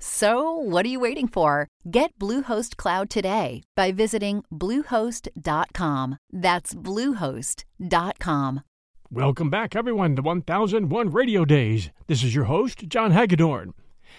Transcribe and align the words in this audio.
So, 0.00 0.52
what 0.52 0.86
are 0.86 0.88
you 0.88 1.00
waiting 1.00 1.26
for? 1.26 1.66
Get 1.90 2.16
Bluehost 2.20 2.76
Cloud 2.76 3.10
today 3.10 3.62
by 3.74 3.90
visiting 3.90 4.44
Bluehost.com. 4.52 6.18
That's 6.32 6.74
Bluehost.com. 6.74 8.60
Welcome 9.10 9.50
back, 9.50 9.74
everyone, 9.74 10.14
to 10.16 10.22
1001 10.22 11.10
Radio 11.10 11.44
Days. 11.44 11.90
This 12.06 12.22
is 12.22 12.34
your 12.34 12.44
host, 12.44 12.88
John 12.88 13.10
Hagedorn. 13.10 13.74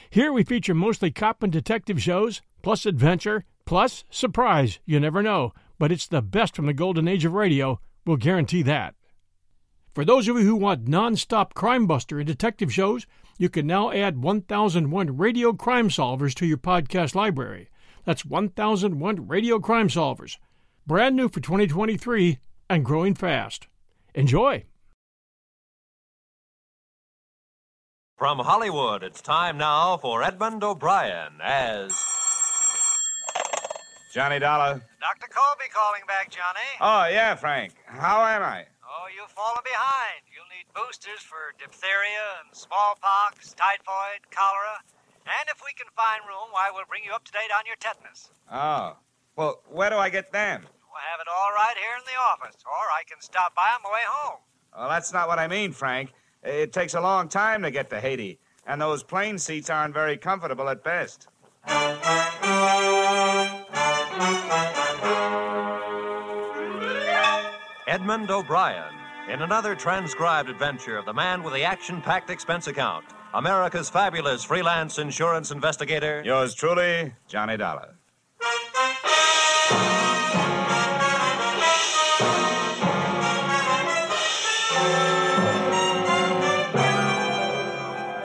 Here 0.10 0.34
we 0.34 0.44
feature 0.44 0.74
mostly 0.74 1.12
cop 1.12 1.44
and 1.44 1.52
detective 1.54 2.02
shows, 2.02 2.42
plus 2.62 2.86
adventure, 2.86 3.46
plus 3.66 4.04
surprise. 4.10 4.80
You 4.86 5.00
never 5.00 5.24
know, 5.24 5.54
but 5.78 5.92
it's 5.94 6.08
the 6.08 6.22
best 6.22 6.56
from 6.56 6.66
the 6.66 6.74
golden 6.74 7.08
age 7.08 7.24
of 7.24 7.34
radio. 7.34 7.80
We'll 8.06 8.18
guarantee 8.18 8.64
that. 8.64 8.96
For 9.94 10.04
those 10.04 10.28
of 10.28 10.38
you 10.38 10.44
who 10.44 10.56
want 10.56 10.88
non-stop 10.88 11.54
crime 11.54 11.88
buster 11.88 12.20
and 12.20 12.28
detective 12.28 12.74
shows, 12.74 13.06
you 13.40 13.48
can 13.50 13.66
now 13.66 13.90
add 13.90 14.22
1001 14.22 15.18
Radio 15.18 15.54
Crime 15.54 15.88
Solvers 15.88 16.36
to 16.36 16.46
your 16.46 16.58
podcast 16.58 17.16
library. 17.16 17.70
That's 18.04 18.26
1001 18.26 19.28
Radio 19.28 19.60
Crime 19.60 19.88
Solvers. 19.88 20.38
Brand 20.86 21.16
new 21.16 21.30
for 21.30 21.40
2023 21.40 22.38
and 22.70 22.84
growing 22.84 23.16
fast. 23.16 23.68
Enjoy! 24.14 24.66
From 28.18 28.40
Hollywood, 28.40 29.04
it's 29.04 29.22
time 29.22 29.58
now 29.58 29.96
for 29.96 30.22
Edmond 30.22 30.62
O'Brien 30.62 31.40
as. 31.42 31.98
Johnny 34.14 34.40
Dollar. 34.40 34.82
Dr. 35.00 35.30
Colby 35.34 35.70
calling 35.72 36.02
back, 36.08 36.30
Johnny. 36.30 36.60
Oh, 36.82 37.08
yeah, 37.10 37.36
Frank. 37.36 37.76
How 37.86 38.26
am 38.26 38.44
I? 38.44 38.66
Oh, 38.84 39.08
you've 39.16 39.32
fallen 39.32 39.62
behind. 39.64 40.24
You'll 40.76 40.84
need 40.84 40.88
boosters 40.88 41.22
for 41.22 41.54
diphtheria 41.58 42.44
and 42.46 42.56
smallpox, 42.56 43.54
typhoid, 43.54 44.30
cholera. 44.32 44.82
And 45.26 45.50
if 45.50 45.62
we 45.64 45.74
can 45.74 45.88
find 45.96 46.22
room, 46.28 46.50
why, 46.52 46.70
we'll 46.74 46.86
bring 46.88 47.04
you 47.06 47.14
up 47.14 47.24
to 47.26 47.32
date 47.32 47.52
on 47.56 47.66
your 47.66 47.76
tetanus. 47.80 48.32
Oh. 48.52 48.98
Well, 49.36 49.62
where 49.70 49.90
do 49.90 49.98
I 49.98 50.10
get 50.10 50.32
them? 50.32 50.62
We'll 50.64 51.02
have 51.12 51.20
it 51.22 51.28
all 51.30 51.52
right 51.54 51.76
here 51.78 51.98
in 51.98 52.04
the 52.06 52.20
office, 52.20 52.62
or 52.66 52.72
I 52.72 53.04
can 53.08 53.22
stop 53.22 53.56
by 53.56 53.70
on 53.76 53.82
my 53.84 53.92
way 53.92 54.02
home. 54.06 54.40
Well, 54.76 54.90
that's 54.90 55.14
not 55.14 55.28
what 55.28 55.40
I 55.40 55.48
mean, 55.48 55.72
Frank. 55.72 56.14
It 56.44 56.74
takes 56.74 56.94
a 56.94 57.02
long 57.02 57.30
time 57.30 57.62
to 57.64 57.72
get 57.72 57.90
to 57.92 58.00
Haiti, 58.00 58.40
and 58.66 58.82
those 58.82 59.04
plane 59.04 59.38
seats 59.38 59.70
aren't 59.70 59.94
very 59.94 60.18
comfortable 60.18 60.68
at 60.70 60.84
best. 60.84 61.28
Edmond 67.88 68.30
O'Brien 68.30 68.99
in 69.30 69.44
another 69.44 69.76
transcribed 69.76 70.50
adventure 70.50 70.98
of 70.98 71.06
the 71.06 71.14
man 71.14 71.44
with 71.44 71.54
the 71.54 71.64
action 71.64 72.02
packed 72.02 72.30
expense 72.30 72.68
account, 72.68 73.06
America's 73.34 73.90
fabulous 73.90 74.44
freelance 74.44 74.98
insurance 74.98 75.52
investigator. 75.52 76.24
Yours 76.26 76.56
truly, 76.56 77.14
Johnny 77.28 77.56
Dollar. 77.56 77.96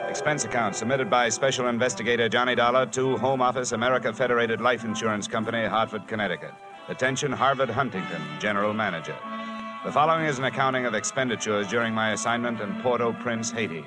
Expense 0.09 0.45
account 0.47 0.75
submitted 0.75 1.11
by 1.11 1.29
Special 1.29 1.69
Investigator 1.69 2.31
Johnny 2.31 2.55
Dollar 2.55 2.87
to 2.87 3.19
Home 3.19 3.43
Office, 3.43 3.73
America 3.73 4.11
Federated 4.11 4.63
Life 4.63 4.85
Insurance 4.85 5.29
Company, 5.29 5.67
Hartford, 5.67 6.09
Connecticut. 6.09 6.55
Attention, 6.89 7.31
Harvard 7.31 7.69
Huntington, 7.69 8.23
General 8.39 8.73
Manager. 8.73 9.17
The 9.85 9.93
following 9.93 10.25
is 10.25 10.39
an 10.39 10.45
accounting 10.45 10.87
of 10.87 10.95
expenditures 10.95 11.69
during 11.69 11.93
my 11.93 12.13
assignment 12.13 12.59
in 12.59 12.75
Port-au-Prince, 12.81 13.51
Haiti. 13.51 13.85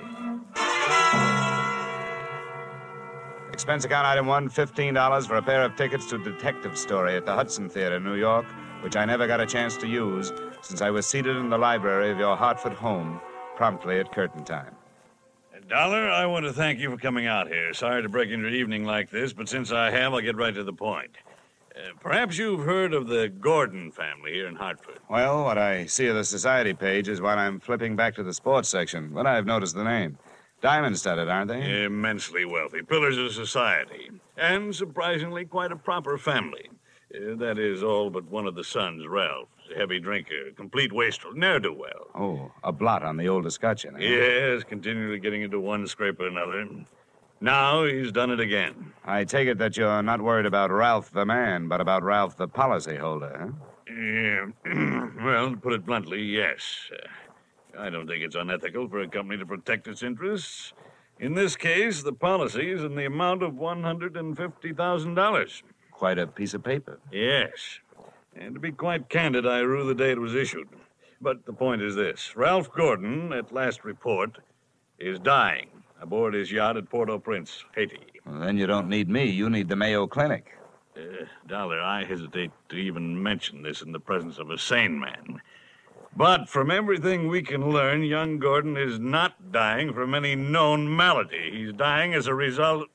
Expense 3.51 3.83
account 3.83 4.05
item 4.05 4.27
one, 4.27 4.47
$15 4.47 5.27
for 5.27 5.37
a 5.37 5.41
pair 5.41 5.63
of 5.63 5.75
tickets 5.75 6.05
to 6.11 6.19
Detective 6.19 6.77
Story 6.77 7.15
at 7.15 7.25
the 7.25 7.33
Hudson 7.33 7.67
Theater, 7.67 7.99
New 7.99 8.13
York, 8.13 8.45
which 8.81 8.95
I 8.95 9.05
never 9.05 9.25
got 9.25 9.41
a 9.41 9.45
chance 9.47 9.75
to 9.77 9.87
use 9.87 10.31
since 10.61 10.83
I 10.83 10.91
was 10.91 11.07
seated 11.07 11.35
in 11.35 11.49
the 11.49 11.57
library 11.57 12.11
of 12.11 12.19
your 12.19 12.35
Hartford 12.35 12.73
home 12.73 13.19
promptly 13.55 13.99
at 13.99 14.11
curtain 14.11 14.43
time. 14.43 14.75
Dollar, 15.67 16.11
I 16.11 16.27
want 16.27 16.45
to 16.45 16.53
thank 16.53 16.79
you 16.79 16.91
for 16.91 16.97
coming 16.97 17.25
out 17.25 17.47
here. 17.47 17.73
Sorry 17.73 18.03
to 18.03 18.07
break 18.07 18.29
into 18.29 18.47
your 18.47 18.55
evening 18.55 18.85
like 18.85 19.09
this, 19.09 19.33
but 19.33 19.49
since 19.49 19.71
I 19.71 19.89
have, 19.89 20.13
I'll 20.13 20.21
get 20.21 20.37
right 20.37 20.53
to 20.53 20.63
the 20.63 20.71
point. 20.71 21.17
Uh, 21.77 21.91
perhaps 21.99 22.37
you've 22.37 22.65
heard 22.65 22.93
of 22.93 23.07
the 23.07 23.29
Gordon 23.29 23.91
family 23.91 24.33
here 24.33 24.47
in 24.47 24.55
Hartford. 24.55 24.97
Well, 25.09 25.43
what 25.43 25.57
I 25.57 25.85
see 25.85 26.07
of 26.07 26.15
the 26.15 26.23
society 26.23 26.73
page 26.73 27.07
is 27.07 27.21
what 27.21 27.37
I'm 27.37 27.59
flipping 27.59 27.95
back 27.95 28.15
to 28.15 28.23
the 28.23 28.33
sports 28.33 28.67
section, 28.69 29.11
but 29.13 29.27
I've 29.27 29.45
noticed 29.45 29.75
the 29.75 29.83
name. 29.83 30.17
Diamond 30.61 30.97
studded, 30.97 31.29
aren't 31.29 31.49
they? 31.49 31.83
Immensely 31.83 32.45
wealthy, 32.45 32.81
pillars 32.81 33.17
of 33.17 33.31
society, 33.31 34.09
and 34.37 34.75
surprisingly 34.75 35.45
quite 35.45 35.71
a 35.71 35.75
proper 35.75 36.17
family. 36.17 36.69
Uh, 37.13 37.35
that 37.35 37.59
is 37.59 37.83
all 37.83 38.09
but 38.09 38.25
one 38.25 38.47
of 38.47 38.55
the 38.55 38.63
sons, 38.63 39.05
Ralph. 39.07 39.49
A 39.73 39.77
heavy 39.77 39.99
drinker, 39.99 40.51
complete 40.55 40.91
wastrel, 40.93 41.33
ne'er 41.33 41.59
do 41.59 41.73
well. 41.73 42.07
Oh, 42.15 42.51
a 42.63 42.71
blot 42.71 43.03
on 43.03 43.17
the 43.17 43.27
old 43.27 43.45
escutcheon. 43.45 43.97
eh? 43.97 43.99
Yes, 43.99 44.63
continually 44.63 45.19
getting 45.19 45.41
into 45.41 45.59
one 45.59 45.85
scrape 45.87 46.19
or 46.21 46.27
another. 46.27 46.65
Now 47.39 47.85
he's 47.85 48.11
done 48.11 48.31
it 48.31 48.39
again. 48.39 48.93
I 49.05 49.23
take 49.23 49.47
it 49.47 49.59
that 49.59 49.77
you're 49.77 50.01
not 50.01 50.19
worried 50.21 50.47
about 50.47 50.71
Ralph 50.71 51.11
the 51.11 51.23
man, 51.25 51.67
but 51.67 51.79
about 51.79 52.01
Ralph 52.03 52.35
the 52.35 52.47
policyholder, 52.47 53.39
huh? 53.39 53.49
Yeah. 53.87 54.47
well, 55.23 55.51
to 55.51 55.57
put 55.57 55.73
it 55.73 55.85
bluntly, 55.85 56.19
yes. 56.21 56.89
Uh, 56.91 56.95
I 57.79 57.91
don't 57.91 58.07
think 58.07 58.23
it's 58.23 58.35
unethical 58.35 58.89
for 58.89 59.01
a 59.01 59.07
company 59.07 59.37
to 59.37 59.45
protect 59.45 59.87
its 59.87 60.01
interests. 60.01 60.73
In 61.19 61.35
this 61.35 61.55
case, 61.55 62.01
the 62.01 62.13
policy 62.13 62.71
is 62.71 62.83
in 62.83 62.95
the 62.95 63.05
amount 63.05 63.43
of 63.43 63.53
$150,000. 63.53 65.61
Quite 65.91 66.19
a 66.19 66.27
piece 66.27 66.55
of 66.55 66.63
paper. 66.63 66.99
Yes. 67.11 67.79
And 68.35 68.55
to 68.55 68.59
be 68.59 68.71
quite 68.71 69.09
candid, 69.09 69.45
I 69.47 69.59
rue 69.59 69.87
the 69.87 69.95
day 69.95 70.11
it 70.11 70.19
was 70.19 70.35
issued. 70.35 70.67
But 71.21 71.45
the 71.45 71.53
point 71.53 71.81
is 71.81 71.95
this 71.95 72.35
Ralph 72.35 72.71
Gordon, 72.71 73.33
at 73.33 73.51
last 73.51 73.83
report, 73.83 74.37
is 74.99 75.17
dying 75.19 75.69
aboard 76.01 76.33
his 76.33 76.51
yacht 76.51 76.77
at 76.77 76.89
Port 76.89 77.09
au 77.09 77.19
Prince, 77.19 77.63
Haiti. 77.75 77.99
Well, 78.25 78.39
then 78.39 78.57
you 78.57 78.67
don't 78.67 78.89
need 78.89 79.09
me. 79.09 79.25
You 79.25 79.49
need 79.49 79.69
the 79.69 79.75
Mayo 79.75 80.07
Clinic. 80.07 80.53
Uh, 80.95 81.25
Dollar, 81.47 81.79
I 81.79 82.03
hesitate 82.03 82.51
to 82.69 82.75
even 82.75 83.21
mention 83.21 83.61
this 83.61 83.81
in 83.81 83.91
the 83.91 83.99
presence 83.99 84.39
of 84.39 84.49
a 84.49 84.57
sane 84.57 84.99
man. 84.99 85.41
But 86.15 86.49
from 86.49 86.71
everything 86.71 87.27
we 87.27 87.43
can 87.43 87.69
learn, 87.69 88.03
young 88.03 88.39
Gordon 88.39 88.75
is 88.75 88.97
not 88.97 89.51
dying 89.51 89.93
from 89.93 90.15
any 90.15 90.35
known 90.35 90.95
malady. 90.95 91.51
He's 91.51 91.73
dying 91.73 92.13
as 92.15 92.25
a 92.25 92.33
result. 92.33 92.87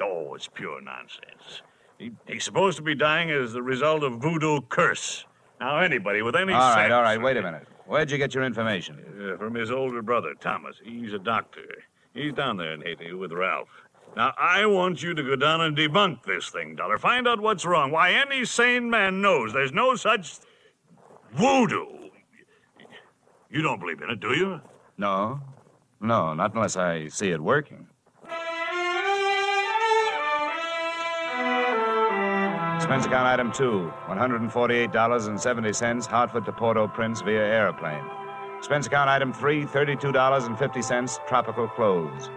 Oh, 0.00 0.34
it's 0.34 0.46
pure 0.46 0.80
nonsense. 0.80 1.62
He, 1.98 2.12
he's 2.26 2.44
supposed 2.44 2.76
to 2.76 2.82
be 2.82 2.94
dying 2.94 3.30
as 3.30 3.52
the 3.52 3.62
result 3.62 4.04
of 4.04 4.20
voodoo 4.22 4.60
curse. 4.68 5.26
Now, 5.60 5.80
anybody 5.80 6.22
with 6.22 6.36
any 6.36 6.52
All 6.52 6.60
right, 6.60 6.84
sense- 6.84 6.92
all 6.92 7.02
right. 7.02 7.20
Wait 7.20 7.36
a 7.36 7.42
minute. 7.42 7.66
Where'd 7.86 8.10
you 8.10 8.18
get 8.18 8.34
your 8.34 8.44
information? 8.44 9.32
Uh, 9.34 9.36
from 9.36 9.54
his 9.54 9.72
older 9.72 10.00
brother, 10.00 10.34
Thomas. 10.40 10.76
He's 10.82 11.12
a 11.12 11.18
doctor. 11.18 11.82
He's 12.14 12.32
down 12.32 12.56
there 12.56 12.72
in 12.72 12.82
Haiti 12.82 13.12
with 13.12 13.32
Ralph. 13.32 13.68
Now, 14.16 14.34
I 14.36 14.66
want 14.66 15.02
you 15.02 15.14
to 15.14 15.22
go 15.22 15.36
down 15.36 15.60
and 15.60 15.76
debunk 15.76 16.24
this 16.24 16.50
thing, 16.50 16.74
Dollar. 16.74 16.98
Find 16.98 17.28
out 17.28 17.40
what's 17.40 17.64
wrong. 17.64 17.92
Why, 17.92 18.12
any 18.12 18.44
sane 18.44 18.90
man 18.90 19.22
knows 19.22 19.52
there's 19.52 19.72
no 19.72 19.94
such 19.94 20.40
voodoo. 21.32 21.86
You 23.48 23.62
don't 23.62 23.78
believe 23.78 24.02
in 24.02 24.10
it, 24.10 24.18
do 24.20 24.32
you? 24.34 24.60
No. 24.98 25.40
No, 26.00 26.34
not 26.34 26.54
unless 26.54 26.76
I 26.76 27.06
see 27.08 27.30
it 27.30 27.40
working. 27.40 27.86
Expense 32.76 33.06
account 33.06 33.26
item 33.28 33.52
two 33.52 33.92
$148.70, 34.08 36.06
Hartford 36.06 36.44
to 36.46 36.52
Port 36.52 36.76
au 36.76 36.88
Prince 36.88 37.20
via 37.20 37.44
airplane. 37.44 38.04
Expense 38.60 38.88
account 38.88 39.08
item 39.08 39.32
three 39.32 39.64
$32.50, 39.64 41.26
tropical 41.26 41.66
clothes. 41.66 42.28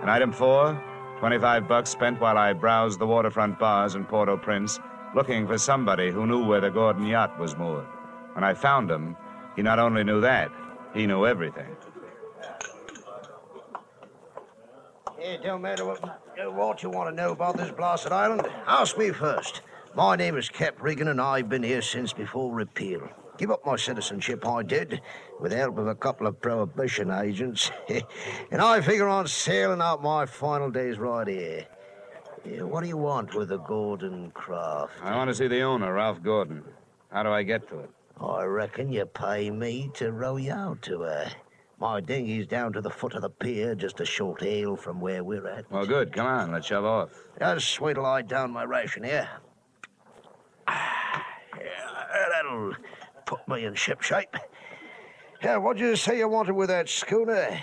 And 0.00 0.08
item 0.08 0.30
four 0.30 0.80
25 1.18 1.66
bucks 1.66 1.90
spent 1.90 2.20
while 2.20 2.38
I 2.38 2.52
browsed 2.52 3.00
the 3.00 3.06
waterfront 3.06 3.58
bars 3.58 3.96
in 3.96 4.04
Port 4.04 4.28
au 4.28 4.36
Prince 4.36 4.78
looking 5.16 5.44
for 5.44 5.58
somebody 5.58 6.12
who 6.12 6.24
knew 6.24 6.46
where 6.46 6.60
the 6.60 6.70
Gordon 6.70 7.04
yacht 7.04 7.36
was 7.36 7.56
moored. 7.56 7.84
When 8.34 8.44
I 8.44 8.54
found 8.54 8.92
him, 8.92 9.16
he 9.56 9.62
not 9.62 9.80
only 9.80 10.04
knew 10.04 10.20
that, 10.20 10.52
he 10.94 11.04
knew 11.04 11.26
everything. 11.26 11.76
It 15.18 15.42
don't 15.42 15.62
matter 15.62 15.84
what, 15.84 16.00
what 16.54 16.82
you 16.84 16.90
want 16.90 17.10
to 17.10 17.14
know 17.20 17.32
about 17.32 17.56
this 17.56 17.72
blasted 17.72 18.12
island. 18.12 18.46
Ask 18.68 18.96
me 18.96 19.10
first. 19.10 19.62
My 19.96 20.14
name 20.14 20.36
is 20.36 20.48
Cap 20.48 20.80
Regan, 20.80 21.08
and 21.08 21.20
I've 21.20 21.48
been 21.48 21.64
here 21.64 21.82
since 21.82 22.12
before 22.12 22.54
repeal. 22.54 23.08
Give 23.42 23.50
up 23.50 23.66
my 23.66 23.74
citizenship, 23.74 24.46
I 24.46 24.62
did, 24.62 25.00
with 25.40 25.50
the 25.50 25.56
help 25.56 25.76
of 25.76 25.88
a 25.88 25.96
couple 25.96 26.28
of 26.28 26.40
prohibition 26.40 27.10
agents. 27.10 27.72
and 28.52 28.62
I 28.62 28.80
figure 28.80 29.08
on 29.08 29.26
sailing 29.26 29.80
out 29.80 30.00
my 30.00 30.26
final 30.26 30.70
days 30.70 30.96
right 30.96 31.26
here. 31.26 31.66
Yeah, 32.48 32.62
what 32.62 32.84
do 32.84 32.88
you 32.88 32.96
want 32.96 33.34
with 33.34 33.48
the 33.48 33.58
Gordon 33.58 34.30
craft? 34.30 34.92
I 35.02 35.16
want 35.16 35.28
to 35.28 35.34
see 35.34 35.48
the 35.48 35.60
owner, 35.62 35.92
Ralph 35.92 36.22
Gordon. 36.22 36.62
How 37.10 37.24
do 37.24 37.30
I 37.30 37.42
get 37.42 37.68
to 37.70 37.80
it? 37.80 37.90
I 38.20 38.44
reckon 38.44 38.92
you 38.92 39.06
pay 39.06 39.50
me 39.50 39.90
to 39.94 40.12
row 40.12 40.36
you 40.36 40.52
out 40.52 40.80
to 40.82 41.00
her. 41.00 41.28
My 41.80 42.00
dinghy's 42.00 42.46
down 42.46 42.72
to 42.74 42.80
the 42.80 42.90
foot 42.90 43.14
of 43.14 43.22
the 43.22 43.30
pier, 43.30 43.74
just 43.74 43.98
a 43.98 44.04
short 44.04 44.40
hail 44.40 44.76
from 44.76 45.00
where 45.00 45.24
we're 45.24 45.48
at. 45.48 45.68
Well, 45.68 45.84
good. 45.84 46.12
Come 46.12 46.28
on, 46.28 46.52
let's 46.52 46.68
shove 46.68 46.84
off. 46.84 47.10
Just 47.40 47.80
wait 47.80 47.94
till 47.94 48.06
I 48.06 48.22
down 48.22 48.52
my 48.52 48.62
ration 48.62 49.02
here. 49.02 49.28
Ah, 50.68 51.26
yeah, 51.58 52.28
that'll 52.30 52.74
put 53.32 53.48
me 53.48 53.64
in 53.64 53.74
ship 53.74 54.02
shape. 54.02 54.36
Yeah, 55.42 55.56
what'd 55.56 55.80
you 55.80 55.96
say 55.96 56.18
you 56.18 56.28
wanted 56.28 56.52
with 56.52 56.68
that 56.68 56.86
schooner? 56.86 57.58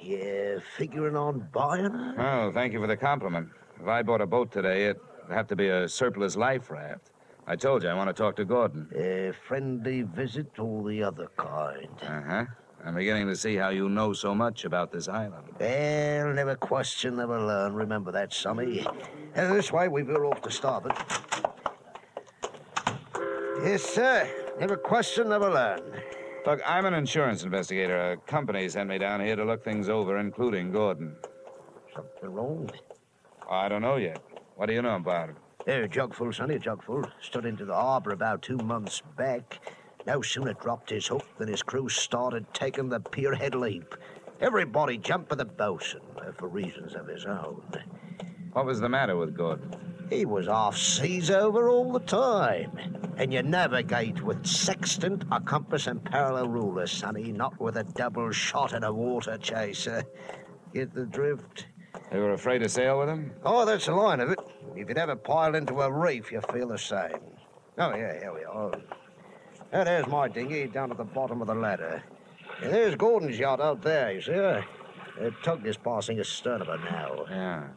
You 0.00 0.60
figuring 0.76 1.14
on 1.14 1.48
buying 1.52 1.92
her? 1.92 2.14
Oh, 2.18 2.52
thank 2.52 2.72
you 2.72 2.80
for 2.80 2.88
the 2.88 2.96
compliment. 2.96 3.48
If 3.80 3.86
I 3.86 4.02
bought 4.02 4.20
a 4.20 4.26
boat 4.26 4.50
today, 4.50 4.86
it'd 4.86 5.00
have 5.30 5.46
to 5.46 5.56
be 5.56 5.68
a 5.68 5.88
surplus 5.88 6.36
life 6.36 6.70
raft. 6.70 7.12
I 7.46 7.54
told 7.54 7.84
you 7.84 7.88
I 7.88 7.94
want 7.94 8.08
to 8.08 8.12
talk 8.12 8.34
to 8.36 8.44
Gordon. 8.44 8.88
A 8.96 9.32
friendly 9.46 10.02
visit 10.02 10.58
or 10.58 10.88
the 10.88 11.04
other 11.04 11.28
kind? 11.36 11.88
Uh 12.02 12.22
huh. 12.22 12.44
I'm 12.84 12.96
beginning 12.96 13.28
to 13.28 13.36
see 13.36 13.54
how 13.54 13.68
you 13.68 13.88
know 13.88 14.12
so 14.12 14.34
much 14.34 14.64
about 14.64 14.90
this 14.90 15.06
island. 15.06 15.44
Well, 15.60 16.34
never 16.34 16.56
question, 16.56 17.14
never 17.16 17.40
learn. 17.40 17.74
Remember 17.74 18.10
that, 18.10 18.32
Sonny. 18.32 18.84
This 19.36 19.70
way, 19.70 19.86
we 19.86 20.02
veer 20.02 20.24
off 20.24 20.42
to 20.42 20.50
starboard. 20.50 20.94
Yes, 23.62 23.84
sir. 23.84 24.41
Never 24.58 24.76
question, 24.76 25.28
never 25.30 25.50
learn. 25.50 25.80
Look, 26.46 26.60
I'm 26.66 26.84
an 26.86 26.94
insurance 26.94 27.44
investigator. 27.44 28.12
A 28.12 28.16
company 28.16 28.68
sent 28.68 28.88
me 28.88 28.98
down 28.98 29.20
here 29.20 29.36
to 29.36 29.44
look 29.44 29.64
things 29.64 29.88
over, 29.88 30.18
including 30.18 30.72
Gordon. 30.72 31.14
Something 31.94 32.32
wrong? 32.32 32.70
I 33.50 33.68
don't 33.68 33.82
know 33.82 33.96
yet. 33.96 34.20
What 34.56 34.66
do 34.66 34.74
you 34.74 34.82
know 34.82 34.96
about 34.96 35.30
it? 35.30 35.36
There, 35.66 35.86
jugful, 35.86 36.32
Sonny, 36.32 36.56
a 36.56 36.58
jugful. 36.58 37.04
Stood 37.20 37.46
into 37.46 37.64
the 37.64 37.74
harbor 37.74 38.10
about 38.10 38.42
two 38.42 38.56
months 38.58 39.02
back. 39.16 39.60
No 40.06 40.20
sooner 40.20 40.54
dropped 40.54 40.90
his 40.90 41.06
hook 41.06 41.26
than 41.38 41.48
his 41.48 41.62
crew 41.62 41.88
started 41.88 42.44
taking 42.52 42.88
the 42.88 42.98
pierhead 42.98 43.54
leap. 43.54 43.94
Everybody 44.40 44.98
jumped 44.98 45.28
for 45.28 45.36
the 45.36 45.44
bosun, 45.44 46.00
uh, 46.18 46.32
for 46.32 46.48
reasons 46.48 46.94
of 46.94 47.06
his 47.06 47.24
own. 47.24 47.62
What 48.52 48.66
was 48.66 48.80
the 48.80 48.88
matter 48.88 49.16
with 49.16 49.36
Gordon? 49.36 49.91
He 50.12 50.26
was 50.26 50.46
off 50.46 50.76
seas 50.76 51.30
over 51.30 51.70
all 51.70 51.90
the 51.90 52.00
time. 52.00 52.78
And 53.16 53.32
you 53.32 53.42
navigate 53.42 54.20
with 54.20 54.46
sextant, 54.46 55.24
a 55.32 55.40
compass, 55.40 55.86
and 55.86 56.04
parallel 56.04 56.48
ruler, 56.48 56.86
Sonny, 56.86 57.32
not 57.32 57.58
with 57.58 57.78
a 57.78 57.84
double 57.84 58.30
shot 58.30 58.74
and 58.74 58.84
a 58.84 58.92
water 58.92 59.38
chaser. 59.38 60.04
Get 60.74 60.94
the 60.94 61.06
drift? 61.06 61.66
They 62.10 62.18
were 62.18 62.32
afraid 62.32 62.58
to 62.58 62.68
sail 62.68 62.98
with 62.98 63.08
him? 63.08 63.32
Oh, 63.42 63.64
that's 63.64 63.86
the 63.86 63.94
line 63.94 64.20
of 64.20 64.30
it. 64.30 64.38
If 64.76 64.88
you'd 64.88 64.98
ever 64.98 65.16
piled 65.16 65.56
into 65.56 65.80
a 65.80 65.90
reef, 65.90 66.30
you 66.30 66.42
feel 66.52 66.68
the 66.68 66.78
same. 66.78 67.20
Oh, 67.78 67.94
yeah, 67.94 68.18
here 68.18 68.34
we 68.34 68.44
are. 68.44 68.72
And 69.72 69.86
there's 69.86 70.06
my 70.08 70.28
dinghy 70.28 70.66
down 70.66 70.90
at 70.90 70.98
the 70.98 71.04
bottom 71.04 71.40
of 71.40 71.46
the 71.46 71.54
ladder. 71.54 72.02
And 72.62 72.70
there's 72.70 72.96
Gordon's 72.96 73.38
yacht 73.38 73.62
out 73.62 73.80
there, 73.80 74.12
you 74.12 74.20
see 74.20 74.32
her? 74.32 74.62
Tug 75.42 75.66
is 75.66 75.78
passing 75.78 76.20
astern 76.20 76.60
of 76.60 76.66
her 76.66 76.78
now. 76.78 77.24
Yeah. 77.30 77.68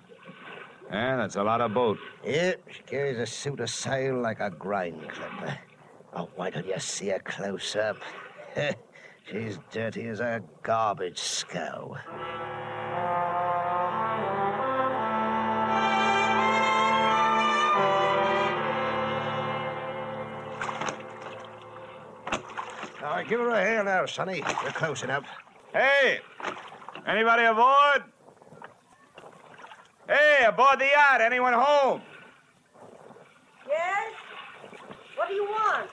Yeah, 0.92 1.18
that's 1.18 1.36
a 1.36 1.44
lot 1.44 1.62
of 1.62 1.74
boat. 1.74 1.98
Yep, 2.24 2.62
she 2.72 2.84
carries 2.84 3.18
a 3.18 3.26
suit 3.26 3.60
of 3.60 3.70
sail 3.70 4.22
like 4.22 4.40
a 4.40 4.50
grain 4.50 5.00
clipper. 5.10 5.58
Oh, 6.14 6.30
why 6.36 6.50
don't 6.50 6.66
you 6.66 6.80
see 6.80 7.10
her 7.10 7.20
close 7.20 7.76
up? 7.76 7.98
She's 9.30 9.60
dirty 9.72 10.08
as 10.08 10.20
a 10.20 10.42
garbage 10.62 11.18
scow. 11.18 11.98
All 23.04 23.12
right, 23.12 23.28
give 23.28 23.40
her 23.40 23.50
a 23.50 23.64
hail 23.64 23.84
now, 23.84 24.06
Sonny. 24.06 24.44
We're 24.64 24.72
close 24.72 25.04
enough. 25.04 25.26
Hey! 25.74 26.20
Anybody 27.08 27.44
aboard? 27.44 28.04
Hey, 30.36 30.46
aboard 30.46 30.80
the 30.80 30.86
yacht. 30.86 31.22
Anyone 31.22 31.54
home? 31.54 32.02
Yes? 33.70 34.14
What 35.16 35.30
do 35.30 35.34
you 35.34 35.46
want? 35.46 35.90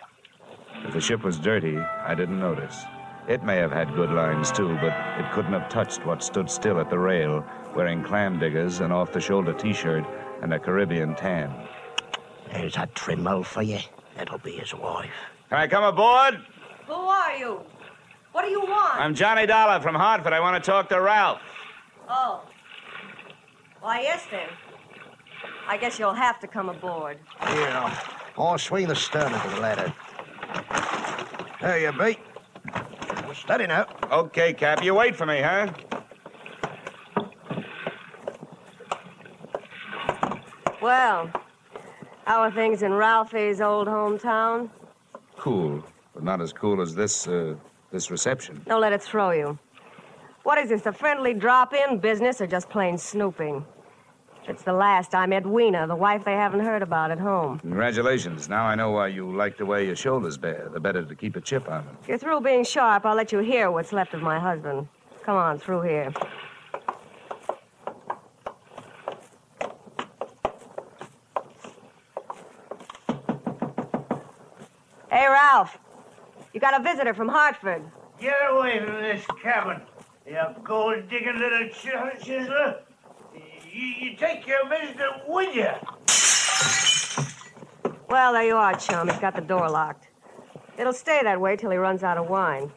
If 0.85 0.93
the 0.93 1.00
ship 1.00 1.23
was 1.23 1.39
dirty, 1.39 1.79
I 1.79 2.15
didn't 2.17 2.41
notice. 2.41 2.85
It 3.29 3.44
may 3.44 3.56
have 3.59 3.71
had 3.71 3.94
good 3.94 4.11
lines, 4.11 4.50
too, 4.50 4.77
but 4.81 4.93
it 5.21 5.31
couldn't 5.33 5.53
have 5.53 5.69
touched 5.69 6.05
what 6.05 6.25
stood 6.25 6.50
still 6.50 6.81
at 6.81 6.91
the 6.91 6.99
rail, 6.99 7.44
wearing 7.77 8.03
clam 8.03 8.41
diggers, 8.41 8.81
an 8.81 8.91
off 8.91 9.12
the 9.12 9.21
shoulder 9.21 9.53
t 9.53 9.73
shirt, 9.73 10.05
and 10.43 10.53
a 10.53 10.59
Caribbean 10.59 11.15
tan. 11.15 11.55
There's 12.50 12.77
a 12.77 12.89
trimmo 12.94 13.44
for 13.44 13.62
you. 13.62 13.79
That'll 14.17 14.39
be 14.39 14.56
his 14.56 14.75
wife. 14.75 15.11
Can 15.50 15.59
I 15.59 15.69
come 15.69 15.85
aboard? 15.85 16.41
Who 16.89 16.94
are 16.94 17.37
you? 17.37 17.61
What 18.33 18.43
do 18.43 18.50
you 18.50 18.62
want? 18.62 19.00
I'm 19.00 19.15
Johnny 19.15 19.47
Dollar 19.47 19.81
from 19.81 19.94
Hartford. 19.94 20.33
I 20.33 20.41
want 20.41 20.62
to 20.62 20.69
talk 20.69 20.89
to 20.89 21.00
Ralph. 21.00 21.41
Oh. 22.09 22.43
Why, 23.82 24.00
yes, 24.00 24.23
then. 24.31 24.49
I 25.67 25.76
guess 25.76 25.99
you'll 25.99 26.14
have 26.14 26.38
to 26.38 26.46
come 26.46 26.69
aboard. 26.69 27.19
Yeah. 27.40 27.99
I'll 28.38 28.56
swing 28.56 28.87
the 28.87 28.94
stern 28.94 29.32
into 29.32 29.49
the 29.49 29.61
ladder. 29.61 29.93
There 31.61 31.81
you 31.81 31.93
be. 31.93 32.17
We're 33.26 33.34
steady 33.34 33.67
now. 33.67 33.88
Okay, 34.11 34.55
Cap. 34.55 34.84
You 34.84 34.94
wait 34.94 35.17
for 35.17 35.26
me, 35.26 35.43
huh? 35.43 35.73
Well, 40.81 41.31
how 42.25 42.40
are 42.40 42.53
things 42.53 42.82
in 42.82 42.93
Ralphie's 42.93 43.60
old 43.60 43.89
hometown? 43.89 44.70
Cool, 45.36 45.84
but 46.15 46.22
not 46.22 46.41
as 46.41 46.53
cool 46.53 46.81
as 46.81 46.94
this, 46.94 47.27
uh, 47.27 47.56
this 47.91 48.12
reception. 48.12 48.62
Don't 48.67 48.81
let 48.81 48.93
it 48.93 49.03
throw 49.03 49.32
you. 49.32 49.58
What 50.44 50.58
is 50.58 50.70
this, 50.70 50.87
a 50.87 50.93
friendly 50.93 51.34
drop-in 51.34 51.99
business 51.99 52.41
or 52.41 52.49
just 52.49 52.69
plain 52.69 52.99
snooping? 52.99 53.65
It's 54.49 54.65
the 54.65 54.72
last 54.72 55.15
I 55.15 55.25
met 55.27 55.46
Weena, 55.46 55.87
the 55.87 55.94
wife 55.94 56.25
they 56.25 56.32
haven't 56.32 56.61
heard 56.61 56.82
about 56.82 57.13
at 57.13 57.20
home. 57.20 57.61
Congratulations. 57.61 58.49
Now 58.49 58.65
I 58.65 58.75
know 58.75 58.91
why 58.91 59.06
you 59.06 59.32
like 59.32 59.56
the 59.56 59.65
way 59.65 59.87
your 59.87 59.94
shoulders 59.94 60.37
bear. 60.37 60.69
The 60.72 60.81
better 60.81 61.05
to 61.05 61.15
keep 61.15 61.37
a 61.37 61.41
chip 61.41 61.69
on 61.70 61.87
them. 61.87 61.96
If 62.03 62.08
you're 62.08 62.19
through 62.19 62.41
being 62.41 62.65
sharp, 62.65 63.06
I'll 63.06 63.15
let 63.15 63.31
you 63.31 63.39
hear 63.39 63.70
what's 63.70 63.93
left 63.93 64.15
of 64.15 64.20
my 64.22 64.41
husband. 64.41 64.89
Come 65.22 65.37
on, 65.37 65.61
through 65.61 65.82
here. 65.82 66.13
Hey, 75.08 75.29
Ralph. 75.29 75.79
You 76.53 76.58
got 76.58 76.81
a 76.81 76.82
visitor 76.82 77.15
from 77.15 77.29
Hartford. 77.29 77.84
Get 78.19 78.34
away 78.51 78.84
from 78.84 78.94
this 79.03 79.25
cabin, 79.41 79.81
you 80.32 80.65
gold 80.65 81.08
digging 81.10 81.39
little 81.39 81.69
ch- 81.69 82.24
chiseler. 82.24 82.79
You, 83.70 83.86
you 84.01 84.17
take 84.17 84.46
your 84.46 84.67
visitor 84.69 85.10
with 85.29 85.55
you. 85.55 85.69
Well, 88.08 88.32
there 88.32 88.44
you 88.44 88.56
are, 88.56 88.74
chum. 88.74 89.08
He's 89.08 89.19
got 89.19 89.34
the 89.34 89.43
door 89.43 89.69
locked. 89.70 90.08
It'll 90.79 90.93
stay 90.94 91.20
that 91.22 91.39
way 91.41 91.56
till 91.56 91.70
he 91.70 91.77
runs 91.77 92.03
out 92.03 92.17
of 92.17 92.29
wine. 92.29 92.72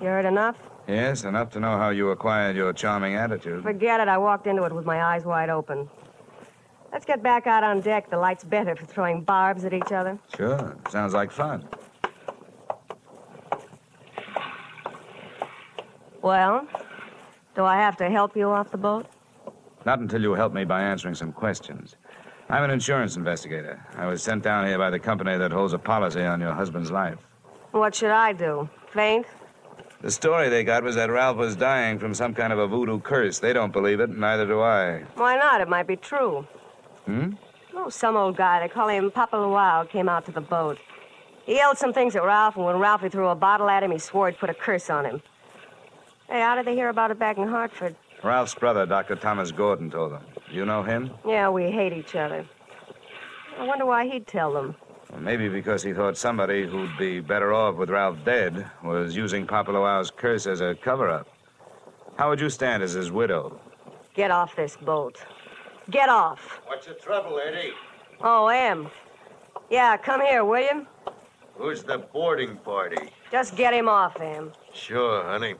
You 0.00 0.06
heard 0.08 0.24
enough? 0.24 0.56
Yes, 0.88 1.24
enough 1.24 1.50
to 1.50 1.60
know 1.60 1.76
how 1.76 1.90
you 1.90 2.10
acquired 2.10 2.56
your 2.56 2.72
charming 2.72 3.14
attitude. 3.14 3.62
Forget 3.62 4.00
it. 4.00 4.08
I 4.08 4.18
walked 4.18 4.46
into 4.46 4.64
it 4.64 4.74
with 4.74 4.84
my 4.84 5.02
eyes 5.02 5.24
wide 5.24 5.50
open. 5.50 5.88
Let's 6.92 7.04
get 7.04 7.22
back 7.22 7.46
out 7.46 7.62
on 7.62 7.80
deck. 7.80 8.10
The 8.10 8.16
light's 8.16 8.42
better 8.44 8.74
for 8.74 8.86
throwing 8.86 9.22
barbs 9.22 9.64
at 9.64 9.72
each 9.72 9.92
other. 9.92 10.18
Sure. 10.36 10.76
Sounds 10.90 11.14
like 11.14 11.30
fun. 11.30 11.68
Well, 16.22 16.66
do 17.58 17.64
I 17.64 17.74
have 17.74 17.96
to 17.96 18.08
help 18.08 18.36
you 18.36 18.50
off 18.50 18.70
the 18.70 18.78
boat? 18.78 19.06
Not 19.84 19.98
until 19.98 20.22
you 20.22 20.32
help 20.34 20.52
me 20.52 20.64
by 20.64 20.80
answering 20.80 21.16
some 21.16 21.32
questions. 21.32 21.96
I'm 22.48 22.62
an 22.62 22.70
insurance 22.70 23.16
investigator. 23.16 23.84
I 23.96 24.06
was 24.06 24.22
sent 24.22 24.44
down 24.44 24.64
here 24.64 24.78
by 24.78 24.90
the 24.90 24.98
company 25.00 25.36
that 25.36 25.50
holds 25.50 25.72
a 25.72 25.78
policy 25.78 26.22
on 26.22 26.40
your 26.40 26.52
husband's 26.52 26.92
life. 26.92 27.18
What 27.72 27.96
should 27.96 28.12
I 28.12 28.32
do? 28.32 28.70
Faint? 28.92 29.26
The 30.02 30.10
story 30.12 30.48
they 30.48 30.62
got 30.62 30.84
was 30.84 30.94
that 30.94 31.10
Ralph 31.10 31.36
was 31.36 31.56
dying 31.56 31.98
from 31.98 32.14
some 32.14 32.32
kind 32.32 32.52
of 32.52 32.60
a 32.60 32.68
voodoo 32.68 33.00
curse. 33.00 33.40
They 33.40 33.52
don't 33.52 33.72
believe 33.72 33.98
it, 33.98 34.08
neither 34.10 34.46
do 34.46 34.60
I. 34.60 35.02
Why 35.16 35.34
not? 35.36 35.60
It 35.60 35.68
might 35.68 35.88
be 35.88 35.96
true. 35.96 36.46
Hmm? 37.06 37.30
Oh, 37.74 37.88
some 37.88 38.16
old 38.16 38.36
guy, 38.36 38.60
they 38.60 38.68
call 38.68 38.86
him 38.86 39.10
Papa 39.10 39.36
Luau, 39.36 39.82
came 39.82 40.08
out 40.08 40.24
to 40.26 40.30
the 40.30 40.40
boat. 40.40 40.78
He 41.44 41.56
yelled 41.56 41.76
some 41.76 41.92
things 41.92 42.14
at 42.14 42.22
Ralph, 42.22 42.54
and 42.54 42.64
when 42.64 42.78
Ralphie 42.78 43.08
threw 43.08 43.26
a 43.26 43.34
bottle 43.34 43.68
at 43.68 43.82
him, 43.82 43.90
he 43.90 43.98
swore 43.98 44.30
he'd 44.30 44.38
put 44.38 44.48
a 44.48 44.54
curse 44.54 44.90
on 44.90 45.04
him. 45.04 45.22
Hey, 46.28 46.40
how 46.40 46.54
did 46.56 46.66
they 46.66 46.74
hear 46.74 46.88
about 46.90 47.10
it 47.10 47.18
back 47.18 47.38
in 47.38 47.48
Hartford? 47.48 47.96
Ralph's 48.22 48.54
brother, 48.54 48.84
Dr. 48.84 49.16
Thomas 49.16 49.50
Gordon, 49.52 49.90
told 49.90 50.12
them. 50.12 50.24
You 50.50 50.66
know 50.66 50.82
him? 50.82 51.10
Yeah, 51.26 51.48
we 51.48 51.70
hate 51.70 51.92
each 51.92 52.14
other. 52.16 52.44
I 53.58 53.64
wonder 53.64 53.86
why 53.86 54.06
he'd 54.08 54.26
tell 54.26 54.52
them. 54.52 54.74
Well, 55.10 55.20
maybe 55.20 55.48
because 55.48 55.82
he 55.82 55.92
thought 55.94 56.16
somebody 56.18 56.66
who'd 56.66 56.96
be 56.98 57.20
better 57.20 57.52
off 57.54 57.76
with 57.76 57.88
Ralph 57.90 58.18
dead 58.24 58.66
was 58.84 59.16
using 59.16 59.46
Papa 59.46 59.70
Luau's 59.72 60.10
curse 60.10 60.46
as 60.46 60.60
a 60.60 60.74
cover 60.74 61.08
up. 61.08 61.28
How 62.18 62.28
would 62.28 62.40
you 62.40 62.50
stand 62.50 62.82
as 62.82 62.92
his 62.92 63.10
widow? 63.10 63.60
Get 64.14 64.30
off 64.30 64.54
this 64.56 64.76
boat. 64.76 65.24
Get 65.90 66.08
off. 66.08 66.60
What's 66.66 66.86
the 66.86 66.94
trouble, 66.94 67.40
Eddie? 67.42 67.72
Oh, 68.20 68.48
Em. 68.48 68.88
Yeah, 69.70 69.96
come 69.96 70.20
here, 70.20 70.44
will 70.44 70.60
you? 70.60 70.86
Who's 71.54 71.82
the 71.82 71.98
boarding 71.98 72.56
party? 72.56 73.10
Just 73.30 73.56
get 73.56 73.72
him 73.72 73.88
off, 73.88 74.20
Em. 74.20 74.52
Sure, 74.74 75.22
honey. 75.24 75.54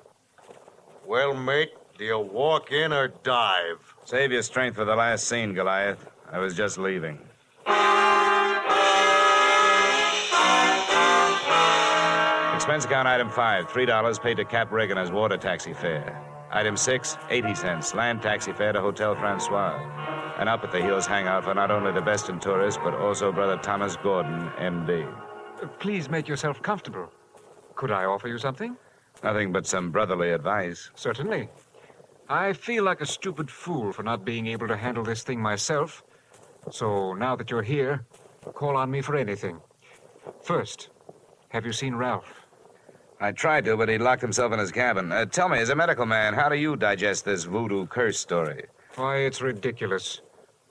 Well, 1.09 1.33
mate, 1.33 1.71
do 1.97 2.05
you 2.05 2.19
walk 2.19 2.71
in 2.71 2.93
or 2.93 3.09
dive? 3.09 3.79
Save 4.05 4.31
your 4.31 4.43
strength 4.43 4.75
for 4.75 4.85
the 4.85 4.95
last 4.95 5.27
scene, 5.27 5.55
Goliath. 5.55 6.07
I 6.31 6.39
was 6.39 6.55
just 6.55 6.77
leaving. 6.77 7.15
Expense 12.55 12.85
account 12.85 13.09
item 13.09 13.31
five, 13.31 13.69
$3 13.69 14.23
paid 14.23 14.37
to 14.37 14.45
Cap 14.45 14.71
Reagan 14.71 14.99
as 14.99 15.11
water 15.11 15.39
taxi 15.39 15.73
fare. 15.73 16.23
Item 16.53 16.77
six, 16.77 17.17
80 17.31 17.55
cents, 17.55 17.95
land 17.95 18.21
taxi 18.21 18.53
fare 18.53 18.75
to 18.75 18.81
Hotel 18.83 19.15
Francois. 19.15 19.79
And 20.39 20.47
up 20.47 20.63
at 20.63 20.73
the 20.73 20.83
Hills 20.83 21.07
hangout 21.07 21.45
for 21.45 21.55
not 21.55 21.71
only 21.71 21.91
the 21.91 22.03
best 22.03 22.29
in 22.29 22.39
tourists, 22.39 22.79
but 22.85 22.93
also 22.93 23.33
Brother 23.33 23.57
Thomas 23.63 23.97
Gordon, 23.97 24.53
M.D. 24.59 25.07
Please 25.79 26.11
make 26.11 26.29
yourself 26.29 26.61
comfortable. 26.61 27.11
Could 27.77 27.93
I 27.93 28.05
offer 28.05 28.29
you 28.29 28.37
something? 28.37 28.77
Nothing 29.23 29.53
but 29.53 29.67
some 29.67 29.91
brotherly 29.91 30.31
advice. 30.31 30.91
Certainly. 30.95 31.49
I 32.29 32.53
feel 32.53 32.85
like 32.85 33.01
a 33.01 33.07
stupid 33.07 33.51
fool 33.51 33.93
for 33.93 34.03
not 34.03 34.25
being 34.25 34.47
able 34.47 34.69
to 34.69 34.77
handle 34.77 35.03
this 35.03 35.23
thing 35.23 35.41
myself. 35.41 36.05
So 36.71 37.15
now 37.15 37.35
that 37.37 37.51
you're 37.51 37.63
here, 37.63 38.05
call 38.55 38.77
on 38.77 38.91
me 38.91 39.01
for 39.01 39.17
anything. 39.17 39.61
First, 40.43 40.91
have 41.49 41.65
you 41.65 41.73
seen 41.73 41.95
Ralph? 41.95 42.47
I 43.21 43.33
tried 43.33 43.65
to, 43.65 43.77
but 43.77 43.89
he 43.89 43.99
locked 43.99 44.23
himself 44.23 44.53
in 44.53 44.59
his 44.59 44.71
cabin. 44.71 45.11
Uh, 45.11 45.25
tell 45.25 45.49
me, 45.49 45.59
as 45.59 45.71
a 45.71 45.75
medical 45.75 46.07
man, 46.07 46.35
how 46.35 46.49
do 46.49 46.57
you 46.57 46.77
digest 46.77 47.25
this 47.25 47.45
voodoo 47.45 47.87
curse 47.87 48.19
story? 48.19 48.67
Why, 48.95 49.19
it's 49.19 49.41
ridiculous. 49.41 50.21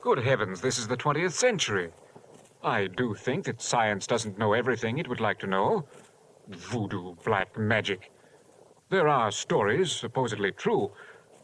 Good 0.02 0.20
heavens, 0.20 0.62
this 0.62 0.78
is 0.78 0.88
the 0.88 0.96
20th 0.96 1.34
century. 1.34 1.90
I 2.64 2.88
do 2.88 3.14
think 3.16 3.46
that 3.46 3.62
science 3.62 4.08
doesn't 4.08 4.38
know 4.38 4.54
everything 4.54 4.98
it 4.98 5.08
would 5.08 5.20
like 5.20 5.40
to 5.40 5.48
know. 5.48 5.86
Voodoo, 6.48 7.16
black 7.26 7.58
magic. 7.58 8.12
There 8.90 9.08
are 9.10 9.32
stories, 9.32 9.92
supposedly 9.92 10.52
true, 10.52 10.92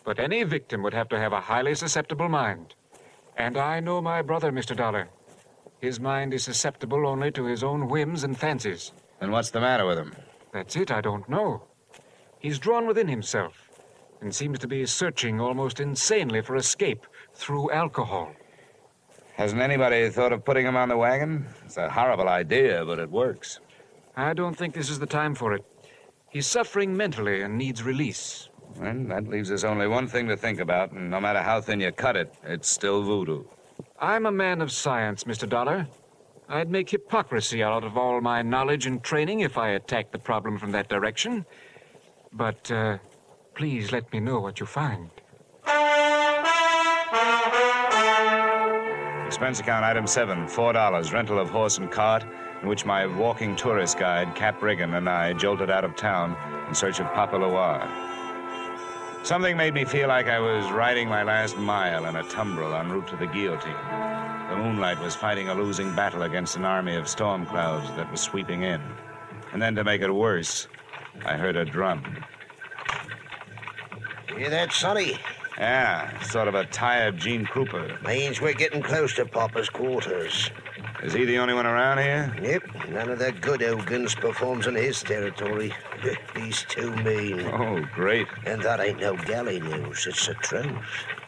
but 0.06 0.20
any 0.20 0.44
victim 0.44 0.82
would 0.84 0.94
have 0.94 1.10
to 1.10 1.20
have 1.20 1.34
a 1.34 1.42
highly 1.42 1.76
susceptible 1.76 2.30
mind. 2.30 2.74
And 3.38 3.58
I 3.58 3.82
know 3.82 4.02
my 4.02 4.22
brother, 4.22 4.52
Mr. 4.52 4.76
Dollar. 4.76 5.10
His 5.82 6.00
mind 6.00 6.34
is 6.34 6.44
susceptible 6.44 7.06
only 7.06 7.32
to 7.32 7.44
his 7.46 7.62
own 7.62 7.90
whims 7.90 8.24
and 8.24 8.38
fancies. 8.38 8.94
And 9.20 9.32
what's 9.32 9.50
the 9.50 9.60
matter 9.60 9.86
with 9.86 9.98
him? 9.98 10.16
That's 10.54 10.78
it, 10.78 10.92
I 10.92 11.02
don't 11.02 11.28
know. 11.28 11.64
He's 12.40 12.60
drawn 12.60 12.88
within 12.88 13.10
himself 13.10 13.70
and 14.22 14.34
seems 14.34 14.60
to 14.60 14.68
be 14.68 14.86
searching 14.86 15.42
almost 15.42 15.82
insanely 15.82 16.42
for 16.42 16.56
escape 16.56 17.06
through 17.34 17.72
alcohol. 17.72 18.32
Hasn't 19.34 19.62
anybody 19.62 20.10
thought 20.10 20.32
of 20.32 20.46
putting 20.46 20.66
him 20.66 20.78
on 20.78 20.88
the 20.88 20.96
wagon? 20.96 21.46
It's 21.66 21.76
a 21.76 21.90
horrible 21.90 22.30
idea, 22.30 22.86
but 22.86 23.00
it 23.00 23.10
works. 23.10 23.60
I 24.16 24.34
don't 24.34 24.56
think 24.56 24.74
this 24.74 24.90
is 24.90 25.00
the 25.00 25.06
time 25.06 25.36
for 25.36 25.54
it. 25.54 25.66
He's 26.34 26.48
suffering 26.48 26.98
mentally 26.98 27.44
and 27.44 27.60
needs 27.60 27.84
release. 27.84 28.50
Well, 28.78 28.96
that 29.10 29.28
leaves 29.28 29.52
us 29.52 29.64
only 29.64 29.88
one 29.88 30.08
thing 30.08 30.28
to 30.30 30.36
think 30.36 30.60
about, 30.60 30.92
and 30.92 31.12
no 31.12 31.22
matter 31.22 31.44
how 31.44 31.62
thin 31.62 31.80
you 31.80 31.92
cut 31.92 32.16
it, 32.18 32.34
it's 32.44 32.68
still 32.68 33.04
voodoo. 33.04 33.44
I'm 34.00 34.26
a 34.26 34.32
man 34.32 34.60
of 34.60 34.72
science, 34.72 35.26
Mr. 35.26 35.48
Dollar. 35.48 35.88
I'd 36.50 36.72
make 36.72 36.90
hypocrisy 36.90 37.62
out 37.62 37.84
of 37.84 37.98
all 37.98 38.20
my 38.20 38.42
knowledge 38.42 38.88
and 38.88 39.04
training 39.04 39.42
if 39.42 39.60
I 39.60 39.70
attacked 39.70 40.12
the 40.12 40.18
problem 40.18 40.58
from 40.58 40.72
that 40.72 40.90
direction. 40.90 41.46
But, 42.32 42.72
uh, 42.72 42.98
please 43.54 43.92
let 43.92 44.12
me 44.12 44.20
know 44.20 44.40
what 44.40 44.60
you 44.60 44.66
find. 44.66 45.12
Expense 49.28 49.60
account 49.60 49.86
item 49.86 50.08
seven, 50.08 50.48
$4, 50.48 51.14
rental 51.14 51.38
of 51.38 51.52
horse 51.52 51.78
and 51.78 51.92
cart, 51.92 52.26
in 52.64 52.70
which 52.70 52.86
my 52.86 53.06
walking 53.06 53.58
tourist 53.58 54.00
guide, 54.00 54.34
Cap 54.36 54.62
Riggin, 54.62 54.94
and 54.94 55.10
I 55.10 55.34
jolted 55.34 55.70
out 55.70 55.84
of 55.84 55.98
town 55.98 56.38
in 56.70 56.74
search 56.74 57.02
of 57.02 57.06
Papa 57.08 57.36
Loire. 57.36 57.90
Something 59.24 59.58
made 59.58 59.74
me 59.74 59.84
feel 59.84 60.08
like 60.08 60.28
I 60.28 60.40
was 60.40 60.72
riding 60.72 61.10
my 61.10 61.24
last 61.24 61.58
mile 61.58 62.06
in 62.06 62.16
a 62.16 62.24
tumbril 62.24 62.74
en 62.80 62.90
route 62.90 63.08
to 63.10 63.18
the 63.18 63.28
guillotine. 63.28 63.76
The 64.50 64.56
moonlight 64.56 64.98
was 65.00 65.14
fighting 65.14 65.50
a 65.50 65.54
losing 65.54 65.94
battle 65.94 66.22
against 66.22 66.56
an 66.56 66.64
army 66.64 66.96
of 66.96 67.10
storm 67.10 67.46
clouds 67.46 67.90
that 67.98 68.10
was 68.10 68.22
sweeping 68.22 68.64
in. 68.64 68.82
And 69.52 69.62
then 69.62 69.76
to 69.76 69.84
make 69.84 70.02
it 70.02 70.12
worse, 70.12 70.70
I 71.26 71.36
heard 71.36 71.58
a 71.58 71.66
drum. 71.66 72.02
Hear 74.38 74.50
that, 74.50 74.72
Sonny? 74.72 75.20
Yeah, 75.58 76.22
sort 76.22 76.48
of 76.48 76.56
a 76.56 76.66
tired 76.66 77.18
Gene 77.18 77.46
Krupa. 77.46 78.02
Means 78.04 78.40
we're 78.40 78.54
getting 78.54 78.82
close 78.82 79.14
to 79.16 79.26
Papa's 79.26 79.70
quarters. 79.70 80.50
Is 81.04 81.12
he 81.12 81.26
the 81.26 81.38
only 81.38 81.54
one 81.54 81.66
around 81.66 81.98
here? 81.98 82.34
Yep, 82.42 82.90
none 82.90 83.10
of 83.10 83.20
the 83.20 83.34
good 83.34 83.62
Ogans 83.62 84.16
performs 84.16 84.68
in 84.68 84.76
his 84.76 85.04
territory. 85.04 85.74
He's 86.36 86.64
too 86.64 86.96
mean. 86.96 87.42
Oh, 87.42 87.84
great. 87.94 88.26
And 88.46 88.62
that 88.62 88.80
ain't 88.80 89.02
no 89.02 89.18
galley 89.18 89.60
news, 89.60 90.08
it's 90.08 90.28
the 90.28 90.34
truth. 90.36 90.72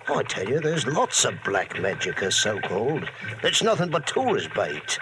I 0.07 0.23
tell 0.23 0.47
you, 0.47 0.61
there's 0.61 0.87
lots 0.87 1.25
of 1.25 1.43
black 1.43 1.77
magic, 1.81 2.23
as 2.23 2.35
so-called. 2.35 3.09
It's 3.43 3.61
nothing 3.61 3.89
but 3.89 4.07
tourist 4.07 4.53
bait. 4.53 4.97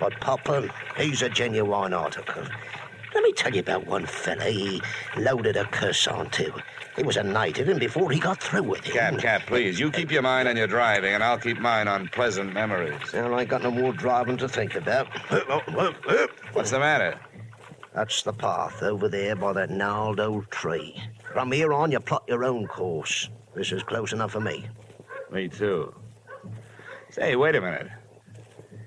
But 0.00 0.18
Papa, 0.20 0.70
he's 0.96 1.22
a 1.22 1.28
genuine 1.28 1.92
article. 1.92 2.42
Let 3.14 3.22
me 3.22 3.32
tell 3.32 3.54
you 3.54 3.60
about 3.60 3.86
one 3.86 4.06
fella 4.06 4.44
he 4.46 4.82
loaded 5.16 5.56
a 5.56 5.66
curse 5.66 6.08
onto. 6.08 6.52
He 6.96 7.02
was 7.02 7.18
a 7.18 7.22
native, 7.22 7.68
and 7.68 7.78
before 7.78 8.10
he 8.10 8.18
got 8.18 8.42
through 8.42 8.62
with 8.62 8.84
him... 8.84 8.94
Cap, 8.94 9.18
Cap, 9.18 9.42
please. 9.46 9.78
You 9.78 9.90
keep 9.90 10.10
your 10.10 10.22
mind 10.22 10.48
on 10.48 10.56
your 10.56 10.66
driving, 10.66 11.12
and 11.12 11.22
I'll 11.22 11.38
keep 11.38 11.58
mine 11.58 11.88
on 11.88 12.08
pleasant 12.08 12.54
memories. 12.54 13.12
Well, 13.12 13.34
I 13.34 13.40
ain't 13.42 13.50
got 13.50 13.62
no 13.62 13.70
more 13.70 13.92
driving 13.92 14.38
to 14.38 14.48
think 14.48 14.76
about. 14.76 15.06
What's 16.54 16.70
the 16.70 16.78
matter? 16.78 17.20
That's 17.94 18.22
the 18.22 18.32
path 18.32 18.82
over 18.82 19.08
there 19.08 19.36
by 19.36 19.52
that 19.52 19.70
gnarled 19.70 20.20
old 20.20 20.50
tree. 20.50 21.00
From 21.32 21.52
here 21.52 21.72
on, 21.74 21.92
you 21.92 22.00
plot 22.00 22.24
your 22.28 22.44
own 22.44 22.66
course. 22.66 23.28
This 23.54 23.72
is 23.72 23.82
close 23.82 24.12
enough 24.12 24.32
for 24.32 24.40
me. 24.40 24.66
Me 25.30 25.48
too. 25.48 25.94
Say, 27.10 27.36
wait 27.36 27.56
a 27.56 27.60
minute. 27.60 27.88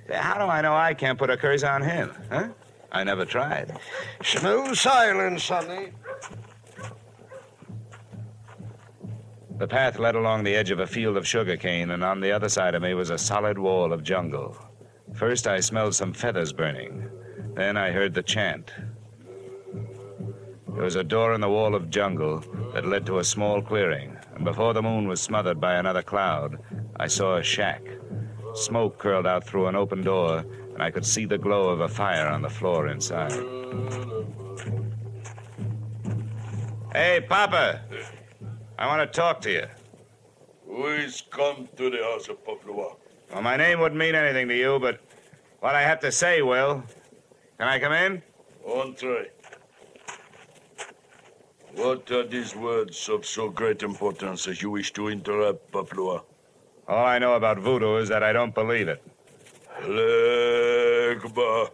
Say, 0.07 0.15
How 0.15 0.35
do 0.35 0.45
I 0.45 0.61
know 0.61 0.75
I 0.75 0.93
can't 0.95 1.17
put 1.17 1.29
a 1.29 1.37
curse 1.37 1.63
on 1.63 1.83
him, 1.83 2.11
huh? 2.31 2.49
I 2.91 3.03
never 3.03 3.25
tried. 3.25 3.77
Smooth 4.23 4.75
sailing, 4.75 5.37
Sonny. 5.37 5.89
The 9.59 9.67
path 9.67 9.99
led 9.99 10.15
along 10.15 10.45
the 10.45 10.55
edge 10.55 10.71
of 10.71 10.79
a 10.79 10.87
field 10.87 11.17
of 11.17 11.27
sugarcane, 11.27 11.91
and 11.91 12.01
on 12.01 12.21
the 12.21 12.31
other 12.31 12.47
side 12.47 12.75
of 12.75 12.81
me 12.81 12.93
was 12.93 13.09
a 13.09 13.17
solid 13.17 13.59
wall 13.59 13.91
of 13.91 14.03
jungle. 14.03 14.57
First, 15.13 15.47
I 15.47 15.59
smelled 15.59 15.93
some 15.93 16.13
feathers 16.13 16.53
burning. 16.53 17.09
Then 17.55 17.75
I 17.75 17.91
heard 17.91 18.13
the 18.13 18.23
chant. 18.23 18.71
There 20.73 20.85
was 20.85 20.95
a 20.95 21.03
door 21.03 21.33
in 21.33 21.41
the 21.41 21.49
wall 21.49 21.75
of 21.75 21.89
jungle 21.89 22.39
that 22.73 22.85
led 22.85 23.05
to 23.07 23.19
a 23.19 23.23
small 23.25 23.61
clearing, 23.61 24.15
and 24.33 24.45
before 24.45 24.73
the 24.73 24.81
moon 24.81 25.09
was 25.09 25.19
smothered 25.19 25.59
by 25.59 25.75
another 25.75 26.03
cloud, 26.03 26.59
I 26.95 27.07
saw 27.07 27.35
a 27.35 27.43
shack. 27.43 27.81
Smoke 28.53 28.97
curled 28.97 29.27
out 29.27 29.43
through 29.43 29.67
an 29.67 29.75
open 29.75 30.03
door, 30.03 30.45
and 30.73 30.81
I 30.81 30.89
could 30.89 31.05
see 31.05 31.25
the 31.25 31.37
glow 31.37 31.67
of 31.67 31.81
a 31.81 31.89
fire 31.89 32.27
on 32.27 32.41
the 32.41 32.49
floor 32.49 32.87
inside. 32.87 33.33
Hey, 36.93 37.25
Papa! 37.27 37.81
I 38.79 38.87
want 38.87 39.11
to 39.11 39.19
talk 39.19 39.41
to 39.41 39.51
you. 39.51 39.65
Who 40.65 40.85
is 40.85 41.21
come 41.29 41.67
to 41.75 41.89
the 41.89 41.97
house 41.97 42.29
of 42.29 42.45
Papua? 42.45 42.93
Well, 43.29 43.41
my 43.41 43.57
name 43.57 43.81
wouldn't 43.81 43.99
mean 43.99 44.15
anything 44.15 44.47
to 44.47 44.55
you, 44.55 44.79
but 44.79 45.01
what 45.59 45.75
I 45.75 45.81
have 45.81 45.99
to 45.99 46.13
say 46.13 46.41
will. 46.41 46.81
Can 47.57 47.67
I 47.67 47.77
come 47.77 47.91
in? 47.91 48.23
Entree. 48.65 49.31
What 51.75 52.09
are 52.09 52.25
these 52.25 52.55
words 52.55 53.09
of 53.09 53.25
so 53.25 53.49
great 53.49 53.83
importance 53.83 54.47
as 54.47 54.61
you 54.61 54.69
wish 54.69 54.93
to 54.93 55.09
interrupt, 55.09 55.69
Papua? 55.73 56.23
All 56.87 57.05
I 57.05 57.19
know 57.19 57.33
about 57.33 57.59
voodoo 57.59 57.97
is 57.97 58.07
that 58.07 58.23
I 58.23 58.31
don't 58.31 58.55
believe 58.55 58.87
it. 58.87 59.03
Legba. 59.81 61.69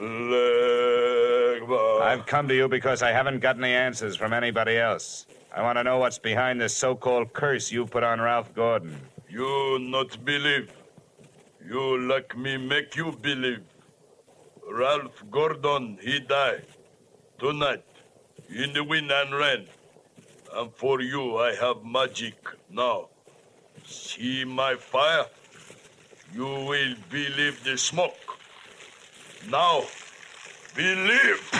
Legba. 0.00 2.00
I've 2.00 2.24
come 2.24 2.48
to 2.48 2.54
you 2.54 2.68
because 2.68 3.02
I 3.02 3.12
haven't 3.12 3.40
got 3.40 3.58
any 3.58 3.74
answers 3.74 4.16
from 4.16 4.32
anybody 4.32 4.78
else. 4.78 5.26
I 5.54 5.60
want 5.60 5.76
to 5.76 5.84
know 5.84 5.98
what's 5.98 6.18
behind 6.18 6.62
this 6.62 6.74
so-called 6.74 7.34
curse 7.34 7.70
you 7.70 7.84
put 7.84 8.02
on 8.02 8.22
Ralph 8.22 8.54
Gordon. 8.54 8.96
you 9.28 9.78
not 9.80 10.24
believe. 10.24 10.72
You 11.62 12.08
like 12.08 12.34
me 12.36 12.56
make 12.56 12.96
you 12.96 13.12
believe. 13.20 13.62
Ralph 14.66 15.22
Gordon, 15.30 15.98
he 16.00 16.20
die. 16.20 16.60
Tonight, 17.38 17.84
in 18.48 18.72
the 18.72 18.82
wind 18.82 19.10
and 19.12 19.34
rain. 19.34 19.66
And 20.54 20.72
for 20.72 21.02
you, 21.02 21.36
I 21.36 21.54
have 21.56 21.84
magic 21.84 22.36
now. 22.70 23.08
See 23.84 24.44
my 24.46 24.76
fire? 24.76 25.26
You 26.34 26.46
will 26.46 26.94
believe 27.10 27.62
the 27.62 27.76
smoke. 27.76 28.38
Now, 29.50 29.84
believe. 30.74 31.50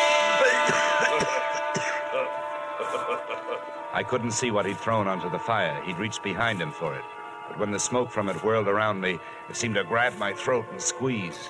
I 3.93 4.03
couldn't 4.03 4.31
see 4.31 4.51
what 4.51 4.65
he'd 4.65 4.77
thrown 4.77 5.07
onto 5.07 5.29
the 5.29 5.39
fire. 5.39 5.81
He'd 5.83 5.97
reached 5.97 6.23
behind 6.23 6.61
him 6.61 6.71
for 6.71 6.95
it. 6.95 7.03
But 7.47 7.59
when 7.59 7.71
the 7.71 7.79
smoke 7.79 8.09
from 8.09 8.29
it 8.29 8.41
whirled 8.43 8.69
around 8.69 9.01
me, 9.01 9.19
it 9.49 9.55
seemed 9.55 9.75
to 9.75 9.83
grab 9.83 10.17
my 10.17 10.31
throat 10.33 10.65
and 10.71 10.81
squeeze. 10.81 11.49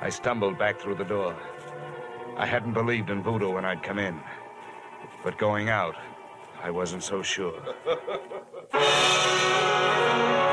I 0.00 0.08
stumbled 0.08 0.58
back 0.58 0.78
through 0.78 0.94
the 0.94 1.04
door. 1.04 1.36
I 2.36 2.46
hadn't 2.46 2.72
believed 2.72 3.10
in 3.10 3.22
voodoo 3.22 3.50
when 3.50 3.64
I'd 3.64 3.82
come 3.82 3.98
in. 3.98 4.20
But 5.24 5.38
going 5.38 5.68
out, 5.68 5.96
I 6.62 6.70
wasn't 6.70 7.02
so 7.02 7.22
sure. 7.22 7.60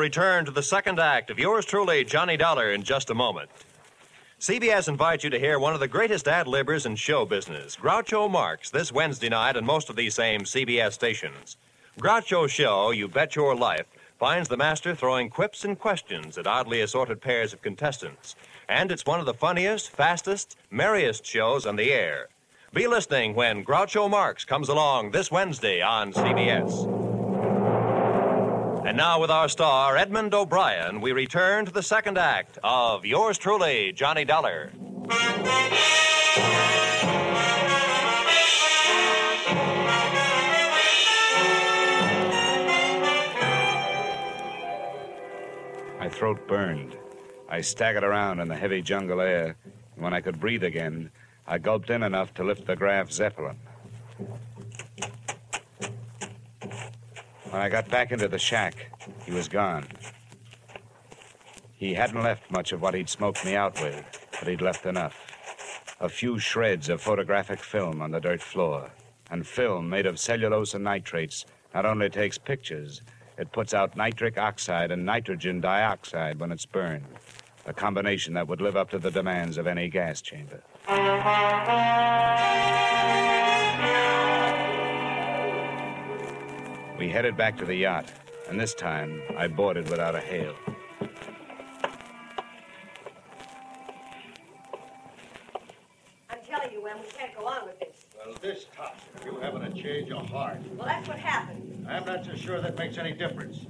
return 0.00 0.46
to 0.46 0.50
the 0.50 0.62
second 0.62 0.98
act 0.98 1.30
of 1.30 1.38
yours 1.38 1.66
truly, 1.66 2.04
Johnny 2.04 2.38
Dollar, 2.38 2.72
in 2.72 2.82
just 2.82 3.10
a 3.10 3.14
moment. 3.14 3.50
CBS 4.40 4.88
invites 4.88 5.22
you 5.22 5.28
to 5.28 5.38
hear 5.38 5.58
one 5.58 5.74
of 5.74 5.80
the 5.80 5.86
greatest 5.86 6.26
ad 6.26 6.46
libbers 6.46 6.86
in 6.86 6.96
show 6.96 7.26
business, 7.26 7.76
Groucho 7.76 8.30
Marx, 8.30 8.70
this 8.70 8.90
Wednesday 8.90 9.28
night 9.28 9.58
on 9.58 9.66
most 9.66 9.90
of 9.90 9.96
these 9.96 10.14
same 10.14 10.40
CBS 10.40 10.94
stations. 10.94 11.58
Groucho's 11.98 12.50
show, 12.50 12.90
You 12.90 13.08
Bet 13.08 13.36
Your 13.36 13.54
Life, 13.54 13.84
finds 14.18 14.48
the 14.48 14.56
master 14.56 14.94
throwing 14.94 15.28
quips 15.28 15.66
and 15.66 15.78
questions 15.78 16.38
at 16.38 16.46
oddly 16.46 16.80
assorted 16.80 17.20
pairs 17.20 17.52
of 17.52 17.60
contestants. 17.60 18.34
And 18.66 18.90
it's 18.90 19.04
one 19.04 19.20
of 19.20 19.26
the 19.26 19.34
funniest, 19.34 19.90
fastest, 19.90 20.56
merriest 20.70 21.26
shows 21.26 21.66
on 21.66 21.76
the 21.76 21.92
air. 21.92 22.28
Be 22.72 22.86
listening 22.86 23.34
when 23.34 23.62
Groucho 23.62 24.08
Marx 24.08 24.46
comes 24.46 24.70
along 24.70 25.10
this 25.10 25.30
Wednesday 25.30 25.82
on 25.82 26.14
CBS. 26.14 27.19
And 28.82 28.96
now, 28.96 29.20
with 29.20 29.30
our 29.30 29.48
star, 29.48 29.96
Edmond 29.98 30.32
O'Brien, 30.32 31.02
we 31.02 31.12
return 31.12 31.66
to 31.66 31.70
the 31.70 31.82
second 31.82 32.16
act 32.16 32.58
of 32.64 33.04
yours 33.04 33.36
truly, 33.36 33.92
Johnny 33.92 34.24
Dollar. 34.24 34.72
My 45.98 46.08
throat 46.08 46.48
burned. 46.48 46.96
I 47.50 47.60
staggered 47.60 48.02
around 48.02 48.40
in 48.40 48.48
the 48.48 48.56
heavy 48.56 48.80
jungle 48.80 49.20
air, 49.20 49.56
and 49.94 50.02
when 50.02 50.14
I 50.14 50.22
could 50.22 50.40
breathe 50.40 50.64
again, 50.64 51.10
I 51.46 51.58
gulped 51.58 51.90
in 51.90 52.02
enough 52.02 52.32
to 52.34 52.44
lift 52.44 52.66
the 52.66 52.76
Graf 52.76 53.12
Zeppelin. 53.12 53.58
When 57.50 57.60
I 57.60 57.68
got 57.68 57.88
back 57.88 58.12
into 58.12 58.28
the 58.28 58.38
shack, 58.38 58.76
he 59.26 59.32
was 59.32 59.48
gone. 59.48 59.84
He 61.72 61.94
hadn't 61.94 62.22
left 62.22 62.48
much 62.48 62.70
of 62.70 62.80
what 62.80 62.94
he'd 62.94 63.08
smoked 63.08 63.44
me 63.44 63.56
out 63.56 63.82
with, 63.82 64.04
but 64.38 64.46
he'd 64.46 64.60
left 64.60 64.86
enough. 64.86 65.16
A 65.98 66.08
few 66.08 66.38
shreds 66.38 66.88
of 66.88 67.02
photographic 67.02 67.58
film 67.58 68.00
on 68.02 68.12
the 68.12 68.20
dirt 68.20 68.40
floor. 68.40 68.90
And 69.32 69.44
film 69.44 69.90
made 69.90 70.06
of 70.06 70.20
cellulose 70.20 70.74
and 70.74 70.84
nitrates 70.84 71.44
not 71.74 71.84
only 71.84 72.08
takes 72.08 72.38
pictures, 72.38 73.02
it 73.36 73.50
puts 73.50 73.74
out 73.74 73.96
nitric 73.96 74.38
oxide 74.38 74.92
and 74.92 75.04
nitrogen 75.04 75.60
dioxide 75.60 76.38
when 76.38 76.52
it's 76.52 76.66
burned. 76.66 77.06
A 77.66 77.72
combination 77.72 78.34
that 78.34 78.46
would 78.46 78.60
live 78.60 78.76
up 78.76 78.90
to 78.90 78.98
the 78.98 79.10
demands 79.10 79.58
of 79.58 79.66
any 79.66 79.88
gas 79.88 80.22
chamber. 80.22 80.62
We 87.00 87.08
headed 87.08 87.34
back 87.34 87.56
to 87.56 87.64
the 87.64 87.74
yacht, 87.74 88.12
and 88.50 88.60
this 88.60 88.74
time 88.74 89.22
I 89.34 89.48
boarded 89.48 89.88
without 89.88 90.14
a 90.14 90.20
hail. 90.20 90.54
I'm 96.28 96.40
telling 96.46 96.70
you, 96.70 96.86
Em, 96.86 96.98
we 97.00 97.08
can't 97.08 97.34
go 97.34 97.46
on 97.46 97.64
with 97.64 97.80
this. 97.80 98.04
Well, 98.14 98.36
this 98.42 98.66
tops 98.76 99.00
it. 99.16 99.24
You 99.24 99.40
having 99.40 99.62
a 99.62 99.72
change 99.72 100.10
of 100.10 100.28
heart. 100.28 100.58
Well, 100.76 100.86
that's 100.86 101.08
what 101.08 101.16
happened. 101.18 101.86
I'm 101.88 102.04
not 102.04 102.26
so 102.26 102.34
sure 102.34 102.60
that 102.60 102.76
makes 102.76 102.98
any 102.98 103.14
difference. 103.14 103.60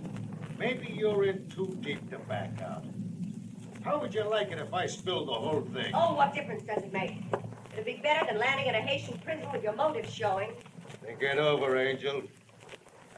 Maybe 0.59 0.93
you're 0.93 1.23
in 1.23 1.49
too 1.49 1.79
deep 1.83 2.11
to 2.11 2.19
back 2.19 2.61
out. 2.61 2.85
How 3.85 4.01
would 4.01 4.13
you 4.13 4.29
like 4.29 4.51
it 4.51 4.59
if 4.59 4.75
I 4.75 4.87
spilled 4.87 5.29
the 5.29 5.35
whole 5.35 5.61
thing? 5.73 5.93
Oh, 5.95 6.17
what 6.17 6.35
difference 6.35 6.65
does 6.65 6.83
it 6.83 6.93
make? 6.93 7.23
It'd 7.75 7.85
be 7.85 8.01
better 8.03 8.27
than 8.27 8.41
landing 8.41 8.67
in 8.67 8.75
a 8.75 8.83
Haitian 8.83 9.19
prison 9.19 9.47
with 9.53 9.63
your 9.63 9.75
motives 9.75 10.13
showing. 10.13 10.51
Think 11.05 11.23
it 11.23 11.39
over, 11.39 11.79
Angel. 11.79 12.25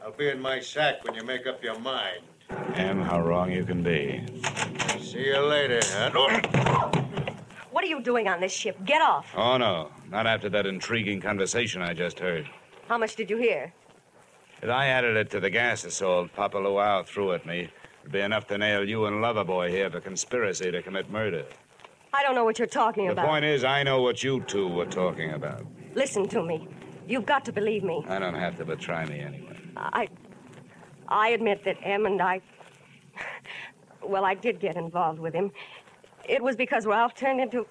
I'll 0.03 0.11
be 0.11 0.27
in 0.27 0.41
my 0.41 0.59
sack 0.59 1.05
when 1.05 1.15
you 1.15 1.23
make 1.23 1.47
up 1.47 1.63
your 1.63 1.79
mind. 1.79 2.19
And 2.75 3.01
how 3.01 3.21
wrong 3.21 3.49
you 3.49 3.63
can 3.63 3.81
be. 3.81 4.21
See 4.99 5.27
you 5.27 5.39
later, 5.39 5.79
huh? 5.81 6.91
What 7.71 7.85
are 7.85 7.87
you 7.87 8.01
doing 8.01 8.27
on 8.27 8.41
this 8.41 8.51
ship? 8.51 8.77
Get 8.83 9.01
off. 9.01 9.31
Oh, 9.33 9.55
no. 9.55 9.91
Not 10.09 10.27
after 10.27 10.49
that 10.49 10.65
intriguing 10.65 11.21
conversation 11.21 11.81
I 11.81 11.93
just 11.93 12.19
heard. 12.19 12.49
How 12.89 12.97
much 12.97 13.15
did 13.15 13.29
you 13.29 13.37
hear? 13.37 13.73
If 14.61 14.69
I 14.69 14.87
added 14.87 15.15
it 15.15 15.29
to 15.31 15.39
the 15.39 15.49
gas 15.49 15.85
assault 15.85 16.33
Papa 16.33 16.57
Luau 16.57 17.03
threw 17.03 17.31
at 17.31 17.45
me, 17.45 17.69
it'd 18.01 18.11
be 18.11 18.19
enough 18.19 18.45
to 18.47 18.57
nail 18.57 18.87
you 18.87 19.05
and 19.05 19.23
Loverboy 19.23 19.69
here 19.69 19.89
for 19.89 20.01
conspiracy 20.01 20.69
to 20.69 20.81
commit 20.81 21.09
murder. 21.09 21.45
I 22.13 22.23
don't 22.23 22.35
know 22.35 22.43
what 22.43 22.59
you're 22.59 22.67
talking 22.67 23.05
The 23.05 23.13
about. 23.13 23.21
The 23.21 23.27
point 23.29 23.45
is, 23.45 23.63
I 23.63 23.83
know 23.83 24.01
what 24.01 24.21
you 24.21 24.41
two 24.41 24.67
were 24.67 24.85
talking 24.85 25.31
about. 25.31 25.65
Listen 25.95 26.27
to 26.27 26.43
me. 26.43 26.67
You've 27.07 27.25
got 27.25 27.45
to 27.45 27.53
believe 27.53 27.83
me. 27.83 28.03
I 28.09 28.19
don't 28.19 28.35
have 28.35 28.57
to, 28.57 28.65
but 28.65 28.81
try 28.81 29.05
me 29.05 29.19
anyway. 29.21 29.52
I. 29.77 30.07
I 31.07 31.29
admit 31.29 31.63
that 31.65 31.77
Em 31.83 32.05
and 32.05 32.21
I. 32.21 32.41
Well, 34.01 34.25
I 34.25 34.33
did 34.33 34.59
get 34.59 34.75
involved 34.75 35.19
with 35.19 35.33
him. 35.33 35.51
It 36.27 36.41
was 36.41 36.55
because 36.55 36.85
Ralph 36.85 37.15
turned 37.15 37.39
into 37.39 37.65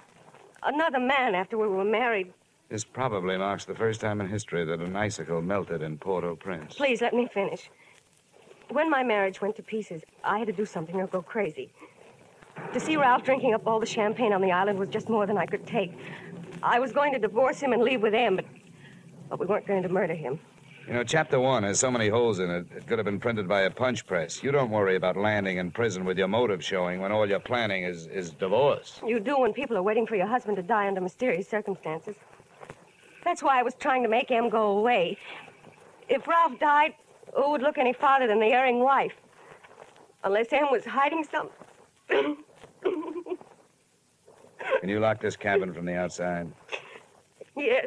another 0.63 0.99
man 0.99 1.35
after 1.35 1.59
we 1.59 1.67
were 1.69 1.85
married. 1.85 2.33
This 2.69 2.85
probably 2.85 3.37
marks 3.37 3.65
the 3.67 3.75
first 3.75 4.01
time 4.01 4.21
in 4.21 4.29
history 4.29 4.65
that 4.65 4.81
an 4.81 4.97
icicle 4.97 5.43
melted 5.43 5.83
in 5.83 5.99
Port-au-Prince. 5.99 6.75
Please 6.75 7.03
let 7.03 7.13
me 7.13 7.27
finish. 7.27 7.69
When 8.71 8.89
my 8.89 9.03
marriage 9.03 9.43
went 9.43 9.57
to 9.57 9.63
pieces, 9.63 10.03
I 10.25 10.39
had 10.39 10.47
to 10.47 10.53
do 10.55 10.65
something 10.65 10.97
or 10.97 11.07
go 11.07 11.21
crazy. 11.21 11.71
To 12.73 12.81
see 12.81 12.97
Ralph 12.97 13.25
drinking 13.25 13.53
up 13.53 13.67
all 13.67 13.79
the 13.79 13.87
champagne 13.87 14.33
on 14.33 14.41
the 14.41 14.53
island 14.53 14.79
was 14.79 14.89
just 14.89 15.11
more 15.11 15.27
than 15.27 15.37
I 15.37 15.45
could 15.45 15.67
take. 15.67 15.93
I 16.63 16.79
was 16.79 16.93
going 16.93 17.13
to 17.13 17.19
divorce 17.19 17.61
him 17.61 17.73
and 17.73 17.83
leave 17.83 18.01
with 18.01 18.15
Em, 18.15 18.37
but, 18.37 18.47
but 19.29 19.39
we 19.39 19.47
weren't 19.47 19.67
going 19.67 19.83
to 19.83 19.89
murder 19.91 20.15
him. 20.15 20.41
You 20.87 20.95
know, 20.95 21.05
chapter 21.05 21.39
one 21.39 21.63
has 21.63 21.79
so 21.79 21.91
many 21.93 22.09
holes 22.09 22.41
in 22.41 22.51
it, 22.51 22.67
it 22.77 22.87
could 22.89 22.99
have 22.99 23.05
been 23.05 23.21
printed 23.21 23.47
by 23.47 23.63
a 23.63 23.71
punch 23.71 24.05
press. 24.05 24.43
You 24.43 24.51
don't 24.51 24.71
worry 24.71 24.97
about 24.97 25.17
landing 25.17 25.59
in 25.59 25.71
prison 25.71 26.05
with 26.05 26.19
your 26.19 26.27
motive 26.27 26.65
showing 26.65 27.01
when 27.01 27.13
all 27.13 27.29
you're 27.29 27.39
planning 27.39 27.85
is, 27.85 28.09
is 28.09 28.33
divorce. 28.33 29.01
You 29.07 29.21
do 29.21 29.39
when 29.39 29.53
people 29.53 29.77
are 29.77 29.83
waiting 29.83 30.07
for 30.09 30.17
your 30.17 30.27
husband 30.27 30.57
to 30.57 30.63
die 30.63 30.89
under 30.89 31.01
mysterious 31.01 31.49
circumstances. 31.49 32.17
That's 33.25 33.43
why 33.45 33.61
I 33.61 33.63
was 33.63 33.75
trying 33.75 34.03
to 34.03 34.09
make 34.09 34.33
Em 34.33 34.49
go 34.49 34.79
away. 34.79 35.17
If 36.09 36.27
Ralph 36.27 36.59
died, 36.59 36.95
who 37.35 37.53
would 37.53 37.63
look 37.63 37.79
any 37.79 37.93
farther 37.93 38.27
than 38.27 38.41
the 38.41 38.47
erring 38.47 38.81
wife? 38.81 39.15
Unless 40.25 40.53
Em 40.53 40.67
was 40.71 40.85
hiding 40.85 41.25
something. 41.25 42.37
Can 44.81 44.89
you 44.89 44.99
lock 44.99 45.21
this 45.21 45.37
cabin 45.37 45.73
from 45.73 45.85
the 45.85 45.95
outside? 45.95 46.51
yes. 47.57 47.87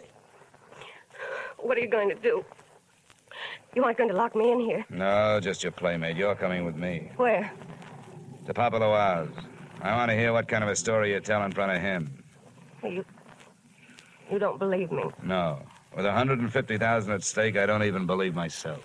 What 1.57 1.77
are 1.77 1.81
you 1.81 1.89
going 1.89 2.07
to 2.09 2.15
do? 2.15 2.45
You 3.75 3.83
aren't 3.83 3.97
going 3.97 4.09
to 4.09 4.15
lock 4.15 4.35
me 4.35 4.51
in 4.51 4.59
here. 4.59 4.85
No, 4.89 5.39
just 5.41 5.61
your 5.61 5.71
playmate. 5.71 6.15
You're 6.15 6.35
coming 6.35 6.65
with 6.65 6.75
me. 6.75 7.11
Where? 7.17 7.51
To 8.45 8.53
Papa 8.53 8.77
Luau's. 8.77 9.35
I 9.81 9.95
want 9.95 10.09
to 10.09 10.15
hear 10.15 10.31
what 10.31 10.47
kind 10.47 10.63
of 10.63 10.69
a 10.69 10.75
story 10.75 11.11
you 11.11 11.19
tell 11.19 11.43
in 11.43 11.51
front 11.51 11.73
of 11.73 11.81
him. 11.81 12.23
You. 12.83 13.03
You 14.31 14.39
don't 14.39 14.57
believe 14.57 14.91
me. 14.91 15.03
No. 15.21 15.61
With 15.95 16.05
150,000 16.05 17.13
at 17.13 17.23
stake, 17.23 17.57
I 17.57 17.65
don't 17.65 17.83
even 17.83 18.05
believe 18.05 18.33
myself. 18.33 18.81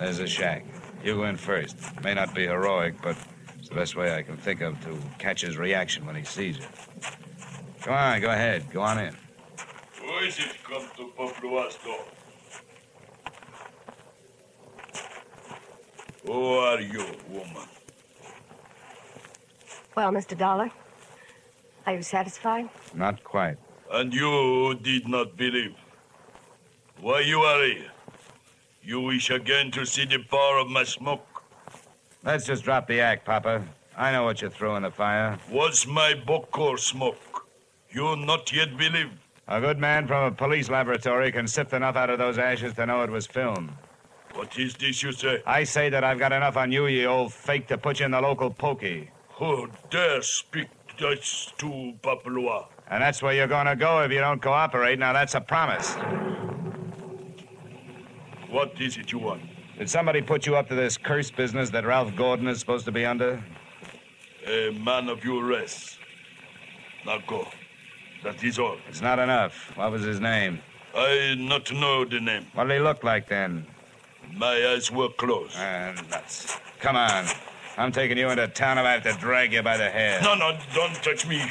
There's 0.00 0.18
a 0.18 0.26
shack. 0.26 0.64
You 1.04 1.16
go 1.16 1.24
in 1.24 1.36
first. 1.36 1.76
May 2.02 2.14
not 2.14 2.34
be 2.34 2.46
heroic, 2.46 2.94
but 3.02 3.18
it's 3.58 3.68
the 3.68 3.74
best 3.74 3.96
way 3.96 4.16
I 4.16 4.22
can 4.22 4.38
think 4.38 4.62
of 4.62 4.80
to 4.84 4.98
catch 5.18 5.42
his 5.42 5.58
reaction 5.58 6.06
when 6.06 6.16
he 6.16 6.24
sees 6.24 6.56
you. 6.56 6.64
Come 7.82 7.92
on, 7.92 8.20
go 8.22 8.30
ahead. 8.30 8.70
Go 8.72 8.80
on 8.80 8.98
in. 8.98 9.14
Who 10.00 10.16
is 10.24 10.38
it 10.38 10.56
come 10.64 10.86
to 10.96 11.12
Paplua's 11.18 11.76
door? 11.84 12.04
Who 16.24 16.44
are 16.54 16.80
you, 16.80 17.04
woman? 17.28 17.68
Well, 19.94 20.12
Mr. 20.12 20.36
Dollar, 20.36 20.70
are 21.86 21.94
you 21.94 22.02
satisfied? 22.02 22.70
Not 22.94 23.22
quite. 23.22 23.58
And 23.92 24.14
you 24.14 24.78
did 24.80 25.08
not 25.08 25.36
believe. 25.36 25.74
Why 27.00 27.20
you 27.20 27.40
are 27.40 27.64
here? 27.64 27.90
You 28.90 29.00
wish 29.02 29.30
again 29.30 29.70
to 29.70 29.86
see 29.86 30.04
the 30.04 30.18
power 30.18 30.58
of 30.58 30.66
my 30.68 30.82
smoke? 30.82 31.24
Let's 32.24 32.44
just 32.44 32.64
drop 32.64 32.88
the 32.88 33.00
act, 33.00 33.24
Papa. 33.24 33.62
I 33.96 34.10
know 34.10 34.24
what 34.24 34.42
you 34.42 34.50
threw 34.50 34.74
in 34.74 34.82
the 34.82 34.90
fire. 34.90 35.38
Was 35.48 35.86
my 35.86 36.14
bokor 36.26 36.76
smoke? 36.76 37.46
You 37.90 38.16
not 38.16 38.52
yet 38.52 38.76
believe? 38.76 39.10
A 39.46 39.60
good 39.60 39.78
man 39.78 40.08
from 40.08 40.24
a 40.24 40.32
police 40.32 40.68
laboratory 40.68 41.30
can 41.30 41.46
sift 41.46 41.72
enough 41.72 41.94
out 41.94 42.10
of 42.10 42.18
those 42.18 42.36
ashes 42.36 42.74
to 42.74 42.84
know 42.84 43.04
it 43.04 43.10
was 43.10 43.28
film. 43.28 43.78
What 44.34 44.58
is 44.58 44.74
this 44.74 45.04
you 45.04 45.12
say? 45.12 45.40
I 45.46 45.62
say 45.62 45.88
that 45.90 46.02
I've 46.02 46.18
got 46.18 46.32
enough 46.32 46.56
on 46.56 46.72
you, 46.72 46.88
you 46.88 47.06
old 47.06 47.32
fake, 47.32 47.68
to 47.68 47.78
put 47.78 48.00
you 48.00 48.06
in 48.06 48.10
the 48.10 48.20
local 48.20 48.50
pokey. 48.50 49.08
Who 49.34 49.70
dare 49.90 50.20
speak 50.22 50.66
Dutch 50.98 51.56
to 51.58 51.94
Papua? 52.02 52.66
And 52.88 53.00
that's 53.00 53.22
where 53.22 53.34
you're 53.34 53.46
gonna 53.46 53.76
go 53.76 54.02
if 54.02 54.10
you 54.10 54.18
don't 54.18 54.42
cooperate. 54.42 54.98
Now, 54.98 55.12
that's 55.12 55.36
a 55.36 55.40
promise. 55.40 55.94
What 58.50 58.80
is 58.80 58.96
it 58.96 59.12
you 59.12 59.18
want? 59.18 59.42
Did 59.78 59.88
somebody 59.88 60.20
put 60.20 60.44
you 60.44 60.56
up 60.56 60.68
to 60.68 60.74
this 60.74 60.96
cursed 60.96 61.36
business 61.36 61.70
that 61.70 61.86
Ralph 61.86 62.14
Gordon 62.16 62.48
is 62.48 62.58
supposed 62.58 62.84
to 62.86 62.92
be 62.92 63.06
under? 63.06 63.42
A 64.46 64.70
man 64.70 65.08
of 65.08 65.24
your 65.24 65.44
race. 65.44 65.98
Now 67.06 67.18
go. 67.26 67.46
That 68.24 68.42
is 68.42 68.58
all. 68.58 68.76
It's 68.88 69.00
not 69.00 69.18
enough. 69.18 69.54
What 69.76 69.92
was 69.92 70.02
his 70.02 70.20
name? 70.20 70.60
I 70.94 71.36
not 71.38 71.72
know 71.72 72.04
the 72.04 72.20
name. 72.20 72.46
What 72.54 72.64
did 72.64 72.74
he 72.74 72.80
look 72.80 73.04
like 73.04 73.28
then? 73.28 73.66
My 74.34 74.72
eyes 74.72 74.90
were 74.90 75.08
closed. 75.10 75.56
And 75.56 75.96
nuts. 76.10 76.58
Come 76.80 76.96
on. 76.96 77.26
I'm 77.78 77.92
taking 77.92 78.18
you 78.18 78.28
into 78.28 78.46
town 78.48 78.78
if 78.78 78.84
I 78.84 78.92
have 78.92 79.02
to 79.04 79.12
drag 79.20 79.52
you 79.52 79.62
by 79.62 79.76
the 79.76 79.88
hair. 79.88 80.20
No, 80.22 80.34
no, 80.34 80.58
don't 80.74 80.94
touch 80.96 81.26
me. 81.26 81.50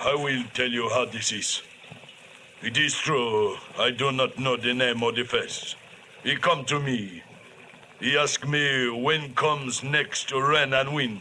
I 0.00 0.14
will 0.14 0.42
tell 0.54 0.68
you 0.68 0.88
how 0.88 1.04
this 1.04 1.30
is. 1.32 1.62
It 2.62 2.76
is 2.78 2.94
true, 2.94 3.56
I 3.78 3.90
do 3.90 4.10
not 4.12 4.38
know 4.38 4.56
the 4.56 4.72
name 4.72 5.02
or 5.02 5.12
the 5.12 5.24
face. 5.24 5.74
He 6.22 6.36
come 6.36 6.64
to 6.66 6.78
me. 6.78 7.22
He 7.98 8.16
ask 8.16 8.46
me 8.46 8.90
when 8.90 9.34
comes 9.34 9.82
next 9.82 10.28
to 10.28 10.40
rain 10.40 10.72
and 10.72 10.94
wind. 10.94 11.20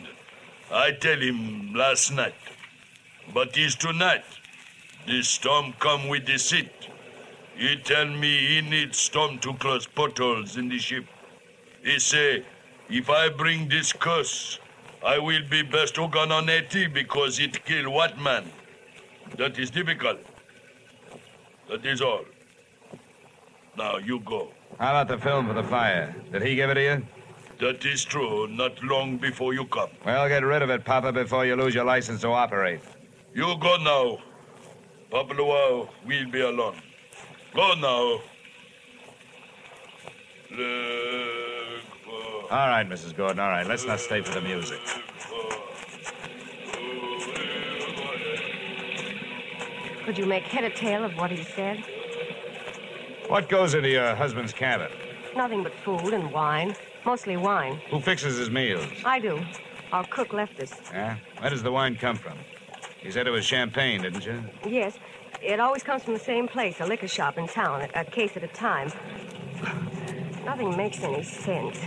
I 0.72 0.92
tell 0.92 1.20
him 1.20 1.74
last 1.74 2.12
night. 2.12 2.36
But 3.34 3.58
it's 3.58 3.76
tonight. 3.76 4.24
The 5.08 5.24
storm 5.24 5.74
come 5.80 6.08
with 6.08 6.28
the 6.28 6.38
seat. 6.38 6.72
He 7.56 7.78
tell 7.78 8.06
me 8.06 8.48
he 8.48 8.62
need 8.62 8.94
storm 8.94 9.40
to 9.40 9.54
close 9.56 9.88
portholes 9.88 10.58
in 10.58 10.70
the 10.70 10.78
ship. 10.78 11.06
He 11.84 11.98
say, 11.98 12.46
if 12.90 13.10
I 13.10 13.30
bring 13.30 13.70
this 13.70 13.94
curse, 13.94 14.60
I 15.04 15.18
will 15.18 15.48
be 15.50 15.64
best 15.64 15.98
Ogan 15.98 16.32
on 16.32 16.48
Haiti 16.48 16.86
because 16.86 17.40
it 17.40 17.66
kill 17.66 17.90
white 17.90 18.20
man? 18.20 18.46
That 19.38 19.58
is 19.58 19.72
difficult. 19.72 20.20
That 21.70 21.86
is 21.86 22.02
all. 22.02 22.26
Now 23.76 23.98
you 23.98 24.20
go. 24.20 24.52
How 24.80 24.92
about 24.92 25.08
the 25.08 25.18
film 25.18 25.48
for 25.48 25.54
the 25.54 25.64
fire? 25.64 26.16
Did 26.32 26.42
he 26.42 26.56
give 26.56 26.70
it 26.70 26.76
to 26.76 26.84
you? 26.84 27.08
That 27.60 27.86
is 27.86 28.04
true, 28.04 28.48
not 28.48 28.82
long 28.84 29.18
before 29.18 29.54
you 29.54 29.66
come. 29.66 29.90
Well, 30.04 30.28
get 30.28 30.44
rid 30.44 30.64
of 30.64 30.72
it, 30.72 30.84
Papa, 30.84 31.12
before 31.12 31.46
you 31.46 31.56
lose 31.56 31.76
your 31.76 31.86
license 31.86 32.22
to 32.22 32.30
operate. 32.30 32.82
You 33.36 33.56
go 33.60 33.78
now. 33.78 34.18
Papua 35.12 35.82
uh, 35.82 35.86
will 36.06 36.32
be 36.32 36.42
alone. 36.42 36.76
Go 37.54 37.74
now. 37.76 38.20
All 42.50 42.68
right, 42.68 42.90
Mrs. 42.90 43.16
Gordon, 43.16 43.40
all 43.40 43.50
right. 43.50 43.68
Let's 43.68 43.86
not 43.86 44.00
stay 44.00 44.22
for 44.22 44.34
the 44.34 44.42
music. 44.42 44.80
Could 50.06 50.18
you 50.18 50.26
make 50.26 50.44
head 50.44 50.64
or 50.64 50.72
tail 50.72 51.04
of 51.06 51.16
what 51.16 51.30
he 51.30 51.44
said? 51.44 51.86
What 53.32 53.48
goes 53.48 53.76
into 53.76 53.88
your 53.88 54.14
husband's 54.14 54.52
cabin? 54.52 54.92
Nothing 55.38 55.64
but 55.64 55.74
food 55.86 56.14
and 56.14 56.34
wine. 56.34 56.76
Mostly 57.06 57.38
wine. 57.38 57.80
Who 57.90 58.02
fixes 58.02 58.36
his 58.36 58.50
meals? 58.50 58.86
I 59.06 59.20
do. 59.20 59.42
Our 59.94 60.04
cook 60.08 60.34
left 60.34 60.60
us. 60.60 60.74
Yeah? 60.92 61.16
Where 61.40 61.50
does 61.50 61.64
the 61.64 61.72
wine 61.72 61.96
come 61.96 62.18
from? 62.18 62.38
You 63.02 63.10
said 63.10 63.28
it 63.28 63.32
was 63.32 63.46
champagne, 63.46 64.02
didn't 64.02 64.26
you? 64.26 64.44
Yes. 64.68 64.98
It 65.42 65.62
always 65.62 65.82
comes 65.82 66.04
from 66.04 66.14
the 66.14 66.20
same 66.20 66.50
place, 66.50 66.82
a 66.82 66.86
liquor 66.86 67.08
shop 67.08 67.38
in 67.38 67.48
town, 67.48 67.88
a, 67.96 68.02
a 68.02 68.04
case 68.04 68.36
at 68.36 68.44
a 68.44 68.50
time. 68.50 68.92
Nothing 70.44 70.76
makes 70.76 71.02
any 71.02 71.24
sense. 71.24 71.78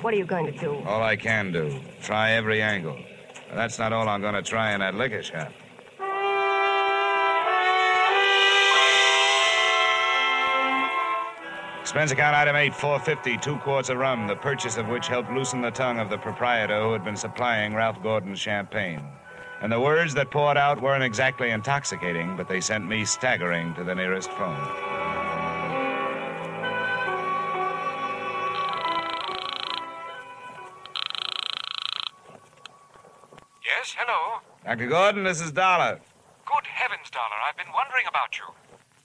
What 0.00 0.14
are 0.14 0.16
you 0.16 0.24
going 0.24 0.46
to 0.46 0.58
do? 0.58 0.78
All 0.86 1.02
I 1.02 1.16
can 1.16 1.52
do. 1.52 1.82
Try 2.00 2.30
every 2.30 2.62
angle. 2.62 2.96
But 3.50 3.56
that's 3.56 3.78
not 3.78 3.92
all 3.92 4.08
I'm 4.08 4.22
going 4.22 4.36
to 4.36 4.42
try 4.42 4.72
in 4.72 4.80
that 4.80 4.94
liquor 4.94 5.22
shop. 5.22 5.52
Expense 11.88 12.10
account 12.10 12.36
item 12.36 12.54
8, 12.54 12.74
450, 12.74 13.38
two 13.38 13.56
quarts 13.60 13.88
of 13.88 13.96
rum, 13.96 14.26
the 14.26 14.36
purchase 14.36 14.76
of 14.76 14.88
which 14.88 15.08
helped 15.08 15.32
loosen 15.32 15.62
the 15.62 15.70
tongue 15.70 15.98
of 15.98 16.10
the 16.10 16.18
proprietor 16.18 16.82
who 16.82 16.92
had 16.92 17.02
been 17.02 17.16
supplying 17.16 17.72
Ralph 17.72 18.02
Gordon's 18.02 18.38
champagne. 18.38 19.02
And 19.62 19.72
the 19.72 19.80
words 19.80 20.12
that 20.12 20.30
poured 20.30 20.58
out 20.58 20.82
weren't 20.82 21.02
exactly 21.02 21.48
intoxicating, 21.48 22.36
but 22.36 22.46
they 22.46 22.60
sent 22.60 22.86
me 22.86 23.06
staggering 23.06 23.72
to 23.72 23.84
the 23.84 23.94
nearest 23.94 24.30
phone. 24.32 24.60
Yes, 33.64 33.96
hello. 33.96 34.40
Dr. 34.66 34.88
Gordon, 34.88 35.24
this 35.24 35.40
is 35.40 35.52
Dollar. 35.52 35.98
Good 36.44 36.66
heavens, 36.66 37.08
Dollar. 37.08 37.24
I've 37.48 37.56
been 37.56 37.72
wondering 37.72 38.04
about 38.06 38.36
you. 38.36 38.44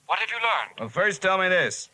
What 0.04 0.18
have 0.18 0.28
you 0.28 0.36
learned? 0.36 0.80
Well, 0.80 0.90
first 0.90 1.22
tell 1.22 1.38
me 1.38 1.48
this. 1.48 1.88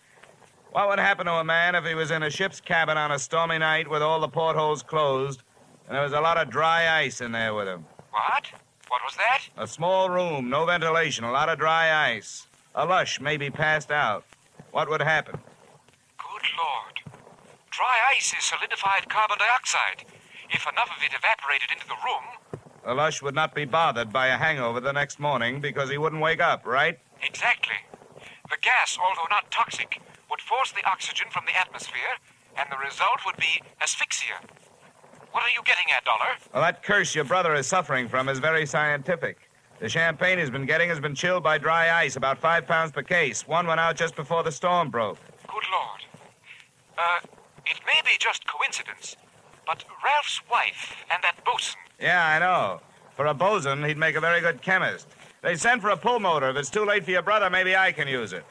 What 0.72 0.88
would 0.88 1.00
happen 1.00 1.26
to 1.26 1.32
a 1.32 1.44
man 1.44 1.74
if 1.74 1.84
he 1.84 1.94
was 1.94 2.12
in 2.12 2.22
a 2.22 2.30
ship's 2.30 2.60
cabin 2.60 2.96
on 2.96 3.10
a 3.10 3.18
stormy 3.18 3.58
night 3.58 3.90
with 3.90 4.02
all 4.02 4.20
the 4.20 4.28
portholes 4.28 4.84
closed 4.84 5.42
and 5.88 5.96
there 5.96 6.04
was 6.04 6.12
a 6.12 6.20
lot 6.20 6.36
of 6.36 6.48
dry 6.48 7.00
ice 7.00 7.20
in 7.20 7.32
there 7.32 7.54
with 7.54 7.66
him? 7.66 7.84
What? 8.12 8.46
What 8.86 9.00
was 9.04 9.16
that? 9.16 9.42
A 9.56 9.66
small 9.66 10.08
room, 10.08 10.48
no 10.48 10.66
ventilation, 10.66 11.24
a 11.24 11.32
lot 11.32 11.48
of 11.48 11.58
dry 11.58 12.14
ice. 12.14 12.46
A 12.76 12.86
lush, 12.86 13.20
maybe 13.20 13.50
passed 13.50 13.90
out. 13.90 14.24
What 14.70 14.88
would 14.88 15.02
happen? 15.02 15.40
Good 16.18 16.46
Lord. 16.56 17.18
Dry 17.70 17.98
ice 18.16 18.32
is 18.32 18.44
solidified 18.44 19.08
carbon 19.08 19.38
dioxide. 19.38 20.04
If 20.50 20.68
enough 20.72 20.90
of 20.96 21.02
it 21.02 21.12
evaporated 21.12 21.70
into 21.72 21.88
the 21.88 21.94
room. 22.04 22.62
The 22.84 22.94
lush 22.94 23.22
would 23.22 23.34
not 23.34 23.56
be 23.56 23.64
bothered 23.64 24.12
by 24.12 24.28
a 24.28 24.36
hangover 24.36 24.78
the 24.78 24.92
next 24.92 25.18
morning 25.18 25.60
because 25.60 25.90
he 25.90 25.98
wouldn't 25.98 26.22
wake 26.22 26.40
up, 26.40 26.64
right? 26.64 26.98
Exactly. 27.22 27.74
The 28.48 28.56
gas, 28.60 28.96
although 29.00 29.28
not 29.30 29.50
toxic, 29.50 30.00
would 30.30 30.40
force 30.40 30.72
the 30.72 30.86
oxygen 30.88 31.26
from 31.30 31.44
the 31.46 31.58
atmosphere, 31.58 32.16
and 32.56 32.68
the 32.70 32.76
result 32.84 33.20
would 33.26 33.36
be 33.36 33.62
asphyxia. 33.80 34.40
What 35.32 35.42
are 35.44 35.54
you 35.54 35.62
getting 35.64 35.86
at, 35.96 36.04
Dollar? 36.04 36.36
Well, 36.52 36.62
that 36.62 36.82
curse 36.82 37.14
your 37.14 37.24
brother 37.24 37.54
is 37.54 37.66
suffering 37.66 38.08
from 38.08 38.28
is 38.28 38.38
very 38.38 38.66
scientific. 38.66 39.38
The 39.78 39.88
champagne 39.88 40.38
he's 40.38 40.50
been 40.50 40.66
getting 40.66 40.88
has 40.88 41.00
been 41.00 41.14
chilled 41.14 41.42
by 41.42 41.58
dry 41.58 41.90
ice, 41.90 42.16
about 42.16 42.38
five 42.38 42.66
pounds 42.66 42.92
per 42.92 43.02
case. 43.02 43.46
One 43.46 43.66
went 43.66 43.80
out 43.80 43.96
just 43.96 44.14
before 44.14 44.42
the 44.42 44.52
storm 44.52 44.90
broke. 44.90 45.18
Good 45.46 45.64
Lord. 45.72 46.04
Uh, 46.98 47.20
it 47.66 47.80
may 47.86 48.00
be 48.04 48.16
just 48.18 48.44
coincidence, 48.46 49.16
but 49.66 49.84
Ralph's 50.04 50.40
wife 50.50 50.96
and 51.12 51.22
that 51.22 51.42
bosun. 51.44 51.78
Yeah, 51.98 52.26
I 52.26 52.38
know. 52.38 52.80
For 53.14 53.26
a 53.26 53.34
bosun, 53.34 53.84
he'd 53.84 53.96
make 53.96 54.16
a 54.16 54.20
very 54.20 54.40
good 54.40 54.60
chemist. 54.60 55.08
They 55.42 55.54
sent 55.56 55.80
for 55.80 55.90
a 55.90 55.96
pulmotor. 55.96 56.50
If 56.50 56.56
it's 56.56 56.70
too 56.70 56.84
late 56.84 57.04
for 57.04 57.12
your 57.12 57.22
brother, 57.22 57.48
maybe 57.48 57.74
I 57.74 57.92
can 57.92 58.08
use 58.08 58.32
it. 58.32 58.44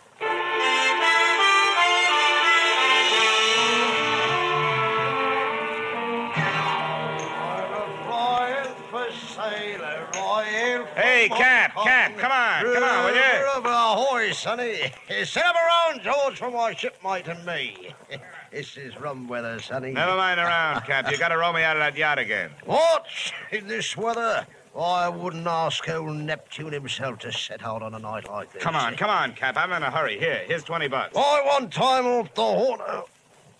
Hey, 10.31 11.27
Cap, 11.27 11.73
Cap, 11.73 12.15
come 12.19 12.31
on, 12.31 12.73
come 12.73 12.83
on, 12.83 13.05
will 13.05 13.15
you? 13.15 13.67
Ahoy, 13.67 14.31
sonny. 14.31 14.93
Set 15.23 15.43
up 15.43 15.55
around, 15.55 16.03
George, 16.03 16.37
for 16.37 16.51
my 16.51 16.71
shipmate 16.75 17.27
and 17.27 17.43
me. 17.47 17.95
this 18.51 18.77
is 18.77 18.95
rum 18.99 19.27
weather, 19.27 19.59
sonny. 19.59 19.91
Never 19.91 20.15
mind 20.15 20.39
around, 20.39 20.81
Cap. 20.81 21.11
You 21.11 21.17
gotta 21.17 21.35
row 21.35 21.51
me 21.51 21.63
out 21.63 21.77
of 21.77 21.81
that 21.81 21.97
yacht 21.97 22.19
again. 22.19 22.51
What? 22.65 23.07
In 23.51 23.67
this 23.67 23.97
weather? 23.97 24.45
I 24.79 25.09
wouldn't 25.09 25.47
ask 25.47 25.89
old 25.89 26.15
Neptune 26.15 26.73
himself 26.73 27.17
to 27.19 27.31
set 27.31 27.63
out 27.63 27.81
on 27.81 27.95
a 27.95 27.99
night 27.99 28.29
like 28.29 28.53
this. 28.53 28.61
Come 28.61 28.75
on, 28.75 28.95
come 28.97 29.09
on, 29.09 29.33
Cap. 29.33 29.57
I'm 29.57 29.71
in 29.71 29.81
a 29.81 29.89
hurry. 29.89 30.19
Here, 30.19 30.43
here's 30.45 30.63
20 30.63 30.87
bucks. 30.89 31.17
I 31.17 31.41
want 31.43 31.73
time 31.73 32.05
off 32.05 32.31
the 32.35 32.43
horn. 32.43 32.79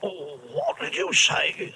Oh, 0.04 0.40
what 0.54 0.80
did 0.80 0.96
you 0.96 1.12
say? 1.14 1.74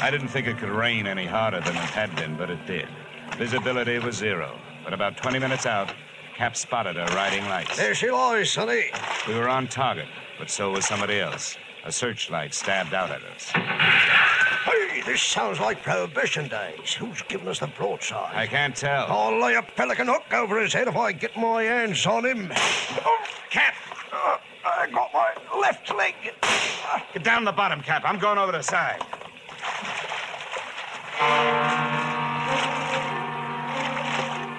I 0.00 0.10
didn't 0.10 0.28
think 0.28 0.46
it 0.46 0.58
could 0.58 0.68
rain 0.70 1.06
any 1.08 1.26
harder 1.26 1.60
than 1.60 1.74
it 1.74 1.90
had 1.90 2.14
been, 2.14 2.36
but 2.36 2.50
it 2.50 2.64
did. 2.66 2.88
Visibility 3.36 3.98
was 3.98 4.16
zero. 4.16 4.56
But 4.84 4.92
about 4.92 5.16
20 5.16 5.40
minutes 5.40 5.66
out, 5.66 5.92
Cap 6.36 6.56
spotted 6.56 6.94
her 6.94 7.06
riding 7.16 7.44
lights. 7.46 7.76
There 7.76 7.96
she 7.96 8.08
lies, 8.10 8.52
Sonny. 8.52 8.92
We 9.26 9.34
were 9.34 9.48
on 9.48 9.66
target, 9.66 10.06
but 10.38 10.50
so 10.50 10.70
was 10.70 10.86
somebody 10.86 11.18
else. 11.18 11.56
A 11.84 11.90
searchlight 11.90 12.54
stabbed 12.54 12.94
out 12.94 13.10
at 13.10 13.22
us. 13.24 13.50
Hey, 13.50 15.02
this 15.04 15.20
sounds 15.20 15.58
like 15.58 15.82
Prohibition 15.82 16.46
days. 16.48 16.94
Who's 16.94 17.20
giving 17.22 17.48
us 17.48 17.58
the 17.58 17.66
broadside? 17.66 18.36
I 18.36 18.46
can't 18.46 18.76
tell. 18.76 19.06
I'll 19.08 19.40
lay 19.40 19.56
a 19.56 19.62
pelican 19.62 20.06
hook 20.06 20.32
over 20.32 20.60
his 20.60 20.72
head 20.72 20.86
if 20.86 20.96
I 20.96 21.10
get 21.10 21.36
my 21.36 21.64
hands 21.64 22.06
on 22.06 22.24
him. 22.24 22.52
Oh, 23.04 23.24
Cap! 23.50 23.74
Uh, 24.12 24.36
I 24.64 24.88
got 24.90 25.10
my 25.12 25.58
left 25.60 25.92
leg. 25.96 26.14
Get 27.12 27.24
down 27.24 27.44
the 27.44 27.52
bottom, 27.52 27.80
Cap. 27.80 28.02
I'm 28.04 28.18
going 28.20 28.38
over 28.38 28.52
the 28.52 28.62
side. 28.62 29.02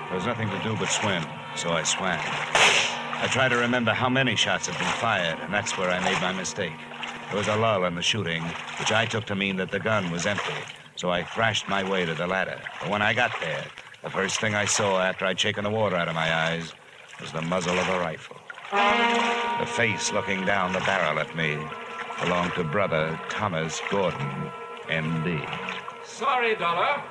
There 0.10 0.16
was 0.16 0.26
nothing 0.26 0.50
to 0.50 0.60
do 0.64 0.76
but 0.76 0.90
swim, 0.90 1.24
so 1.56 1.72
I 1.72 1.84
swam. 1.84 2.20
I 2.20 3.28
tried 3.32 3.50
to 3.50 3.58
remember 3.58 3.94
how 3.94 4.10
many 4.10 4.36
shots 4.36 4.68
had 4.68 4.78
been 4.78 4.88
fired, 5.00 5.40
and 5.40 5.54
that's 5.54 5.78
where 5.78 5.90
I 5.90 6.00
made 6.04 6.20
my 6.22 6.34
mistake. 6.34 6.74
There 7.30 7.38
was 7.38 7.48
a 7.48 7.56
lull 7.56 7.86
in 7.86 7.96
the 7.96 8.02
shooting, 8.02 8.44
which 8.80 8.92
I 8.92 9.06
took 9.06 9.26
to 9.28 9.36
mean 9.36 9.56
that 9.58 9.72
the 9.72 9.80
gun 9.80 10.12
was 10.12 10.26
empty, 10.26 10.52
so 10.96 11.10
I 11.10 11.24
thrashed 11.24 11.70
my 11.70 11.90
way 11.90 12.06
to 12.06 12.14
the 12.14 12.28
ladder. 12.28 12.60
But 12.82 12.90
when 12.90 13.02
I 13.02 13.14
got 13.14 13.40
there, 13.40 13.66
the 14.04 14.10
first 14.10 14.42
thing 14.42 14.56
I 14.56 14.66
saw 14.66 15.00
after 15.00 15.26
I'd 15.26 15.40
shaken 15.40 15.64
the 15.64 15.70
water 15.70 15.96
out 15.96 16.08
of 16.08 16.16
my 16.16 16.34
eyes 16.34 16.74
was 17.22 17.32
the 17.32 17.42
muzzle 17.42 17.78
of 17.78 17.88
a 17.88 18.00
rifle. 18.00 18.38
The 18.72 19.66
face 19.66 20.12
looking 20.12 20.46
down 20.46 20.74
the 20.74 20.80
barrel 20.80 21.20
at 21.20 21.36
me 21.36 21.58
belonged 22.22 22.54
to 22.56 22.64
brother 22.64 23.20
Thomas 23.30 23.82
Gordon, 23.90 24.52
M.D. 24.90 25.42
Sorry, 26.20 26.54
Dollar. 26.56 27.02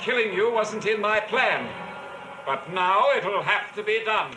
Killing 0.00 0.34
you 0.34 0.50
wasn't 0.50 0.84
in 0.84 1.00
my 1.00 1.20
plan. 1.20 1.72
But 2.44 2.68
now 2.72 3.12
it'll 3.16 3.42
have 3.42 3.72
to 3.76 3.82
be 3.84 4.02
done. 4.04 4.34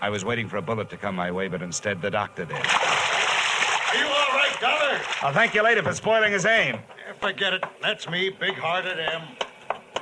I 0.00 0.08
was 0.08 0.24
waiting 0.24 0.48
for 0.48 0.56
a 0.56 0.62
bullet 0.62 0.88
to 0.88 0.96
come 0.96 1.14
my 1.14 1.30
way, 1.30 1.46
but 1.46 1.60
instead 1.60 2.00
the 2.00 2.10
doctor 2.10 2.46
did. 2.46 2.56
Are 2.56 3.94
you 3.94 4.06
all 4.06 4.32
right, 4.32 4.56
Dollar? 4.62 4.98
I'll 5.20 5.34
thank 5.34 5.52
you 5.54 5.62
later 5.62 5.82
for 5.82 5.92
spoiling 5.92 6.32
his 6.32 6.46
aim. 6.46 6.76
Yeah, 6.76 7.12
forget 7.20 7.52
it. 7.52 7.64
That's 7.82 8.08
me, 8.08 8.30
big-hearted 8.30 8.98
M. 8.98 9.24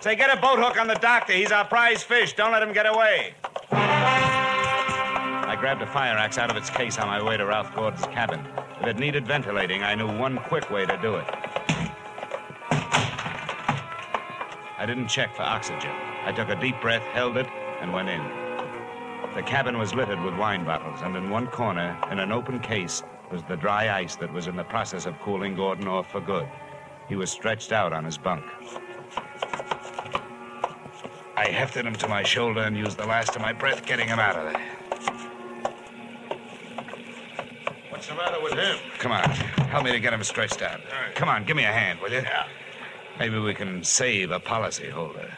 Say, 0.01 0.15
get 0.15 0.31
a 0.39 0.41
boat 0.41 0.61
hook 0.61 0.81
on 0.81 0.87
the 0.87 0.95
doctor. 0.95 1.33
He's 1.33 1.51
our 1.51 1.65
prize 1.65 2.05
fish. 2.05 2.35
Don't 2.35 2.53
let 2.53 2.63
him 2.63 2.73
get 2.73 2.87
away. 2.87 3.35
I 3.73 5.57
grabbed 5.59 5.83
a 5.83 5.87
fire 5.89 6.17
axe 6.17 6.39
out 6.39 6.49
of 6.49 6.57
its 6.57 6.71
case 6.71 6.97
on 6.99 7.09
my 7.09 7.21
way 7.21 7.37
to 7.39 7.45
Ralph 7.45 7.75
Gordon's 7.75 8.07
cabin. 8.07 8.47
If 8.81 8.87
it 8.87 9.01
needed 9.01 9.27
ventilating, 9.27 9.83
I 9.83 9.97
knew 9.97 10.07
one 10.07 10.39
quick 10.39 10.71
way 10.71 10.87
to 10.87 10.97
do 10.99 11.17
it. 11.17 11.27
I 14.79 14.87
didn't 14.87 15.09
check 15.09 15.35
for 15.35 15.43
oxygen. 15.43 15.91
I 16.25 16.31
took 16.31 16.51
a 16.51 16.55
deep 16.55 16.81
breath, 16.81 17.03
held 17.03 17.37
it, 17.37 17.49
and 17.81 17.93
went 17.93 18.09
in. 18.09 18.23
The 19.35 19.43
cabin 19.43 19.77
was 19.77 19.93
littered 19.93 20.23
with 20.23 20.37
wine 20.37 20.65
bottles, 20.65 21.01
and 21.03 21.17
in 21.17 21.31
one 21.31 21.49
corner, 21.49 21.99
in 22.13 22.21
an 22.21 22.31
open 22.31 22.61
case, 22.61 23.03
was 23.33 23.43
the 23.43 23.57
dry 23.57 23.91
ice 23.99 24.15
that 24.17 24.33
was 24.33 24.47
in 24.47 24.55
the 24.55 24.63
process 24.63 25.05
of 25.05 25.19
cooling 25.19 25.57
Gordon 25.57 25.89
off 25.89 26.13
for 26.13 26.21
good. 26.21 26.49
He 27.09 27.17
was 27.17 27.29
stretched 27.29 27.73
out 27.73 27.93
on 27.93 28.05
his 28.05 28.17
bunk. 28.17 28.45
I 31.37 31.49
hefted 31.49 31.85
him 31.85 31.95
to 31.97 32.09
my 32.09 32.23
shoulder 32.23 32.61
and 32.61 32.77
used 32.77 32.99
the 32.99 33.07
last 33.07 33.35
of 33.35 33.43
my 33.43 33.53
breath 33.53 33.85
getting 33.85 34.07
him 34.07 34.21
out 34.21 34.37
of 34.37 34.53
there. 34.53 34.63
What's 37.91 38.07
the 38.07 38.15
matter 38.15 38.41
with 38.41 38.53
him? 38.53 38.79
Come 38.99 39.11
on, 39.11 39.29
help 39.71 39.85
me 39.85 39.91
to 39.91 39.99
get 39.99 40.13
him 40.13 40.23
stretched 40.23 40.63
out. 40.63 40.81
right. 40.93 41.15
Come 41.17 41.29
on, 41.29 41.45
give 41.45 41.57
me 41.57 41.65
a 41.65 41.73
hand, 41.73 41.99
will 42.01 42.13
you? 42.13 42.19
Yeah. 42.19 42.47
Maybe 43.19 43.37
we 43.41 43.53
can 43.53 43.83
save 43.83 44.31
a 44.31 44.39
policyholder. 44.39 45.29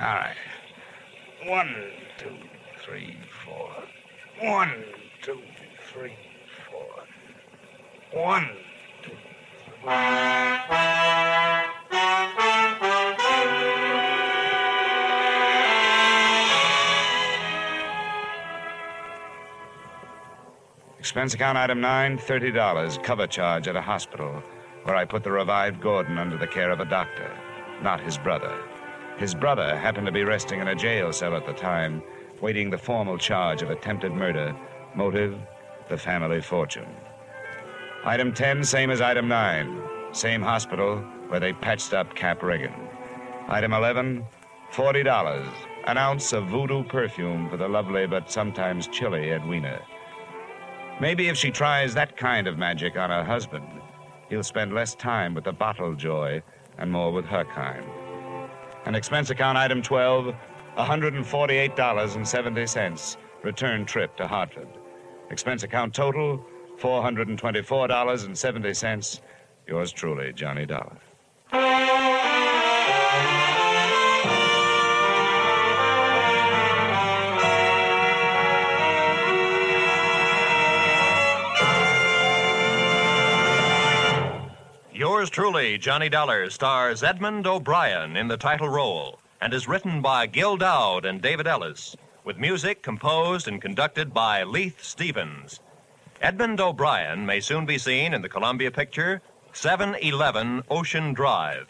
All 0.00 0.06
right. 0.06 0.36
One, 1.44 1.74
two, 2.16 2.34
three, 2.82 3.18
four. 3.44 3.70
One, 4.40 4.72
two, 5.20 5.38
three, 5.92 6.16
four. 6.70 7.04
One, 8.22 8.48
two. 9.02 9.12
Expense 20.98 21.34
account 21.34 21.58
item 21.58 21.82
nine, 21.82 22.16
$30. 22.16 23.02
Cover 23.02 23.26
charge 23.26 23.68
at 23.68 23.76
a 23.76 23.82
hospital 23.82 24.42
where 24.84 24.96
I 24.96 25.04
put 25.04 25.24
the 25.24 25.32
revived 25.32 25.80
Gordon 25.80 26.18
under 26.18 26.36
the 26.36 26.46
care 26.46 26.70
of 26.70 26.80
a 26.80 26.84
doctor, 26.84 27.30
not 27.82 28.00
his 28.00 28.16
brother. 28.18 28.56
His 29.16 29.34
brother 29.34 29.76
happened 29.76 30.06
to 30.06 30.12
be 30.12 30.24
resting 30.24 30.60
in 30.60 30.68
a 30.68 30.74
jail 30.74 31.12
cell 31.12 31.36
at 31.36 31.46
the 31.46 31.52
time, 31.52 32.02
waiting 32.40 32.70
the 32.70 32.78
formal 32.78 33.16
charge 33.16 33.62
of 33.62 33.70
attempted 33.70 34.12
murder. 34.12 34.54
Motive, 34.94 35.38
the 35.88 35.96
family 35.98 36.40
fortune. 36.40 36.88
Item 38.04 38.32
10, 38.32 38.64
same 38.64 38.90
as 38.90 39.00
item 39.00 39.28
9. 39.28 39.82
Same 40.12 40.42
hospital 40.42 40.98
where 41.28 41.40
they 41.40 41.52
patched 41.52 41.94
up 41.94 42.14
Cap 42.14 42.42
Reagan. 42.42 42.74
Item 43.48 43.72
11, 43.72 44.24
$40. 44.72 45.48
An 45.86 45.98
ounce 45.98 46.32
of 46.32 46.46
voodoo 46.46 46.84
perfume 46.84 47.48
for 47.48 47.56
the 47.56 47.68
lovely 47.68 48.06
but 48.06 48.30
sometimes 48.30 48.88
chilly 48.88 49.30
Edwina. 49.30 49.80
Maybe 51.00 51.28
if 51.28 51.36
she 51.36 51.50
tries 51.50 51.94
that 51.94 52.16
kind 52.16 52.46
of 52.46 52.58
magic 52.58 52.96
on 52.96 53.10
her 53.10 53.24
husband, 53.24 53.66
he'll 54.34 54.42
spend 54.42 54.74
less 54.74 54.96
time 54.96 55.32
with 55.32 55.44
the 55.44 55.52
bottle 55.52 55.94
joy 55.94 56.42
and 56.76 56.90
more 56.90 57.12
with 57.12 57.24
her 57.24 57.44
kind. 57.44 57.86
And 58.84 58.96
expense 58.96 59.30
account 59.30 59.56
item 59.56 59.80
12, 59.80 60.34
$148.70. 60.76 63.16
Return 63.44 63.86
trip 63.86 64.16
to 64.16 64.26
Hartford. 64.26 64.66
Expense 65.30 65.62
account 65.62 65.94
total, 65.94 66.44
$424.70. 66.80 69.20
Yours 69.68 69.92
truly, 69.92 70.32
Johnny 70.32 70.66
Dollar. 70.66 70.98
Yours 85.24 85.30
truly, 85.30 85.78
Johnny 85.78 86.10
Dollar, 86.10 86.50
stars 86.50 87.02
Edmond 87.02 87.46
O'Brien 87.46 88.14
in 88.14 88.28
the 88.28 88.36
title 88.36 88.68
role 88.68 89.18
and 89.40 89.54
is 89.54 89.66
written 89.66 90.02
by 90.02 90.26
Gil 90.26 90.58
Doud 90.58 91.06
and 91.06 91.22
David 91.22 91.46
Ellis, 91.46 91.96
with 92.24 92.36
music 92.36 92.82
composed 92.82 93.48
and 93.48 93.62
conducted 93.62 94.12
by 94.12 94.42
Leith 94.42 94.84
Stevens. 94.84 95.60
Edmond 96.20 96.60
O'Brien 96.60 97.24
may 97.24 97.40
soon 97.40 97.64
be 97.64 97.78
seen 97.78 98.12
in 98.12 98.20
the 98.20 98.28
Columbia 98.28 98.70
picture 98.70 99.22
711 99.54 100.62
Ocean 100.68 101.14
Drive. 101.14 101.68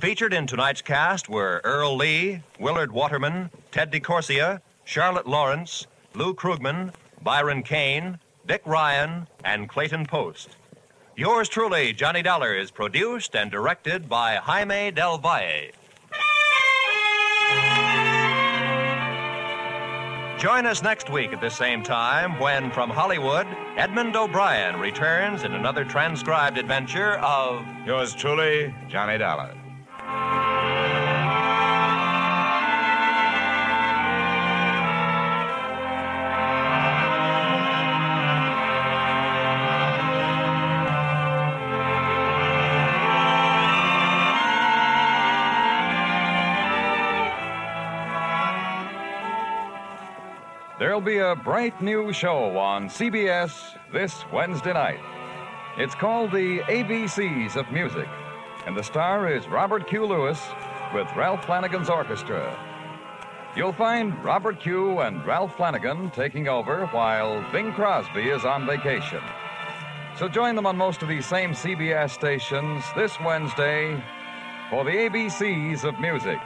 Featured 0.00 0.32
in 0.32 0.46
tonight's 0.46 0.80
cast 0.80 1.28
were 1.28 1.60
Earl 1.64 1.94
Lee, 1.94 2.40
Willard 2.58 2.90
Waterman, 2.90 3.50
Ted 3.70 3.92
DeCorsia, 3.92 4.62
Charlotte 4.86 5.26
Lawrence, 5.26 5.86
Lou 6.14 6.32
Krugman, 6.32 6.94
Byron 7.20 7.64
Kane, 7.64 8.18
Dick 8.46 8.62
Ryan, 8.64 9.26
and 9.44 9.68
Clayton 9.68 10.06
Post. 10.06 10.56
Yours 11.14 11.46
truly, 11.50 11.92
Johnny 11.92 12.22
Dollar, 12.22 12.54
is 12.54 12.70
produced 12.70 13.36
and 13.36 13.50
directed 13.50 14.08
by 14.08 14.36
Jaime 14.36 14.90
Del 14.92 15.18
Valle. 15.18 15.70
Join 20.38 20.64
us 20.64 20.82
next 20.82 21.10
week 21.10 21.34
at 21.34 21.40
the 21.42 21.50
same 21.50 21.82
time 21.82 22.40
when, 22.40 22.70
from 22.72 22.88
Hollywood, 22.88 23.46
Edmond 23.76 24.16
O'Brien 24.16 24.80
returns 24.80 25.44
in 25.44 25.52
another 25.52 25.84
transcribed 25.84 26.56
adventure 26.56 27.18
of 27.18 27.62
Yours 27.86 28.14
truly, 28.14 28.74
Johnny 28.88 29.18
Dollar. 29.18 29.54
There'll 50.92 51.00
be 51.00 51.20
a 51.20 51.34
bright 51.34 51.80
new 51.80 52.12
show 52.12 52.58
on 52.58 52.86
CBS 52.86 53.78
this 53.94 54.30
Wednesday 54.30 54.74
night. 54.74 55.00
It's 55.78 55.94
called 55.94 56.32
The 56.32 56.58
ABCs 56.58 57.56
of 57.56 57.72
Music, 57.72 58.06
and 58.66 58.76
the 58.76 58.82
star 58.82 59.32
is 59.32 59.48
Robert 59.48 59.88
Q. 59.88 60.04
Lewis 60.04 60.38
with 60.92 61.08
Ralph 61.16 61.46
Flanagan's 61.46 61.88
orchestra. 61.88 62.54
You'll 63.56 63.72
find 63.72 64.22
Robert 64.22 64.60
Q. 64.60 65.00
and 65.00 65.24
Ralph 65.24 65.56
Flanagan 65.56 66.10
taking 66.10 66.46
over 66.46 66.84
while 66.88 67.42
Bing 67.52 67.72
Crosby 67.72 68.28
is 68.28 68.44
on 68.44 68.66
vacation. 68.66 69.22
So 70.18 70.28
join 70.28 70.54
them 70.54 70.66
on 70.66 70.76
most 70.76 71.00
of 71.00 71.08
these 71.08 71.24
same 71.24 71.52
CBS 71.52 72.10
stations 72.10 72.84
this 72.94 73.18
Wednesday 73.24 73.98
for 74.68 74.84
the 74.84 74.90
ABCs 74.90 75.84
of 75.84 75.98
Music. 76.00 76.38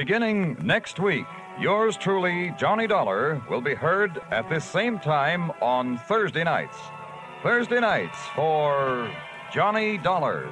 Beginning 0.00 0.56
next 0.62 0.98
week, 0.98 1.26
yours 1.58 1.94
truly, 1.94 2.54
Johnny 2.56 2.86
Dollar, 2.86 3.42
will 3.50 3.60
be 3.60 3.74
heard 3.74 4.18
at 4.30 4.48
this 4.48 4.64
same 4.64 4.98
time 4.98 5.50
on 5.60 5.98
Thursday 5.98 6.42
nights. 6.42 6.78
Thursday 7.42 7.80
nights 7.80 8.16
for 8.34 9.10
Johnny 9.52 9.98
Dollar. 9.98 10.48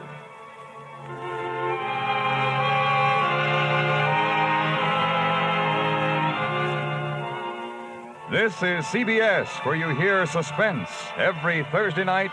This 8.30 8.52
is 8.56 8.84
CBS, 8.84 9.48
where 9.64 9.76
you 9.76 9.88
hear 9.96 10.26
suspense 10.26 10.90
every 11.16 11.64
Thursday 11.72 12.04
night, 12.04 12.32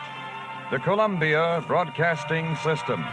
the 0.69 0.79
Columbia 0.79 1.63
Broadcasting 1.65 2.57
System. 2.57 3.05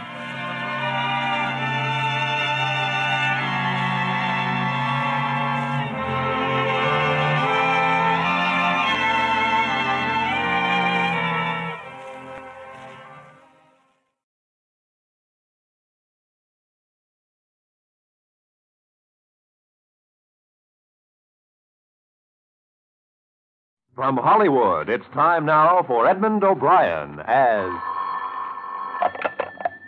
From 23.95 24.17
Hollywood, 24.17 24.89
it's 24.89 25.05
time 25.13 25.45
now 25.45 25.83
for 25.85 26.07
Edmond 26.07 26.43
O'Brien 26.43 27.19
as. 27.27 27.69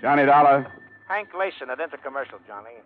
Johnny 0.02 0.26
Dollar 0.26 0.68
Hank 1.08 1.30
Layson 1.34 1.70
at 1.72 1.80
Intercommercial, 1.80 2.38
Johnny. 2.48 2.78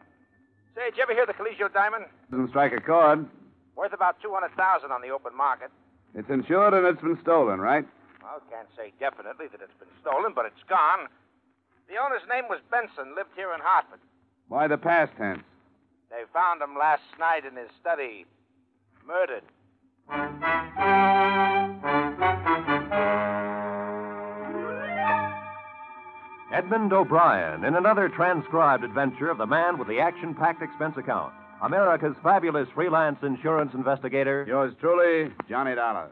Say, 0.75 0.85
did 0.91 0.97
you 0.97 1.03
ever 1.03 1.13
hear 1.13 1.25
the 1.25 1.33
Collegio 1.33 1.71
Diamond? 1.73 2.05
doesn't 2.31 2.49
strike 2.49 2.71
a 2.71 2.79
chord. 2.79 3.27
Worth 3.75 3.91
about 3.93 4.21
200000 4.21 4.91
on 4.91 5.01
the 5.01 5.09
open 5.09 5.35
market. 5.35 5.71
It's 6.15 6.29
insured 6.29 6.73
and 6.73 6.85
it's 6.87 7.01
been 7.01 7.19
stolen, 7.21 7.59
right? 7.59 7.85
Well, 8.23 8.41
can't 8.49 8.67
say 8.77 8.93
definitely 8.99 9.47
that 9.51 9.59
it's 9.61 9.79
been 9.79 9.91
stolen, 10.01 10.31
but 10.33 10.45
it's 10.45 10.63
gone. 10.69 11.07
The 11.89 11.95
owner's 11.99 12.23
name 12.29 12.45
was 12.47 12.59
Benson, 12.71 13.15
lived 13.15 13.35
here 13.35 13.53
in 13.53 13.59
Hartford. 13.61 13.99
Why 14.47 14.67
the 14.67 14.77
past 14.77 15.11
tense? 15.17 15.43
They 16.09 16.23
found 16.33 16.61
him 16.61 16.75
last 16.79 17.03
night 17.19 17.43
in 17.45 17.55
his 17.55 17.69
study, 17.81 18.25
murdered. 19.05 19.43
Edmond 26.51 26.91
O'Brien 26.93 27.63
in 27.63 27.75
another 27.75 28.09
transcribed 28.09 28.83
adventure 28.83 29.29
of 29.29 29.37
the 29.37 29.45
man 29.45 29.77
with 29.77 29.87
the 29.87 29.99
action 29.99 30.33
packed 30.35 30.61
expense 30.61 30.97
account. 30.97 31.33
America's 31.61 32.15
fabulous 32.23 32.67
freelance 32.73 33.17
insurance 33.21 33.73
investigator. 33.73 34.45
Yours 34.47 34.73
truly, 34.79 35.31
Johnny 35.47 35.75
Dollar. 35.75 36.09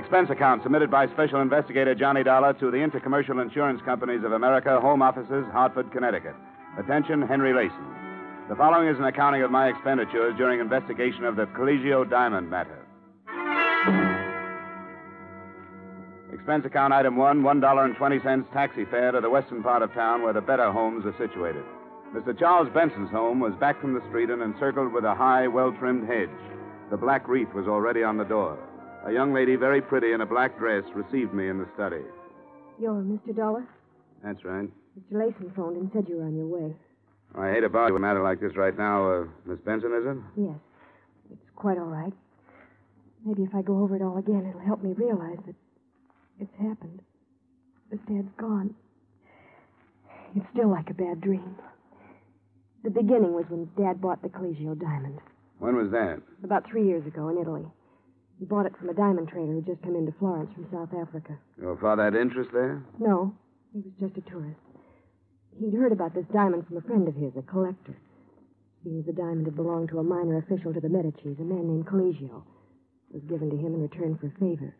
Expense 0.00 0.30
account 0.30 0.62
submitted 0.62 0.90
by 0.90 1.06
Special 1.08 1.42
Investigator 1.42 1.94
Johnny 1.94 2.24
Dollar 2.24 2.54
to 2.54 2.70
the 2.70 2.78
Intercommercial 2.78 3.42
Insurance 3.42 3.82
Companies 3.84 4.24
of 4.24 4.32
America, 4.32 4.80
Home 4.80 5.02
Offices, 5.02 5.44
Hartford, 5.52 5.92
Connecticut. 5.92 6.34
Attention, 6.78 7.20
Henry 7.20 7.52
Layson. 7.52 8.48
The 8.48 8.56
following 8.56 8.88
is 8.88 8.98
an 8.98 9.04
accounting 9.04 9.42
of 9.42 9.50
my 9.50 9.68
expenditures 9.68 10.34
during 10.38 10.58
investigation 10.58 11.24
of 11.24 11.36
the 11.36 11.44
Collegio 11.48 12.08
Diamond 12.08 12.48
matter. 12.48 12.78
Expense 16.32 16.64
account 16.64 16.94
item 16.94 17.18
one, 17.18 17.42
$1.20 17.42 18.52
taxi 18.54 18.86
fare 18.86 19.12
to 19.12 19.20
the 19.20 19.28
western 19.28 19.62
part 19.62 19.82
of 19.82 19.92
town 19.92 20.22
where 20.22 20.32
the 20.32 20.40
better 20.40 20.72
homes 20.72 21.04
are 21.04 21.14
situated. 21.18 21.62
Mr. 22.14 22.36
Charles 22.38 22.70
Benson's 22.70 23.10
home 23.10 23.38
was 23.38 23.52
back 23.60 23.78
from 23.82 23.92
the 23.92 24.02
street 24.08 24.30
and 24.30 24.40
encircled 24.40 24.94
with 24.94 25.04
a 25.04 25.14
high, 25.14 25.46
well 25.46 25.72
trimmed 25.78 26.08
hedge. 26.08 26.30
The 26.90 26.96
black 26.96 27.28
wreath 27.28 27.52
was 27.54 27.68
already 27.68 28.02
on 28.02 28.16
the 28.16 28.24
door. 28.24 28.58
A 29.06 29.12
young 29.12 29.32
lady, 29.32 29.56
very 29.56 29.80
pretty 29.80 30.12
in 30.12 30.20
a 30.20 30.26
black 30.26 30.58
dress, 30.58 30.84
received 30.94 31.32
me 31.32 31.48
in 31.48 31.58
the 31.58 31.66
study. 31.74 32.02
You're 32.78 33.02
Mr. 33.02 33.34
Dollar? 33.34 33.66
That's 34.22 34.44
right. 34.44 34.68
Mr. 34.98 35.12
Layson 35.12 35.54
phoned 35.56 35.76
and 35.76 35.90
said 35.92 36.06
you 36.08 36.16
were 36.16 36.24
on 36.24 36.36
your 36.36 36.46
way. 36.46 36.74
I 37.38 37.50
hate 37.52 37.64
about 37.64 37.90
a 37.92 37.98
matter 37.98 38.22
like 38.22 38.40
this 38.40 38.56
right 38.56 38.76
now. 38.76 39.10
Uh, 39.10 39.24
Miss 39.46 39.58
Benson, 39.60 39.92
is 39.94 40.04
it? 40.04 40.16
Yes. 40.42 40.56
It's 41.32 41.50
quite 41.56 41.78
all 41.78 41.84
right. 41.84 42.12
Maybe 43.24 43.42
if 43.42 43.54
I 43.54 43.62
go 43.62 43.78
over 43.82 43.96
it 43.96 44.02
all 44.02 44.18
again, 44.18 44.46
it'll 44.48 44.60
help 44.66 44.82
me 44.82 44.92
realize 44.92 45.38
that 45.46 45.54
it's 46.38 46.54
happened. 46.58 47.00
That 47.90 48.04
Dad's 48.06 48.28
gone. 48.36 48.74
It's 50.34 50.46
still 50.52 50.70
like 50.70 50.90
a 50.90 50.94
bad 50.94 51.20
dream. 51.20 51.56
The 52.82 52.90
beginning 52.90 53.32
was 53.34 53.44
when 53.48 53.68
Dad 53.76 54.00
bought 54.00 54.22
the 54.22 54.28
Collegio 54.28 54.78
diamond. 54.78 55.18
When 55.58 55.76
was 55.76 55.90
that? 55.90 56.20
About 56.42 56.66
three 56.68 56.86
years 56.86 57.06
ago 57.06 57.28
in 57.28 57.38
Italy. 57.38 57.66
He 58.40 58.46
bought 58.46 58.64
it 58.64 58.72
from 58.78 58.88
a 58.88 58.94
diamond 58.94 59.28
trader 59.28 59.52
who'd 59.52 59.66
just 59.66 59.82
come 59.82 59.94
into 59.94 60.12
Florence 60.18 60.50
from 60.54 60.66
South 60.72 60.88
Africa. 60.98 61.36
Your 61.60 61.76
father 61.76 62.04
had 62.04 62.16
interest 62.16 62.48
there? 62.54 62.82
No, 62.98 63.34
he 63.74 63.80
was 63.80 63.92
just 64.00 64.16
a 64.16 64.30
tourist. 64.30 64.58
He'd 65.58 65.74
heard 65.74 65.92
about 65.92 66.14
this 66.14 66.24
diamond 66.32 66.66
from 66.66 66.78
a 66.78 66.80
friend 66.80 67.06
of 67.06 67.14
his, 67.14 67.32
a 67.36 67.42
collector. 67.42 67.94
Seems 68.82 69.04
the 69.04 69.12
diamond 69.12 69.44
had 69.44 69.56
belonged 69.56 69.90
to 69.90 69.98
a 69.98 70.02
minor 70.02 70.38
official 70.38 70.72
to 70.72 70.80
the 70.80 70.88
Medicis, 70.88 71.38
a 71.38 71.42
man 71.42 71.68
named 71.68 71.86
Collegio. 71.86 72.42
It 73.12 73.20
was 73.20 73.24
given 73.28 73.50
to 73.50 73.56
him 73.58 73.74
in 73.74 73.82
return 73.82 74.16
for 74.16 74.28
a 74.28 74.40
favor. 74.40 74.74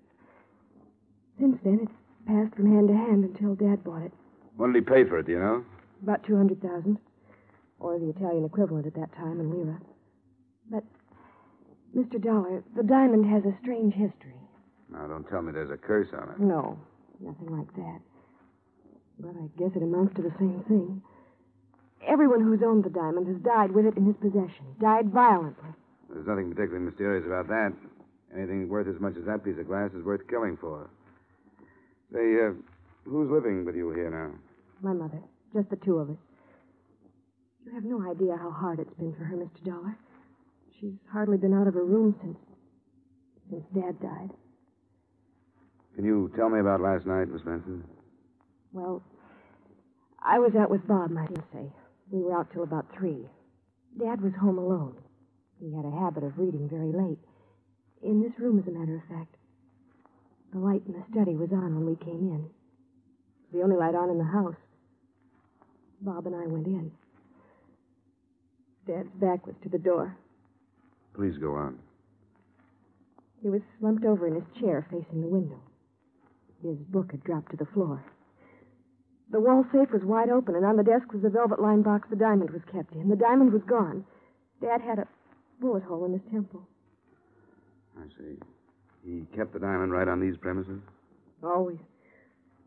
Since 1.39 1.59
then, 1.63 1.81
it's 1.83 1.93
passed 2.27 2.55
from 2.55 2.73
hand 2.73 2.89
to 2.89 2.95
hand 2.95 3.25
until 3.25 3.55
Dad 3.55 3.85
bought 3.85 4.03
it. 4.03 4.13
What 4.57 4.73
did 4.73 4.77
he 4.77 4.81
pay 4.81 5.05
for 5.05 5.19
it, 5.19 5.27
do 5.27 5.33
you 5.33 5.39
know? 5.39 5.65
About 6.03 6.25
200000 6.25 6.97
or 7.79 7.99
the 7.99 8.09
Italian 8.09 8.47
equivalent 8.47 8.87
at 8.87 8.95
that 8.95 9.15
time 9.17 9.39
in 9.39 9.51
lira. 9.51 9.79
But, 10.71 10.85
Mr. 11.97 12.23
Dollar, 12.23 12.63
the 12.77 12.83
diamond 12.83 13.27
has 13.27 13.45
a 13.45 13.57
strange 13.63 13.95
history. 13.95 14.35
Now, 14.93 15.07
don't 15.07 15.29
tell 15.29 15.43
me 15.43 15.53
there's 15.53 15.71
a 15.71 15.77
curse 15.77 16.09
on 16.13 16.31
it. 16.31 16.41
No, 16.41 16.79
nothing 17.21 17.57
like 17.57 17.73
that. 17.77 18.01
But 19.19 19.35
I 19.37 19.47
guess 19.59 19.71
it 19.77 19.83
amounts 19.83 20.15
to 20.17 20.23
the 20.23 20.33
same 20.39 20.63
thing. 20.69 21.03
Everyone 22.07 22.41
who's 22.41 22.63
owned 22.65 22.85
the 22.85 22.91
diamond 22.91 23.27
has 23.27 23.37
died 23.43 23.73
with 23.73 23.87
it 23.87 23.97
in 23.97 24.07
his 24.07 24.17
possession, 24.17 24.65
died 24.81 25.11
violently. 25.13 25.69
There's 26.09 26.27
nothing 26.27 26.51
particularly 26.51 26.87
mysterious 26.87 27.27
about 27.27 27.49
that. 27.49 27.73
Anything 28.35 28.69
worth 28.69 28.89
as 28.89 29.01
much 29.01 29.17
as 29.19 29.27
that 29.27 29.45
piece 29.45 29.59
of 29.59 29.67
glass 29.67 29.91
is 29.93 30.05
worth 30.05 30.27
killing 30.29 30.57
for. 30.61 30.89
Say, 32.13 32.47
uh, 32.47 32.55
who's 33.05 33.31
living 33.31 33.65
with 33.65 33.77
you 33.77 33.91
here 33.91 34.11
now? 34.11 34.33
My 34.83 34.95
mother, 34.95 35.21
just 35.53 35.69
the 35.71 35.77
two 35.77 35.99
of 35.99 36.11
us. 36.11 36.17
You 37.67 37.75
have 37.75 37.85
no 37.85 38.01
idea 38.11 38.37
how 38.37 38.51
hard 38.51 38.81
it's 38.81 38.95
been 38.95 39.13
for 39.15 39.25
her, 39.25 39.37
Mr. 39.37 39.65
Dollar. 39.65 39.97
She's 40.81 40.97
hardly 41.13 41.37
been 41.37 41.53
out 41.53 41.69
of 41.69 41.75
her 41.75 41.85
room 41.85 42.15
since. 42.23 42.39
since 43.51 43.65
Dad 43.75 44.01
died. 44.01 44.31
Can 45.95 46.05
you 46.05 46.33
tell 46.37 46.49
me 46.49 46.61
about 46.61 46.81
last 46.81 47.05
night, 47.05 47.29
Miss 47.29 47.43
Benson? 47.43 47.85
Well, 48.73 49.03
I 50.25 50.39
was 50.39 50.53
out 50.59 50.71
with 50.71 50.87
Bob, 50.87 51.11
might 51.11 51.29
I 51.31 51.43
say. 51.53 51.67
We 52.11 52.23
were 52.23 52.39
out 52.39 52.49
till 52.53 52.63
about 52.63 52.87
three. 52.97 53.27
Dad 53.99 54.23
was 54.23 54.33
home 54.41 54.59
alone. 54.59 54.97
He 55.61 55.75
had 55.75 55.85
a 55.85 55.91
habit 55.91 56.25
of 56.25 56.39
reading 56.39 56.69
very 56.71 56.93
late. 56.93 57.19
In 58.03 58.23
this 58.23 58.33
room, 58.39 58.59
as 58.59 58.67
a 58.67 58.77
matter 58.79 58.97
of 58.97 59.03
fact. 59.15 59.35
The 60.53 60.59
light 60.59 60.83
in 60.87 60.95
the 60.95 61.05
study 61.13 61.37
was 61.37 61.51
on 61.53 61.75
when 61.75 61.87
we 61.87 61.97
came 61.97 62.33
in. 62.33 62.47
The 63.53 63.63
only 63.63 63.77
light 63.77 63.95
on 63.95 64.11
in 64.11 64.19
the 64.19 64.25
house. 64.25 64.57
Bob 66.01 66.27
and 66.27 66.35
I 66.35 66.47
went 66.47 66.67
in. 66.67 66.91
Dad's 68.87 69.11
back 69.21 69.47
was 69.47 69.55
to 69.63 69.69
the 69.69 69.79
door. 69.79 70.17
Please 71.15 71.37
go 71.39 71.55
on. 71.55 71.79
He 73.43 73.49
was 73.49 73.63
slumped 73.79 74.05
over 74.05 74.27
in 74.27 74.35
his 74.35 74.61
chair 74.61 74.87
facing 74.91 75.23
the 75.23 75.29
window. 75.29 75.61
His 76.63 76.77
book 76.89 77.11
had 77.11 77.25
dropped 77.25 77.51
to 77.53 77.57
the 77.57 77.67
floor. 77.73 78.05
The 79.31 79.41
wall 79.41 79.65
safe 79.73 79.91
was 79.93 80.03
wide 80.05 80.29
open, 80.29 80.57
and 80.57 80.65
on 80.65 80.77
the 80.77 80.83
desk 80.83 81.13
was 81.13 81.23
the 81.23 81.31
velvet 81.31 81.61
lined 81.61 81.85
box 81.85 82.09
the 82.11 82.17
diamond 82.17 82.51
was 82.51 82.63
kept 82.73 82.95
in. 82.95 83.09
The 83.09 83.17
diamond 83.17 83.53
was 83.53 83.63
gone. 83.63 84.05
Dad 84.61 84.81
had 84.81 84.99
a 84.99 85.09
bullet 85.61 85.85
hole 85.85 86.05
in 86.05 86.13
his 86.13 86.33
temple. 86.33 86.67
I 87.99 88.05
see. 88.19 88.37
He 89.05 89.25
kept 89.35 89.53
the 89.53 89.61
diamond 89.61 89.93
right 89.93 90.09
on 90.09 90.21
these 90.21 90.37
premises? 90.37 90.81
Always. 91.43 91.79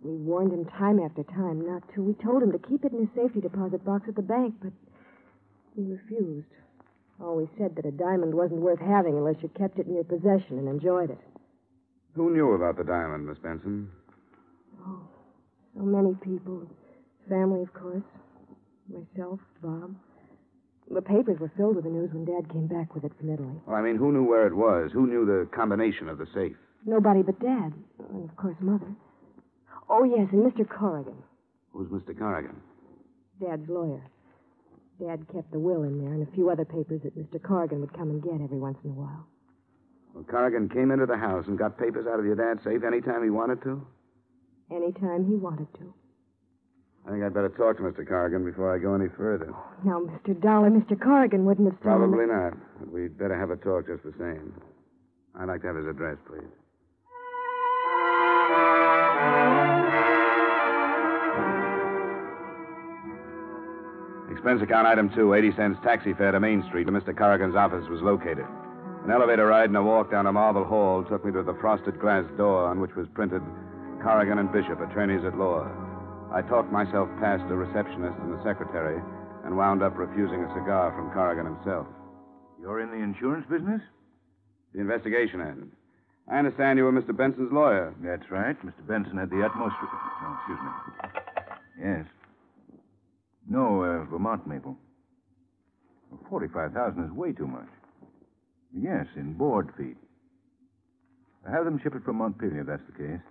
We 0.03 0.15
warned 0.15 0.51
him 0.51 0.65
time 0.65 0.99
after 0.99 1.23
time 1.23 1.65
not 1.65 1.83
to. 1.93 2.01
We 2.01 2.13
told 2.13 2.43
him 2.43 2.51
to 2.51 2.59
keep 2.59 2.83
it 2.83 2.93
in 2.93 3.07
his 3.07 3.15
safety 3.15 3.41
deposit 3.41 3.85
box 3.85 4.07
at 4.07 4.15
the 4.15 4.21
bank, 4.21 4.55
but 4.61 4.73
he 5.75 5.83
refused. 5.83 6.47
Always 7.23 7.47
said 7.57 7.75
that 7.77 7.85
a 7.85 7.91
diamond 7.91 8.35
wasn't 8.35 8.59
worth 8.61 8.79
having 8.79 9.15
unless 9.17 9.37
you 9.41 9.49
kept 9.57 9.79
it 9.79 9.87
in 9.87 9.95
your 9.95 10.03
possession 10.03 10.59
and 10.59 10.67
enjoyed 10.67 11.09
it. 11.09 11.19
Who 12.15 12.31
knew 12.31 12.51
about 12.51 12.77
the 12.77 12.83
diamond, 12.83 13.25
Miss 13.25 13.37
Benson? 13.39 13.89
Oh, 14.85 14.99
so 15.75 15.81
many 15.83 16.15
people. 16.15 16.67
Family, 17.29 17.61
of 17.61 17.73
course. 17.73 18.03
Myself, 18.89 19.39
Bob. 19.61 19.95
The 20.91 21.01
papers 21.01 21.39
were 21.39 21.51
filled 21.55 21.75
with 21.77 21.85
the 21.85 21.89
news 21.89 22.11
when 22.11 22.25
Dad 22.25 22.51
came 22.51 22.67
back 22.67 22.93
with 22.93 23.05
it 23.05 23.13
from 23.17 23.31
Italy. 23.31 23.55
Well, 23.65 23.77
I 23.77 23.81
mean, 23.81 23.95
who 23.95 24.11
knew 24.11 24.25
where 24.25 24.45
it 24.45 24.53
was? 24.53 24.91
Who 24.91 25.07
knew 25.07 25.25
the 25.25 25.47
combination 25.55 26.09
of 26.09 26.17
the 26.17 26.27
safe? 26.33 26.57
Nobody 26.85 27.23
but 27.23 27.39
Dad. 27.39 27.71
And, 28.11 28.29
of 28.29 28.35
course, 28.35 28.57
Mother. 28.59 28.93
Oh, 29.89 30.03
yes, 30.03 30.27
and 30.33 30.43
Mr. 30.43 30.67
Corrigan, 30.69 31.15
Who's 31.71 31.87
Mr. 31.87 32.17
Corrigan? 32.17 32.55
Dad's 33.41 33.67
lawyer. 33.69 34.01
Dad 34.99 35.25
kept 35.33 35.51
the 35.51 35.59
will 35.59 35.83
in 35.83 36.03
there 36.03 36.13
and 36.13 36.27
a 36.27 36.31
few 36.31 36.49
other 36.49 36.65
papers 36.65 37.01
that 37.03 37.17
Mr. 37.17 37.41
Corrigan 37.41 37.81
would 37.81 37.93
come 37.93 38.09
and 38.09 38.21
get 38.21 38.41
every 38.41 38.59
once 38.59 38.77
in 38.83 38.91
a 38.91 38.93
while. 38.93 39.25
Well, 40.13 40.23
Corrigan 40.23 40.69
came 40.69 40.91
into 40.91 41.05
the 41.05 41.17
house 41.17 41.45
and 41.47 41.57
got 41.57 41.77
papers 41.77 42.05
out 42.07 42.19
of 42.19 42.25
your 42.25 42.35
dad's 42.35 42.63
safe 42.63 42.83
anytime 42.83 43.23
he 43.23 43.29
wanted 43.29 43.61
to? 43.63 43.85
Anytime 44.71 45.25
he 45.25 45.35
wanted 45.35 45.67
to. 45.75 45.93
I 47.05 47.11
think 47.11 47.23
I'd 47.23 47.33
better 47.33 47.49
talk 47.49 47.77
to 47.77 47.83
Mr. 47.83 48.07
Corrigan 48.07 48.45
before 48.45 48.73
I 48.73 48.79
go 48.79 48.93
any 48.93 49.09
further. 49.17 49.53
Now, 49.83 49.99
Mr. 49.99 50.39
Dollar, 50.39 50.69
Mr. 50.69 50.99
Corrigan 51.01 51.43
wouldn't 51.43 51.69
have 51.69 51.77
stolen 51.81 52.11
Probably 52.11 52.25
not. 52.27 52.53
But 52.79 52.91
we'd 52.91 53.17
better 53.17 53.37
have 53.37 53.49
a 53.49 53.57
talk 53.57 53.87
just 53.87 54.03
the 54.03 54.13
same. 54.17 54.53
I'd 55.35 55.47
like 55.49 55.61
to 55.61 55.67
have 55.67 55.75
his 55.75 55.87
address, 55.87 56.17
please. 56.27 56.47
Expense 64.43 64.61
account 64.61 64.85
item 64.85 65.09
two, 65.15 65.33
80 65.33 65.55
cents 65.55 65.79
taxi 65.85 66.11
fare 66.11 66.33
to 66.33 66.39
Main 66.41 66.67
Street 66.67 66.85
where 66.91 66.99
Mr. 66.99 67.15
Corrigan's 67.15 67.55
office 67.55 67.87
was 67.87 68.01
located. 68.01 68.43
An 69.05 69.09
elevator 69.09 69.47
ride 69.47 69.69
and 69.69 69.77
a 69.77 69.81
walk 69.81 70.11
down 70.11 70.27
a 70.27 70.33
marble 70.33 70.65
hall 70.65 71.01
took 71.01 71.23
me 71.23 71.31
to 71.31 71.43
the 71.43 71.55
frosted 71.61 71.97
glass 71.97 72.25
door 72.35 72.67
on 72.67 72.81
which 72.81 72.91
was 72.93 73.07
printed 73.15 73.41
Corrigan 74.03 74.39
and 74.39 74.51
Bishop, 74.51 74.81
attorneys 74.81 75.23
at 75.23 75.37
law. 75.39 75.63
I 76.35 76.41
talked 76.41 76.73
myself 76.73 77.07
past 77.23 77.47
the 77.47 77.55
receptionist 77.55 78.19
and 78.19 78.35
the 78.35 78.43
secretary 78.43 78.99
and 79.45 79.55
wound 79.55 79.81
up 79.81 79.95
refusing 79.95 80.43
a 80.43 80.53
cigar 80.59 80.91
from 80.91 81.15
Corrigan 81.15 81.45
himself. 81.47 81.87
You're 82.59 82.81
in 82.81 82.91
the 82.91 82.99
insurance 82.99 83.47
business? 83.49 83.79
The 84.75 84.81
investigation 84.81 85.39
end. 85.39 85.71
I 86.27 86.39
understand 86.39 86.77
you 86.77 86.83
were 86.83 86.91
Mr. 86.91 87.15
Benson's 87.15 87.53
lawyer. 87.53 87.95
That's 88.03 88.29
right. 88.29 88.59
Mr. 88.59 88.85
Benson 88.85 89.15
had 89.15 89.29
the 89.29 89.39
utmost. 89.39 89.75
Re- 89.79 89.87
oh, 89.87 90.35
excuse 90.35 90.59
me. 90.59 90.71
Yes. 91.79 92.05
No, 93.49 93.83
uh, 93.83 94.05
Vermont 94.05 94.47
maple. 94.47 94.77
Forty-five 96.29 96.73
thousand 96.73 97.05
is 97.05 97.11
way 97.11 97.31
too 97.31 97.47
much. 97.47 97.67
Yes, 98.75 99.05
in 99.15 99.33
board 99.33 99.69
feet. 99.77 99.97
Have 101.51 101.65
them 101.65 101.79
ship 101.83 101.93
it 101.95 102.03
from 102.03 102.17
Montpelier, 102.17 102.61
if 102.61 102.67
that's 102.67 102.81
the 102.87 102.97
case. 102.97 103.21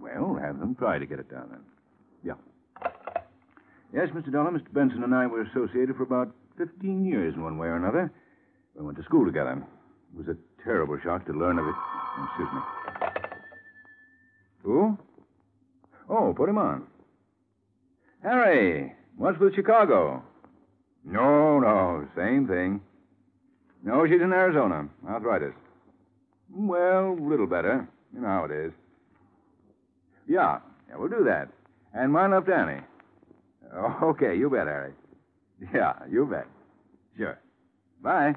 Well, 0.00 0.36
have 0.42 0.58
them 0.58 0.74
try 0.74 0.98
to 0.98 1.06
get 1.06 1.20
it 1.20 1.30
down 1.30 1.48
then. 1.50 1.60
Yeah. 2.24 2.90
Yes, 3.92 4.08
Mr. 4.10 4.32
Dollar, 4.32 4.50
Mr. 4.50 4.72
Benson 4.72 5.04
and 5.04 5.14
I 5.14 5.26
were 5.26 5.42
associated 5.42 5.96
for 5.96 6.02
about 6.02 6.34
15 6.58 7.04
years 7.04 7.34
in 7.34 7.42
one 7.42 7.58
way 7.58 7.68
or 7.68 7.76
another. 7.76 8.12
We 8.74 8.84
went 8.84 8.98
to 8.98 9.04
school 9.04 9.24
together. 9.24 9.52
It 9.52 10.18
was 10.18 10.26
a 10.28 10.36
terrible 10.64 10.98
shock 11.02 11.26
to 11.26 11.32
learn 11.32 11.58
of 11.60 11.66
it. 11.66 11.74
Excuse 12.24 12.48
me. 12.52 12.60
Who? 14.64 14.98
Oh, 16.08 16.34
put 16.36 16.48
him 16.48 16.58
on. 16.58 16.86
Harry, 18.24 18.90
what's 19.18 19.38
with 19.38 19.54
Chicago? 19.54 20.22
No, 21.04 21.60
no, 21.60 22.08
same 22.16 22.48
thing. 22.48 22.80
No, 23.84 24.06
she's 24.06 24.22
in 24.22 24.32
Arizona. 24.32 24.88
Arthritis. 25.06 25.52
Well, 26.50 27.18
a 27.20 27.22
little 27.22 27.46
better. 27.46 27.86
You 28.14 28.22
know 28.22 28.28
how 28.28 28.44
it 28.44 28.50
is. 28.50 28.72
Yeah, 30.26 30.60
yeah, 30.88 30.96
we'll 30.96 31.10
do 31.10 31.24
that. 31.24 31.48
And 31.92 32.12
mind 32.12 32.32
Annie. 32.48 32.80
Oh, 33.76 33.98
okay, 34.02 34.34
you 34.36 34.48
bet, 34.48 34.68
Harry. 34.68 34.92
Yeah, 35.74 35.92
you 36.10 36.24
bet. 36.24 36.46
Sure. 37.18 37.38
Bye. 38.02 38.34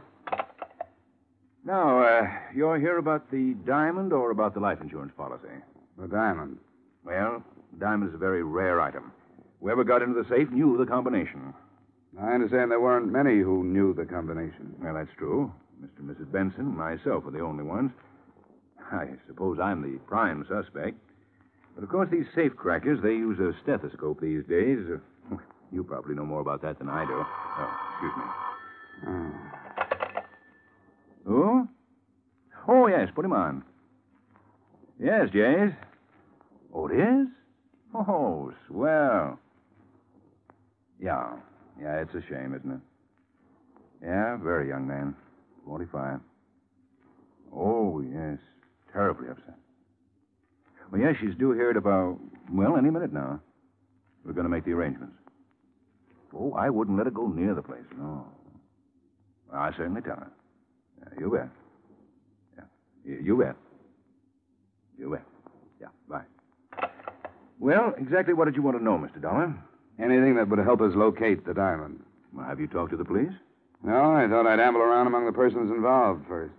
Now, 1.63 2.01
uh, 2.01 2.27
you're 2.53 2.79
here 2.79 2.97
about 2.97 3.31
the 3.31 3.55
diamond 3.65 4.11
or 4.11 4.31
about 4.31 4.53
the 4.53 4.59
life 4.59 4.79
insurance 4.81 5.13
policy? 5.15 5.47
The 5.97 6.07
diamond. 6.07 6.57
Well, 7.05 7.41
diamond 7.79 8.09
is 8.09 8.15
a 8.15 8.17
very 8.17 8.43
rare 8.43 8.81
item. 8.81 9.11
Whoever 9.61 9.83
got 9.83 10.01
into 10.01 10.21
the 10.21 10.29
safe 10.29 10.49
knew 10.51 10.77
the 10.77 10.85
combination. 10.85 11.53
I 12.19 12.33
understand 12.33 12.71
there 12.71 12.79
weren't 12.79 13.11
many 13.11 13.39
who 13.39 13.63
knew 13.63 13.93
the 13.93 14.05
combination. 14.05 14.75
Well, 14.79 14.93
that's 14.93 15.09
true. 15.17 15.51
Mr. 15.81 15.99
and 15.99 16.09
Mrs. 16.09 16.31
Benson 16.31 16.61
and 16.61 16.77
myself 16.77 17.25
are 17.25 17.31
the 17.31 17.41
only 17.41 17.63
ones. 17.63 17.91
I 18.91 19.07
suppose 19.27 19.59
I'm 19.59 19.81
the 19.81 19.99
prime 20.07 20.45
suspect. 20.47 20.97
But 21.75 21.83
of 21.83 21.89
course, 21.89 22.09
these 22.11 22.25
safe 22.33 22.55
crackers, 22.55 22.99
they 23.03 23.11
use 23.11 23.39
a 23.39 23.53
stethoscope 23.61 24.19
these 24.19 24.43
days. 24.45 24.79
Uh, 25.31 25.37
you 25.71 25.83
probably 25.83 26.15
know 26.15 26.25
more 26.25 26.41
about 26.41 26.61
that 26.63 26.79
than 26.79 26.89
I 26.89 27.05
do. 27.05 27.13
Oh, 27.13 27.79
excuse 27.91 28.13
me. 28.17 28.23
Who? 31.25 31.67
Oh, 32.67 32.87
yes, 32.87 33.09
put 33.13 33.25
him 33.25 33.33
on. 33.33 33.63
Yes, 34.99 35.29
Jays. 35.31 35.71
Oh, 36.73 36.87
it 36.87 36.99
is? 36.99 37.27
Oh, 37.93 38.51
swell. 38.67 39.39
Yeah. 40.99 41.35
Yeah, 41.81 42.01
it's 42.01 42.13
a 42.13 42.21
shame, 42.29 42.55
isn't 42.57 42.71
it? 42.71 42.79
Yeah, 44.03 44.37
very 44.37 44.69
young 44.69 44.87
man. 44.87 45.15
45. 45.65 46.19
Oh, 47.55 48.01
yes. 48.01 48.39
Terribly 48.91 49.29
upset. 49.29 49.55
Well, 50.91 51.01
yes, 51.01 51.15
she's 51.19 51.35
due 51.35 51.51
here 51.51 51.69
at 51.69 51.77
about, 51.77 52.17
well, 52.51 52.77
any 52.77 52.89
minute 52.89 53.13
now. 53.13 53.41
We're 54.25 54.33
going 54.33 54.45
to 54.45 54.49
make 54.49 54.65
the 54.65 54.71
arrangements. 54.71 55.15
Oh, 56.33 56.53
I 56.53 56.69
wouldn't 56.69 56.97
let 56.97 57.05
her 57.07 57.11
go 57.11 57.27
near 57.27 57.53
the 57.55 57.61
place, 57.61 57.85
no. 57.97 58.25
Well, 59.51 59.61
I 59.61 59.71
certainly 59.71 60.01
tell 60.01 60.15
her. 60.17 60.31
Yeah, 60.99 61.19
you 61.19 61.29
bet. 61.29 61.49
Yeah, 63.05 63.15
you, 63.21 63.37
bet. 63.37 63.55
You 64.97 65.09
bet. 65.11 65.23
Yeah, 65.79 65.87
bye. 66.09 66.89
Well, 67.59 67.93
exactly 67.97 68.33
what 68.33 68.45
did 68.45 68.55
you 68.55 68.61
want 68.61 68.77
to 68.77 68.83
know, 68.83 68.97
Mr. 68.97 69.21
Dollar? 69.21 69.55
Anything 69.99 70.35
that 70.35 70.47
would 70.49 70.59
help 70.59 70.81
us 70.81 70.93
locate 70.95 71.45
the 71.45 71.53
diamond. 71.53 72.03
Well, 72.33 72.45
have 72.45 72.59
you 72.59 72.67
talked 72.67 72.91
to 72.91 72.97
the 72.97 73.05
police? 73.05 73.33
No, 73.83 74.13
I 74.13 74.27
thought 74.27 74.45
I'd 74.47 74.59
amble 74.59 74.81
around 74.81 75.07
among 75.07 75.25
the 75.25 75.31
persons 75.31 75.71
involved 75.71 76.27
first. 76.27 76.53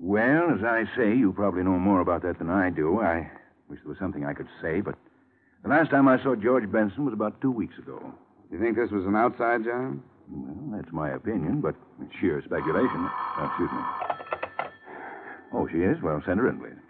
Well, 0.00 0.50
as 0.50 0.64
I 0.64 0.84
say, 0.96 1.14
you 1.14 1.32
probably 1.32 1.62
know 1.62 1.78
more 1.78 2.00
about 2.00 2.22
that 2.22 2.38
than 2.38 2.50
I 2.50 2.70
do. 2.70 3.00
I 3.00 3.30
wish 3.68 3.78
there 3.80 3.88
was 3.88 3.98
something 3.98 4.24
I 4.24 4.32
could 4.34 4.48
say, 4.60 4.80
but 4.80 4.96
the 5.62 5.68
last 5.68 5.90
time 5.90 6.08
I 6.08 6.20
saw 6.22 6.34
George 6.34 6.70
Benson 6.70 7.04
was 7.04 7.14
about 7.14 7.40
two 7.40 7.52
weeks 7.52 7.78
ago. 7.78 8.12
You 8.50 8.58
think 8.58 8.76
this 8.76 8.90
was 8.90 9.06
an 9.06 9.14
outside 9.14 9.64
job? 9.64 10.00
Well, 10.28 10.80
that's 10.80 10.92
my 10.92 11.10
opinion, 11.10 11.60
but 11.60 11.74
it's 12.02 12.12
sheer 12.20 12.42
speculation. 12.44 13.08
Oh, 13.38 13.46
excuse 13.46 13.70
me. 13.70 13.78
Oh, 15.54 15.68
she 15.70 15.78
is? 15.78 16.02
Well, 16.02 16.20
send 16.26 16.40
her 16.40 16.48
in, 16.48 16.58
please. 16.58 16.81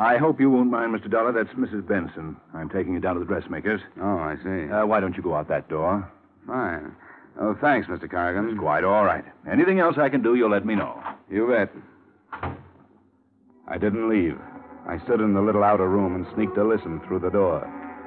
I 0.00 0.16
hope 0.16 0.40
you 0.40 0.48
won't 0.48 0.70
mind, 0.70 0.94
Mr. 0.94 1.10
Dollar. 1.10 1.30
That's 1.30 1.54
Mrs. 1.58 1.86
Benson. 1.86 2.34
I'm 2.54 2.70
taking 2.70 2.94
her 2.94 3.00
down 3.00 3.16
to 3.16 3.20
the 3.20 3.26
dressmaker's. 3.26 3.82
Oh, 4.00 4.16
I 4.16 4.36
see. 4.42 4.72
Uh, 4.72 4.86
why 4.86 4.98
don't 4.98 5.14
you 5.14 5.22
go 5.22 5.34
out 5.34 5.46
that 5.48 5.68
door? 5.68 6.10
Fine. 6.46 6.96
Oh, 7.38 7.54
thanks, 7.60 7.86
Mr. 7.86 8.10
Corrigan. 8.10 8.48
It's 8.48 8.58
quite 8.58 8.82
all 8.82 9.04
right. 9.04 9.22
Anything 9.46 9.78
else 9.78 9.98
I 9.98 10.08
can 10.08 10.22
do, 10.22 10.36
you'll 10.36 10.50
let 10.50 10.64
me 10.64 10.74
know. 10.74 10.98
You 11.30 11.48
bet. 11.48 11.70
I 13.68 13.76
didn't 13.76 14.08
leave. 14.08 14.38
I 14.88 14.98
stood 15.04 15.20
in 15.20 15.34
the 15.34 15.42
little 15.42 15.62
outer 15.62 15.86
room 15.86 16.14
and 16.14 16.26
sneaked 16.34 16.56
a 16.56 16.64
listen 16.64 17.02
through 17.06 17.18
the 17.20 17.30
door. 17.30 17.60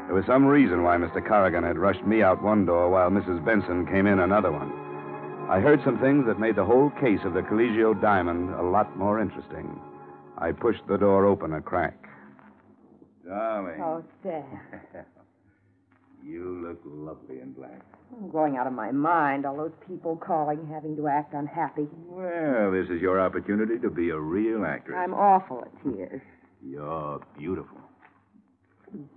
There 0.07 0.15
was 0.15 0.25
some 0.25 0.47
reason 0.47 0.81
why 0.81 0.97
Mr. 0.97 1.23
Corrigan 1.23 1.63
had 1.63 1.77
rushed 1.77 2.03
me 2.07 2.23
out 2.23 2.41
one 2.41 2.65
door 2.65 2.89
while 2.89 3.11
Mrs. 3.11 3.45
Benson 3.45 3.85
came 3.85 4.07
in 4.07 4.19
another 4.19 4.51
one. 4.51 4.73
I 5.47 5.59
heard 5.59 5.83
some 5.85 5.99
things 5.99 6.25
that 6.25 6.39
made 6.39 6.55
the 6.55 6.65
whole 6.65 6.89
case 6.99 7.19
of 7.23 7.35
the 7.35 7.41
Collegio 7.41 7.93
diamond 8.01 8.49
a 8.55 8.63
lot 8.63 8.97
more 8.97 9.21
interesting. 9.21 9.79
I 10.38 10.51
pushed 10.51 10.86
the 10.88 10.97
door 10.97 11.25
open 11.25 11.53
a 11.53 11.61
crack. 11.61 11.97
Darling. 13.25 13.81
Oh, 13.81 14.03
Dad. 14.23 14.43
you 16.23 16.65
look 16.67 16.81
lovely 16.86 17.39
in 17.39 17.53
black. 17.53 17.81
I'm 18.15 18.29
going 18.29 18.57
out 18.57 18.67
of 18.67 18.73
my 18.73 18.91
mind. 18.91 19.45
All 19.45 19.55
those 19.55 19.71
people 19.88 20.17
calling, 20.17 20.67
having 20.71 20.95
to 20.97 21.07
act 21.07 21.34
unhappy. 21.34 21.88
Well, 22.07 22.71
this 22.71 22.89
is 22.89 23.01
your 23.01 23.19
opportunity 23.19 23.79
to 23.79 23.89
be 23.89 24.09
a 24.09 24.19
real 24.19 24.65
actress. 24.65 24.97
I'm 24.99 25.13
awful 25.13 25.61
at 25.65 25.84
tears. 25.84 26.21
You're 26.61 27.21
beautiful. 27.38 27.77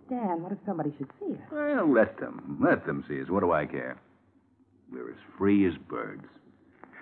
Stan, 0.07 0.43
what 0.43 0.53
if 0.53 0.59
somebody 0.65 0.95
should 0.97 1.11
see 1.21 1.35
us? 1.35 1.41
Well, 1.53 1.93
let 1.93 2.19
them. 2.19 2.59
Let 2.63 2.87
them 2.87 3.05
see 3.09 3.21
us. 3.21 3.29
What 3.29 3.41
do 3.41 3.53
I 3.53 3.67
care? 3.67 3.99
We're 4.91 5.11
as 5.11 5.19
free 5.37 5.67
as 5.67 5.75
birds. 5.89 6.25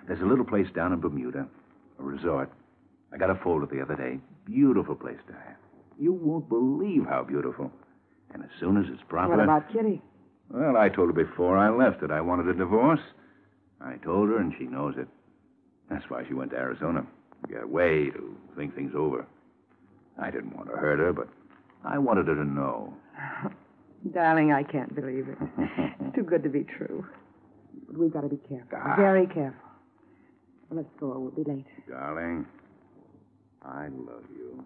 There's 0.08 0.20
a 0.20 0.26
little 0.26 0.44
place 0.44 0.66
down 0.74 0.92
in 0.92 1.00
Bermuda, 1.00 1.46
a 1.98 2.02
resort. 2.02 2.50
I 3.14 3.16
got 3.16 3.30
a 3.30 3.36
folder 3.36 3.66
the 3.66 3.80
other 3.80 3.94
day. 3.94 4.18
Beautiful 4.44 4.96
place 4.96 5.18
to 5.28 5.32
have. 5.32 5.56
You 5.98 6.12
won't 6.12 6.48
believe 6.48 7.06
how 7.08 7.22
beautiful. 7.22 7.70
And 8.32 8.42
as 8.42 8.50
soon 8.58 8.76
as 8.76 8.86
it's 8.92 9.02
proper. 9.08 9.36
What 9.36 9.44
about 9.44 9.72
Kitty? 9.72 10.02
Well, 10.50 10.76
I 10.76 10.88
told 10.88 11.14
her 11.14 11.24
before 11.24 11.56
I 11.56 11.70
left 11.70 12.00
that 12.00 12.10
I 12.10 12.20
wanted 12.20 12.48
a 12.48 12.58
divorce. 12.58 13.00
I 13.80 13.96
told 13.96 14.30
her, 14.30 14.38
and 14.38 14.52
she 14.58 14.64
knows 14.64 14.94
it. 14.98 15.06
That's 15.88 16.04
why 16.10 16.24
she 16.26 16.34
went 16.34 16.50
to 16.50 16.56
Arizona. 16.56 17.06
To 17.46 17.52
get 17.52 17.62
away, 17.62 18.10
to 18.10 18.36
think 18.56 18.74
things 18.74 18.92
over. 18.96 19.26
I 20.20 20.30
didn't 20.30 20.56
want 20.56 20.68
to 20.70 20.76
hurt 20.76 20.98
her, 20.98 21.12
but 21.12 21.28
I 21.84 21.98
wanted 21.98 22.26
her 22.26 22.34
to 22.34 22.44
know. 22.44 22.94
Darling, 24.12 24.52
I 24.52 24.62
can't 24.64 24.94
believe 24.94 25.28
it. 25.28 25.38
it's 26.00 26.14
too 26.16 26.24
good 26.24 26.42
to 26.42 26.48
be 26.48 26.64
true. 26.64 27.06
But 27.86 27.98
we've 27.98 28.12
got 28.12 28.22
to 28.22 28.28
be 28.28 28.40
careful. 28.48 28.76
Ah. 28.76 28.96
Very 28.96 29.26
careful. 29.26 29.60
Well, 30.68 30.82
let's 30.82 30.88
go. 30.98 31.18
We'll 31.18 31.44
be 31.44 31.48
late. 31.48 31.66
Darling, 31.88 32.46
I 33.66 33.88
love 33.88 34.24
you. 34.30 34.64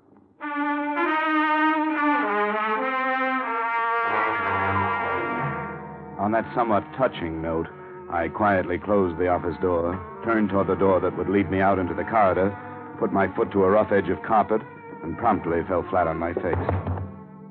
On 6.19 6.33
that 6.33 6.45
somewhat 6.55 6.85
touching 6.97 7.41
note, 7.41 7.69
I 8.11 8.29
quietly 8.29 8.79
closed 8.79 9.19
the 9.19 9.29
office 9.29 9.57
door, 9.63 9.95
turned 10.25 10.51
toward 10.51 10.67
the 10.67 10.75
door 10.75 11.01
that 11.01 11.17
would 11.17 11.29
lead 11.29 11.51
me 11.51 11.61
out 11.61 11.79
into 11.79 11.95
the 11.95 12.05
corridor, 12.05 12.57
put 12.99 13.13
my 13.13 13.29
foot 13.37 13.53
to 13.53 13.65
a 13.65 13.71
rough 13.71 13.93
edge 13.93 14.09
of 14.09 14.23
carpet, 14.23 14.63
and 15.03 15.17
promptly 15.17 15.63
fell 15.69 15.87
flat 15.89 16.09
on 16.09 16.17
my 16.17 16.35
face. 16.35 16.57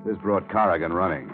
This 0.06 0.18
brought 0.18 0.50
Corrigan 0.50 0.92
running. 0.92 1.34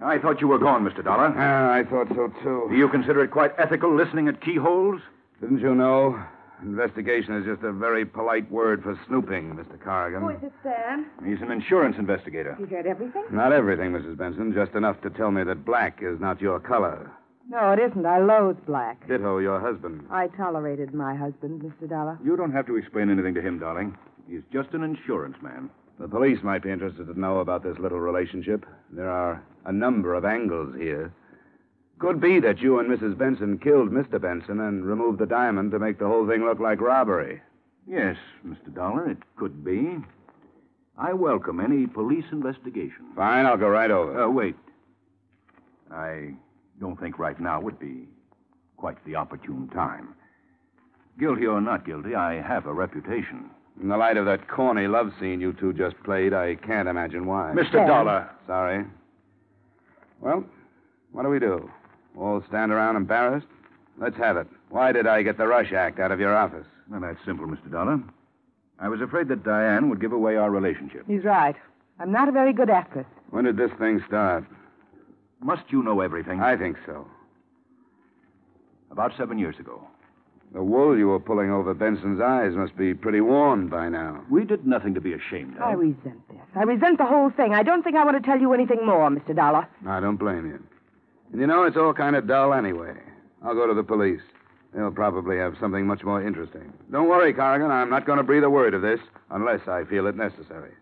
I 0.00 0.18
thought 0.18 0.40
you 0.40 0.48
were 0.48 0.58
gone, 0.58 0.84
Mr. 0.84 1.04
Dollar. 1.04 1.34
Ah, 1.36 1.72
I 1.72 1.84
thought 1.84 2.08
so, 2.08 2.28
too. 2.42 2.66
Do 2.70 2.76
you 2.76 2.88
consider 2.88 3.22
it 3.22 3.30
quite 3.30 3.52
ethical 3.58 3.94
listening 3.94 4.28
at 4.28 4.40
keyholes? 4.40 5.00
Didn't 5.40 5.60
you 5.60 5.74
know? 5.74 6.18
Investigation 6.62 7.36
is 7.36 7.44
just 7.44 7.62
a 7.62 7.72
very 7.72 8.04
polite 8.04 8.50
word 8.50 8.82
for 8.82 8.98
snooping, 9.06 9.54
Mr. 9.54 9.78
Corrigan. 9.82 10.22
Who 10.22 10.30
is 10.30 10.42
it, 10.42 10.52
Stan? 10.60 11.06
He's 11.24 11.40
an 11.42 11.50
insurance 11.50 11.96
investigator. 11.98 12.56
You 12.58 12.66
heard 12.66 12.86
everything? 12.86 13.24
Not 13.30 13.52
everything, 13.52 13.92
Mrs. 13.92 14.16
Benson, 14.16 14.52
just 14.54 14.72
enough 14.72 15.00
to 15.02 15.10
tell 15.10 15.30
me 15.30 15.44
that 15.44 15.64
black 15.64 15.98
is 16.02 16.18
not 16.18 16.40
your 16.40 16.58
color. 16.58 17.10
No, 17.48 17.72
it 17.72 17.78
isn't. 17.78 18.04
I 18.04 18.18
loathe 18.18 18.56
black. 18.66 19.06
Ditto 19.06 19.38
your 19.38 19.60
husband. 19.60 20.04
I 20.10 20.28
tolerated 20.28 20.94
my 20.94 21.14
husband, 21.14 21.60
Mr. 21.62 21.88
Dollar. 21.88 22.18
You 22.24 22.36
don't 22.36 22.52
have 22.52 22.66
to 22.66 22.76
explain 22.76 23.10
anything 23.10 23.34
to 23.34 23.42
him, 23.42 23.58
darling. 23.58 23.96
He's 24.28 24.42
just 24.52 24.70
an 24.72 24.82
insurance 24.82 25.36
man. 25.42 25.70
The 26.00 26.08
police 26.08 26.38
might 26.42 26.62
be 26.62 26.70
interested 26.70 27.06
to 27.06 27.18
know 27.18 27.38
about 27.38 27.62
this 27.62 27.78
little 27.78 28.00
relationship. 28.00 28.66
There 28.90 29.08
are 29.08 29.42
a 29.64 29.72
number 29.72 30.14
of 30.14 30.24
angles 30.24 30.74
here. 30.76 31.12
Could 31.98 32.20
be 32.20 32.40
that 32.40 32.60
you 32.60 32.78
and 32.78 32.90
Mrs. 32.90 33.16
Benson 33.16 33.58
killed 33.58 33.90
Mr. 33.90 34.20
Benson 34.20 34.60
and 34.60 34.84
removed 34.84 35.18
the 35.18 35.26
diamond 35.26 35.70
to 35.70 35.78
make 35.78 35.98
the 35.98 36.06
whole 36.06 36.28
thing 36.28 36.44
look 36.44 36.60
like 36.60 36.80
robbery. 36.80 37.40
Yes, 37.86 38.16
Mr. 38.46 38.74
Dollar, 38.74 39.08
it 39.10 39.18
could 39.36 39.64
be. 39.64 39.96
I 40.98 41.12
welcome 41.14 41.60
any 41.60 41.86
police 41.86 42.24
investigation. 42.32 43.06
Fine, 43.14 43.46
I'll 43.46 43.56
go 43.56 43.68
right 43.68 43.90
over. 43.90 44.24
Uh, 44.24 44.28
wait. 44.28 44.56
I 45.90 46.34
don't 46.80 46.98
think 47.00 47.18
right 47.18 47.38
now 47.40 47.60
would 47.60 47.78
be 47.78 48.08
quite 48.76 49.02
the 49.06 49.14
opportune 49.14 49.68
time. 49.72 50.14
Guilty 51.18 51.46
or 51.46 51.60
not 51.60 51.86
guilty, 51.86 52.14
I 52.14 52.42
have 52.42 52.66
a 52.66 52.72
reputation. 52.72 53.48
In 53.80 53.88
the 53.88 53.96
light 53.96 54.16
of 54.16 54.26
that 54.26 54.48
corny 54.48 54.86
love 54.86 55.12
scene 55.20 55.40
you 55.40 55.52
two 55.54 55.72
just 55.72 56.02
played, 56.02 56.34
I 56.34 56.56
can't 56.56 56.88
imagine 56.88 57.24
why. 57.26 57.52
Mr. 57.54 57.86
Dollar. 57.86 58.30
Sorry. 58.46 58.84
Well, 60.20 60.44
what 61.12 61.22
do 61.22 61.28
we 61.28 61.38
do? 61.38 61.70
All 62.16 62.42
stand 62.48 62.72
around 62.72 62.96
embarrassed? 62.96 63.46
Let's 63.98 64.16
have 64.16 64.36
it. 64.36 64.46
Why 64.70 64.92
did 64.92 65.06
I 65.06 65.22
get 65.22 65.38
the 65.38 65.46
Rush 65.46 65.72
Act 65.72 65.98
out 65.98 66.12
of 66.12 66.20
your 66.20 66.36
office? 66.36 66.66
Well, 66.90 67.00
that's 67.00 67.18
simple, 67.24 67.46
Mr. 67.46 67.70
Dollar. 67.70 68.00
I 68.78 68.88
was 68.88 69.00
afraid 69.00 69.28
that 69.28 69.42
Diane 69.44 69.88
would 69.88 70.00
give 70.00 70.12
away 70.12 70.36
our 70.36 70.50
relationship. 70.50 71.04
He's 71.06 71.24
right. 71.24 71.56
I'm 71.98 72.12
not 72.12 72.28
a 72.28 72.32
very 72.32 72.52
good 72.52 72.68
actress. 72.70 73.06
When 73.30 73.44
did 73.44 73.56
this 73.56 73.70
thing 73.78 74.02
start? 74.06 74.44
Must 75.40 75.62
you 75.70 75.82
know 75.82 76.00
everything? 76.00 76.40
I 76.40 76.56
think 76.56 76.76
so. 76.84 77.06
About 78.90 79.12
seven 79.16 79.38
years 79.38 79.58
ago. 79.58 79.86
The 80.52 80.62
wool 80.62 80.96
you 80.96 81.08
were 81.08 81.20
pulling 81.20 81.50
over 81.50 81.74
Benson's 81.74 82.20
eyes 82.20 82.54
must 82.54 82.76
be 82.76 82.94
pretty 82.94 83.20
worn 83.20 83.68
by 83.68 83.88
now. 83.88 84.22
We 84.30 84.44
did 84.44 84.66
nothing 84.66 84.94
to 84.94 85.00
be 85.00 85.12
ashamed 85.12 85.56
of. 85.56 85.62
I 85.62 85.72
resent 85.72 86.28
this. 86.28 86.38
I 86.54 86.62
resent 86.62 86.98
the 86.98 87.04
whole 87.04 87.30
thing. 87.30 87.52
I 87.52 87.62
don't 87.62 87.82
think 87.82 87.96
I 87.96 88.04
want 88.04 88.22
to 88.22 88.26
tell 88.26 88.40
you 88.40 88.52
anything 88.54 88.86
more, 88.86 89.10
Mr. 89.10 89.34
Dollar. 89.34 89.66
I 89.86 90.00
don't 90.00 90.16
blame 90.16 90.46
you. 90.46 90.62
And 91.32 91.40
you 91.40 91.46
know, 91.46 91.64
it's 91.64 91.76
all 91.76 91.92
kind 91.92 92.16
of 92.16 92.26
dull 92.26 92.54
anyway. 92.54 92.94
I'll 93.44 93.54
go 93.54 93.66
to 93.66 93.74
the 93.74 93.82
police. 93.82 94.20
They'll 94.74 94.90
probably 94.90 95.38
have 95.38 95.54
something 95.60 95.86
much 95.86 96.02
more 96.04 96.22
interesting. 96.26 96.72
Don't 96.90 97.08
worry, 97.08 97.32
Corrigan. 97.32 97.70
I'm 97.70 97.90
not 97.90 98.04
going 98.06 98.18
to 98.18 98.24
breathe 98.24 98.44
a 98.44 98.50
word 98.50 98.74
of 98.74 98.82
this 98.82 99.00
unless 99.30 99.66
I 99.68 99.84
feel 99.84 100.06
it 100.06 100.16
necessary. 100.16 100.72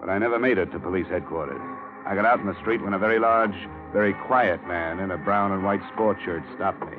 But 0.00 0.10
I 0.10 0.18
never 0.18 0.38
made 0.38 0.58
it 0.58 0.70
to 0.72 0.78
police 0.78 1.06
headquarters. 1.08 1.60
I 2.06 2.14
got 2.14 2.26
out 2.26 2.40
in 2.40 2.46
the 2.46 2.58
street 2.60 2.82
when 2.82 2.92
a 2.92 2.98
very 2.98 3.18
large, 3.18 3.54
very 3.92 4.12
quiet 4.26 4.60
man 4.66 4.98
in 5.00 5.10
a 5.10 5.16
brown 5.16 5.52
and 5.52 5.64
white 5.64 5.80
sport 5.94 6.18
shirt 6.24 6.42
stopped 6.56 6.80
me. 6.82 6.96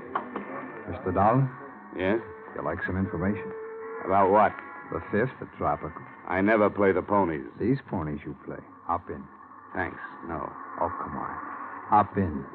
Mr. 0.90 1.14
Dollar, 1.14 1.50
Yes? 1.98 2.20
you 2.56 2.62
like 2.64 2.80
some 2.86 2.98
information? 2.98 3.46
About 4.06 4.32
what? 4.32 4.54
The 4.92 5.02
fifth, 5.12 5.34
the 5.40 5.48
tropical. 5.58 6.02
I 6.28 6.42
never 6.42 6.70
play 6.70 6.92
the 6.92 7.02
ponies. 7.02 7.46
These 7.60 7.78
ponies 7.90 8.20
you 8.26 8.36
play. 8.46 8.58
Hop 8.86 9.10
in. 9.10 9.24
Thanks. 9.76 10.00
No. 10.28 10.52
Oh, 10.82 10.92
come 11.02 11.18
on. 11.18 11.38
Hop 11.90 12.18
in. 12.18 12.46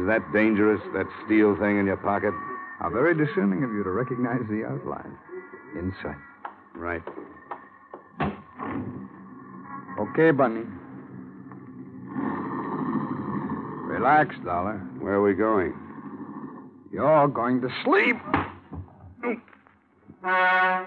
Is 0.00 0.06
that 0.06 0.22
dangerous, 0.32 0.80
that 0.94 1.06
steel 1.24 1.56
thing 1.56 1.78
in 1.78 1.86
your 1.86 1.96
pocket? 1.96 2.32
How 2.78 2.90
very 2.90 3.14
discerning 3.14 3.62
of 3.64 3.72
you 3.72 3.82
to 3.82 3.90
recognize 3.90 4.40
the 4.48 4.64
outline. 4.64 5.16
Inside. 5.76 6.16
Right. 6.74 7.02
Okay, 9.98 10.30
Bunny. 10.30 10.64
Relax, 13.86 14.34
Dollar. 14.44 14.78
Where 15.00 15.14
are 15.14 15.22
we 15.22 15.34
going? 15.34 15.74
You're 16.92 17.28
going 17.28 17.60
to 17.60 17.68
sleep. 17.84 18.16
I 20.22 20.84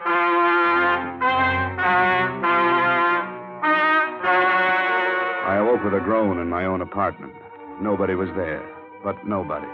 awoke 5.58 5.84
with 5.84 5.96
a 5.96 6.00
groan 6.04 6.40
in 6.40 6.50
my 6.50 6.66
own 6.66 6.82
apartment. 6.82 7.34
Nobody 7.82 8.14
was 8.14 8.30
there, 8.36 8.64
but 9.04 9.26
nobody. 9.26 9.66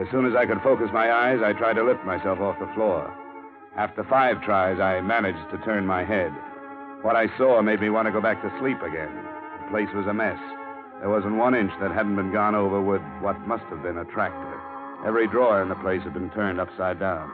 As 0.00 0.06
soon 0.10 0.24
as 0.24 0.34
I 0.34 0.46
could 0.46 0.62
focus 0.62 0.88
my 0.94 1.12
eyes, 1.12 1.40
I 1.44 1.52
tried 1.52 1.74
to 1.74 1.84
lift 1.84 2.06
myself 2.06 2.40
off 2.40 2.58
the 2.58 2.72
floor. 2.74 3.12
After 3.76 4.02
five 4.04 4.40
tries, 4.42 4.80
I 4.80 5.02
managed 5.02 5.50
to 5.50 5.58
turn 5.64 5.84
my 5.84 6.02
head. 6.04 6.32
What 7.02 7.16
I 7.16 7.26
saw 7.36 7.60
made 7.60 7.80
me 7.82 7.90
want 7.90 8.06
to 8.06 8.12
go 8.12 8.22
back 8.22 8.40
to 8.42 8.58
sleep 8.60 8.80
again. 8.80 9.14
The 9.60 9.70
place 9.70 9.92
was 9.94 10.06
a 10.06 10.14
mess. 10.14 10.40
There 11.00 11.10
wasn't 11.10 11.36
one 11.36 11.54
inch 11.54 11.72
that 11.82 11.90
hadn't 11.92 12.16
been 12.16 12.32
gone 12.32 12.54
over 12.54 12.80
with 12.80 13.02
what 13.20 13.46
must 13.46 13.64
have 13.64 13.82
been 13.82 13.98
a 13.98 14.06
tractor. 14.06 14.58
Every 15.06 15.28
drawer 15.28 15.60
in 15.62 15.68
the 15.68 15.74
place 15.76 16.02
had 16.02 16.14
been 16.14 16.30
turned 16.30 16.58
upside 16.58 16.98
down. 16.98 17.30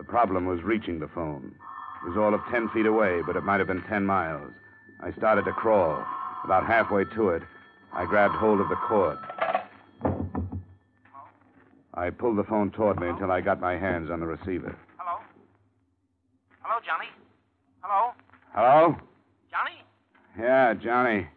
The 0.00 0.04
problem 0.04 0.46
was 0.46 0.62
reaching 0.62 0.98
the 0.98 1.08
phone. 1.08 1.54
It 2.02 2.08
was 2.08 2.16
all 2.16 2.32
of 2.32 2.40
ten 2.50 2.70
feet 2.70 2.86
away, 2.86 3.20
but 3.26 3.36
it 3.36 3.42
might 3.42 3.58
have 3.58 3.66
been 3.66 3.82
ten 3.82 4.06
miles. 4.06 4.50
I 5.02 5.12
started 5.12 5.44
to 5.44 5.52
crawl. 5.52 6.02
About 6.42 6.64
halfway 6.66 7.04
to 7.04 7.28
it, 7.28 7.42
I 7.92 8.06
grabbed 8.06 8.34
hold 8.34 8.62
of 8.62 8.70
the 8.70 8.76
cord. 8.76 9.18
I 11.92 12.08
pulled 12.08 12.38
the 12.38 12.44
phone 12.44 12.70
toward 12.70 12.98
me 12.98 13.08
until 13.08 13.30
I 13.30 13.42
got 13.42 13.60
my 13.60 13.76
hands 13.76 14.10
on 14.10 14.20
the 14.20 14.26
receiver. 14.26 14.74
Hello? 14.96 15.20
Hello, 16.62 16.80
Johnny? 16.80 17.10
Hello? 17.82 18.12
Hello? 18.54 18.96
Johnny? 19.50 19.84
Yeah, 20.38 20.72
Johnny. 20.72 21.28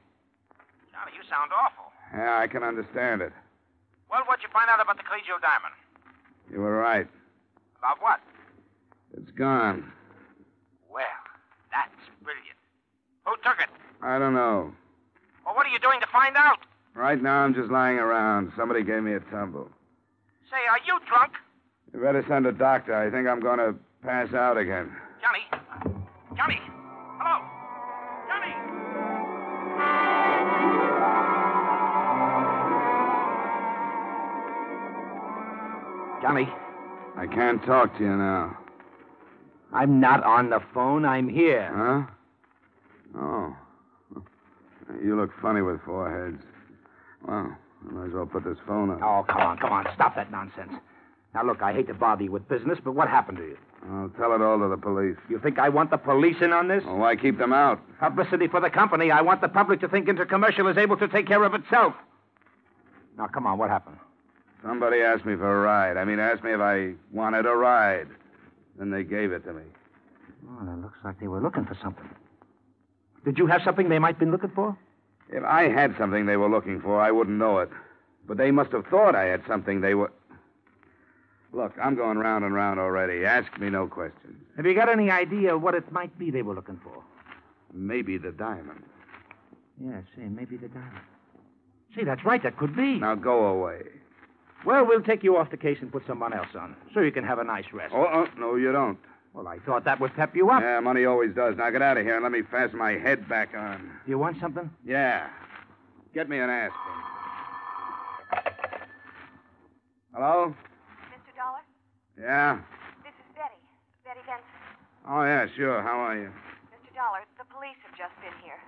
Johnny, 0.94 1.12
you 1.14 1.24
sound 1.30 1.52
awful. 1.52 1.92
Yeah, 2.16 2.40
I 2.40 2.48
can 2.48 2.64
understand 2.64 3.22
it. 3.22 3.34
Well, 4.10 4.22
what'd 4.26 4.42
you 4.42 4.50
find 4.54 4.70
out 4.70 4.80
about 4.82 4.96
the 4.96 5.04
Collegio 5.04 5.36
Diamond? 5.42 5.76
You 6.50 6.62
were 6.62 6.78
right. 6.78 7.08
About 7.78 8.02
what? 8.02 8.22
It's 9.18 9.32
gone. 9.32 9.92
Well, 10.92 11.04
that's 11.72 11.94
brilliant. 12.22 12.58
Who 13.26 13.36
took 13.44 13.60
it? 13.60 13.70
I 14.02 14.20
don't 14.20 14.34
know. 14.34 14.74
Well, 15.46 15.56
what 15.56 15.66
are 15.66 15.70
you 15.70 15.80
doing 15.80 16.00
to 16.02 16.08
find 16.12 16.36
out? 16.36 16.60
Right 16.96 17.22
now, 17.22 17.40
I'm 17.40 17.54
just 17.54 17.72
lying 17.72 17.98
around. 17.98 18.52
Somebody 18.58 18.84
gave 18.84 19.04
me 19.04 19.14
a 19.14 19.20
tumble. 19.20 19.70
Say, 20.50 20.58
are 20.70 20.80
you 20.86 21.00
drunk? 21.08 21.34
You 21.94 22.02
better 22.02 22.24
send 22.28 22.46
a 22.46 22.52
doctor. 22.52 22.94
I 22.96 23.10
think 23.10 23.28
I'm 23.28 23.40
going 23.40 23.60
to 23.60 23.76
pass 24.04 24.34
out 24.34 24.58
again. 24.58 24.92
Johnny? 25.22 25.96
Johnny? 26.36 26.60
Hello? 27.20 27.46
Johnny? 28.28 28.54
Johnny, 36.22 36.50
I 37.18 37.28
can't 37.28 37.64
talk 37.64 37.98
to 37.98 38.04
you 38.04 38.16
now. 38.16 38.58
I'm 39.74 40.00
not 40.00 40.24
on 40.24 40.50
the 40.50 40.60
phone. 40.74 41.06
I'm 41.06 41.28
here. 41.28 41.72
Huh? 41.74 43.20
Oh. 43.20 43.56
You 45.02 45.16
look 45.16 45.32
funny 45.42 45.62
with 45.62 45.82
four 45.86 46.12
heads. 46.12 46.44
Well, 47.26 47.58
I 47.90 47.92
might 47.92 48.08
as 48.08 48.14
well 48.14 48.26
put 48.26 48.44
this 48.44 48.58
phone 48.68 48.92
up. 48.92 49.00
Oh, 49.02 49.26
come 49.28 49.42
on, 49.42 49.58
come 49.58 49.72
on. 49.72 49.88
Stop 49.96 50.16
that 50.16 50.30
nonsense. 50.30 50.72
Now, 51.34 51.44
look, 51.46 51.62
I 51.64 51.74
hate 51.74 51.88
to 51.88 51.94
bother 51.94 52.24
you 52.24 52.32
with 52.32 52.48
business, 52.48 52.78
but 52.84 52.92
what 52.92 53.08
happened 53.08 53.38
to 53.40 53.44
you? 53.44 53.58
I'll 53.90 54.10
tell 54.10 54.34
it 54.36 54.42
all 54.42 54.60
to 54.60 54.68
the 54.68 54.78
police. 54.78 55.16
You 55.30 55.40
think 55.40 55.58
I 55.58 55.70
want 55.70 55.90
the 55.90 55.98
police 55.98 56.36
in 56.42 56.54
on 56.54 56.68
this? 56.68 56.84
Well, 56.86 56.98
why 56.98 57.16
keep 57.16 57.38
them 57.38 57.54
out? 57.54 57.80
Publicity 58.00 58.48
for 58.48 58.60
the 58.62 58.70
company. 58.70 59.10
I 59.10 59.22
want 59.22 59.42
the 59.42 59.48
public 59.48 59.80
to 59.82 59.88
think 59.88 60.08
Intercommercial 60.08 60.70
is 60.70 60.78
able 60.78 60.98
to 60.98 61.08
take 61.08 61.28
care 61.28 61.44
of 61.44 61.54
itself. 61.54 61.94
Now, 63.18 63.28
come 63.28 63.48
on, 63.48 63.58
what 63.58 63.70
happened? 63.70 63.98
Somebody 64.64 65.02
asked 65.02 65.26
me 65.26 65.36
for 65.36 65.60
a 65.60 65.62
ride. 65.62 65.98
I 65.98 66.06
mean, 66.06 66.20
asked 66.20 66.44
me 66.44 66.52
if 66.54 66.60
I 66.62 66.94
wanted 67.12 67.46
a 67.46 67.56
ride. 67.56 68.08
Then 68.78 68.90
they 68.92 69.04
gave 69.04 69.32
it 69.32 69.44
to 69.46 69.54
me. 69.54 69.64
Well, 70.44 70.74
it 70.74 70.82
looks 70.82 70.98
like 71.04 71.20
they 71.20 71.28
were 71.28 71.42
looking 71.42 71.66
for 71.66 71.78
something. 71.82 72.10
Did 73.26 73.38
you 73.38 73.48
have 73.48 73.62
something 73.64 73.90
they 73.90 74.00
might 74.00 74.16
have 74.16 74.20
been 74.20 74.32
looking 74.32 74.52
for? 74.52 74.78
If 75.30 75.44
I 75.44 75.70
had 75.70 75.96
something 75.98 76.26
they 76.26 76.38
were 76.38 76.50
looking 76.50 76.82
for, 76.82 77.00
I 77.00 77.12
wouldn't 77.12 77.38
know 77.38 77.60
it. 77.60 77.70
But 78.28 78.38
they 78.38 78.52
must 78.52 78.72
have 78.72 78.86
thought 78.88 79.16
I 79.16 79.26
had 79.26 79.42
something 79.48 79.82
they 79.82 79.96
were. 79.96 80.12
Look, 81.54 81.74
I'm 81.82 81.96
going 81.96 82.18
round 82.18 82.44
and 82.44 82.54
round 82.54 82.80
already. 82.80 83.26
Ask 83.26 83.60
me 83.60 83.70
no 83.70 83.88
questions. 83.88 84.36
Have 84.58 84.66
you 84.66 84.74
got 84.74 84.90
any 84.90 85.12
idea 85.12 85.58
what 85.58 85.76
it 85.76 85.92
might 85.92 86.18
be 86.18 86.32
they 86.32 86.42
were 86.42 86.56
looking 86.56 86.80
for? 86.84 87.04
Maybe 87.74 88.18
the 88.18 88.32
diamond. 88.32 88.84
Yeah, 89.80 90.02
say, 90.16 90.24
maybe 90.24 90.58
the 90.58 90.68
diamond. 90.68 91.02
See, 91.96 92.04
that's 92.04 92.26
right. 92.26 92.42
That 92.42 92.58
could 92.58 92.76
be. 92.76 93.00
Now 93.00 93.16
go 93.16 93.46
away. 93.46 93.82
Well, 94.66 94.86
we'll 94.86 95.02
take 95.02 95.24
you 95.24 95.36
off 95.38 95.52
the 95.52 95.58
case 95.58 95.78
and 95.82 95.92
put 95.92 96.04
someone 96.08 96.34
else 96.34 96.48
on, 96.58 96.76
so 96.94 97.02
you 97.02 97.12
can 97.12 97.24
have 97.26 97.40
a 97.40 97.44
nice 97.44 97.66
rest. 97.74 97.94
Oh, 97.96 98.08
oh 98.12 98.28
no, 98.38 98.56
you 98.56 98.72
don't. 98.72 98.98
Well, 99.34 99.48
I 99.48 99.58
thought 99.60 99.84
that 99.86 100.00
would 100.00 100.14
pep 100.16 100.36
you 100.36 100.50
up. 100.52 100.62
Yeah, 100.62 100.80
money 100.80 101.06
always 101.06 101.34
does. 101.36 101.58
Now 101.58 101.70
get 101.72 101.82
out 101.82 101.98
of 101.98 102.04
here 102.06 102.16
and 102.16 102.24
let 102.24 102.32
me 102.32 102.44
fasten 102.50 102.78
my 102.78 102.92
head 102.92 103.28
back 103.28 103.50
on. 103.58 103.90
You 104.08 104.18
want 104.20 104.40
something? 104.40 104.70
Yeah. 104.86 105.28
Get 106.14 106.30
me 106.30 106.38
an 106.40 106.50
aspirin. 106.50 107.00
Hello? 110.14 110.54
Mr. 111.10 111.36
Dollar, 111.36 111.64
Yeah? 112.22 112.60
this 113.04 113.14
is 113.14 113.36
Betty. 113.36 113.58
Betty 114.06 114.20
Benson. 114.28 114.46
Oh, 115.10 115.24
yeah, 115.24 115.48
sure. 115.58 115.82
How 115.82 115.98
are 115.98 116.16
you? 116.16 116.30
Mr. 116.70 116.94
Dollar, 116.96 117.20
the 117.40 117.46
police 117.46 117.76
have 117.90 117.98
just 117.98 118.14
been 118.22 118.38
here. 118.44 118.60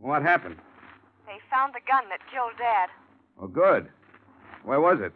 What 0.00 0.22
happened? 0.22 0.56
They 1.26 1.36
found 1.50 1.74
the 1.74 1.80
gun 1.86 2.04
that 2.08 2.20
killed 2.32 2.52
Dad 2.58 2.88
Oh, 3.40 3.46
good. 3.46 3.88
Where 4.64 4.80
was 4.80 4.98
it? 5.00 5.12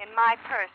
In 0.00 0.14
my 0.14 0.36
purse. 0.44 0.70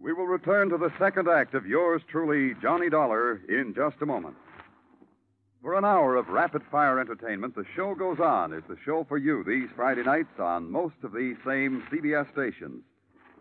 We 0.00 0.12
will 0.12 0.26
return 0.26 0.68
to 0.70 0.78
the 0.78 0.92
second 0.98 1.28
act 1.28 1.54
of 1.54 1.66
yours 1.66 2.02
truly, 2.10 2.54
Johnny 2.60 2.90
Dollar, 2.90 3.40
in 3.48 3.74
just 3.74 3.96
a 4.02 4.06
moment. 4.06 4.36
For 5.62 5.78
an 5.78 5.84
hour 5.84 6.16
of 6.16 6.28
rapid 6.28 6.62
fire 6.72 6.98
entertainment, 6.98 7.54
the 7.54 7.64
show 7.76 7.94
goes 7.94 8.18
on. 8.18 8.52
It's 8.52 8.66
the 8.66 8.76
show 8.84 9.04
for 9.08 9.16
you 9.16 9.44
these 9.44 9.68
Friday 9.76 10.02
nights 10.02 10.40
on 10.40 10.70
most 10.70 10.96
of 11.04 11.12
these 11.12 11.36
same 11.46 11.84
CBS 11.90 12.30
stations. 12.32 12.82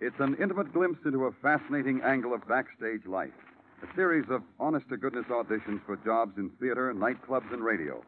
It's 0.01 0.19
an 0.19 0.35
intimate 0.41 0.73
glimpse 0.73 1.05
into 1.05 1.25
a 1.25 1.31
fascinating 1.43 2.01
angle 2.03 2.33
of 2.33 2.47
backstage 2.47 3.05
life. 3.05 3.29
A 3.83 3.95
series 3.95 4.25
of 4.31 4.41
honest 4.59 4.89
to 4.89 4.97
goodness 4.97 5.27
auditions 5.29 5.85
for 5.85 5.95
jobs 6.03 6.39
in 6.39 6.49
theater, 6.59 6.91
nightclubs, 6.91 7.53
and 7.53 7.63
radio. 7.63 8.03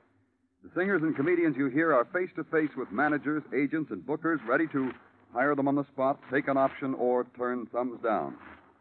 The 0.63 0.71
singers 0.75 1.03
and 1.03 1.15
comedians 1.15 1.55
you 1.55 1.67
hear 1.67 1.93
are 1.93 2.05
face 2.05 2.31
to 2.35 2.45
face 2.45 2.71
with 2.75 2.91
managers, 2.91 3.43
agents, 3.53 3.91
and 3.91 4.01
bookers 4.01 4.39
ready 4.47 4.65
to 4.69 4.91
hire 5.33 5.53
them 5.53 5.67
on 5.67 5.75
the 5.75 5.85
spot, 5.85 6.19
take 6.31 6.47
an 6.47 6.57
option, 6.57 6.95
or 6.95 7.27
turn 7.37 7.67
thumbs 7.67 7.99
down. 8.01 8.37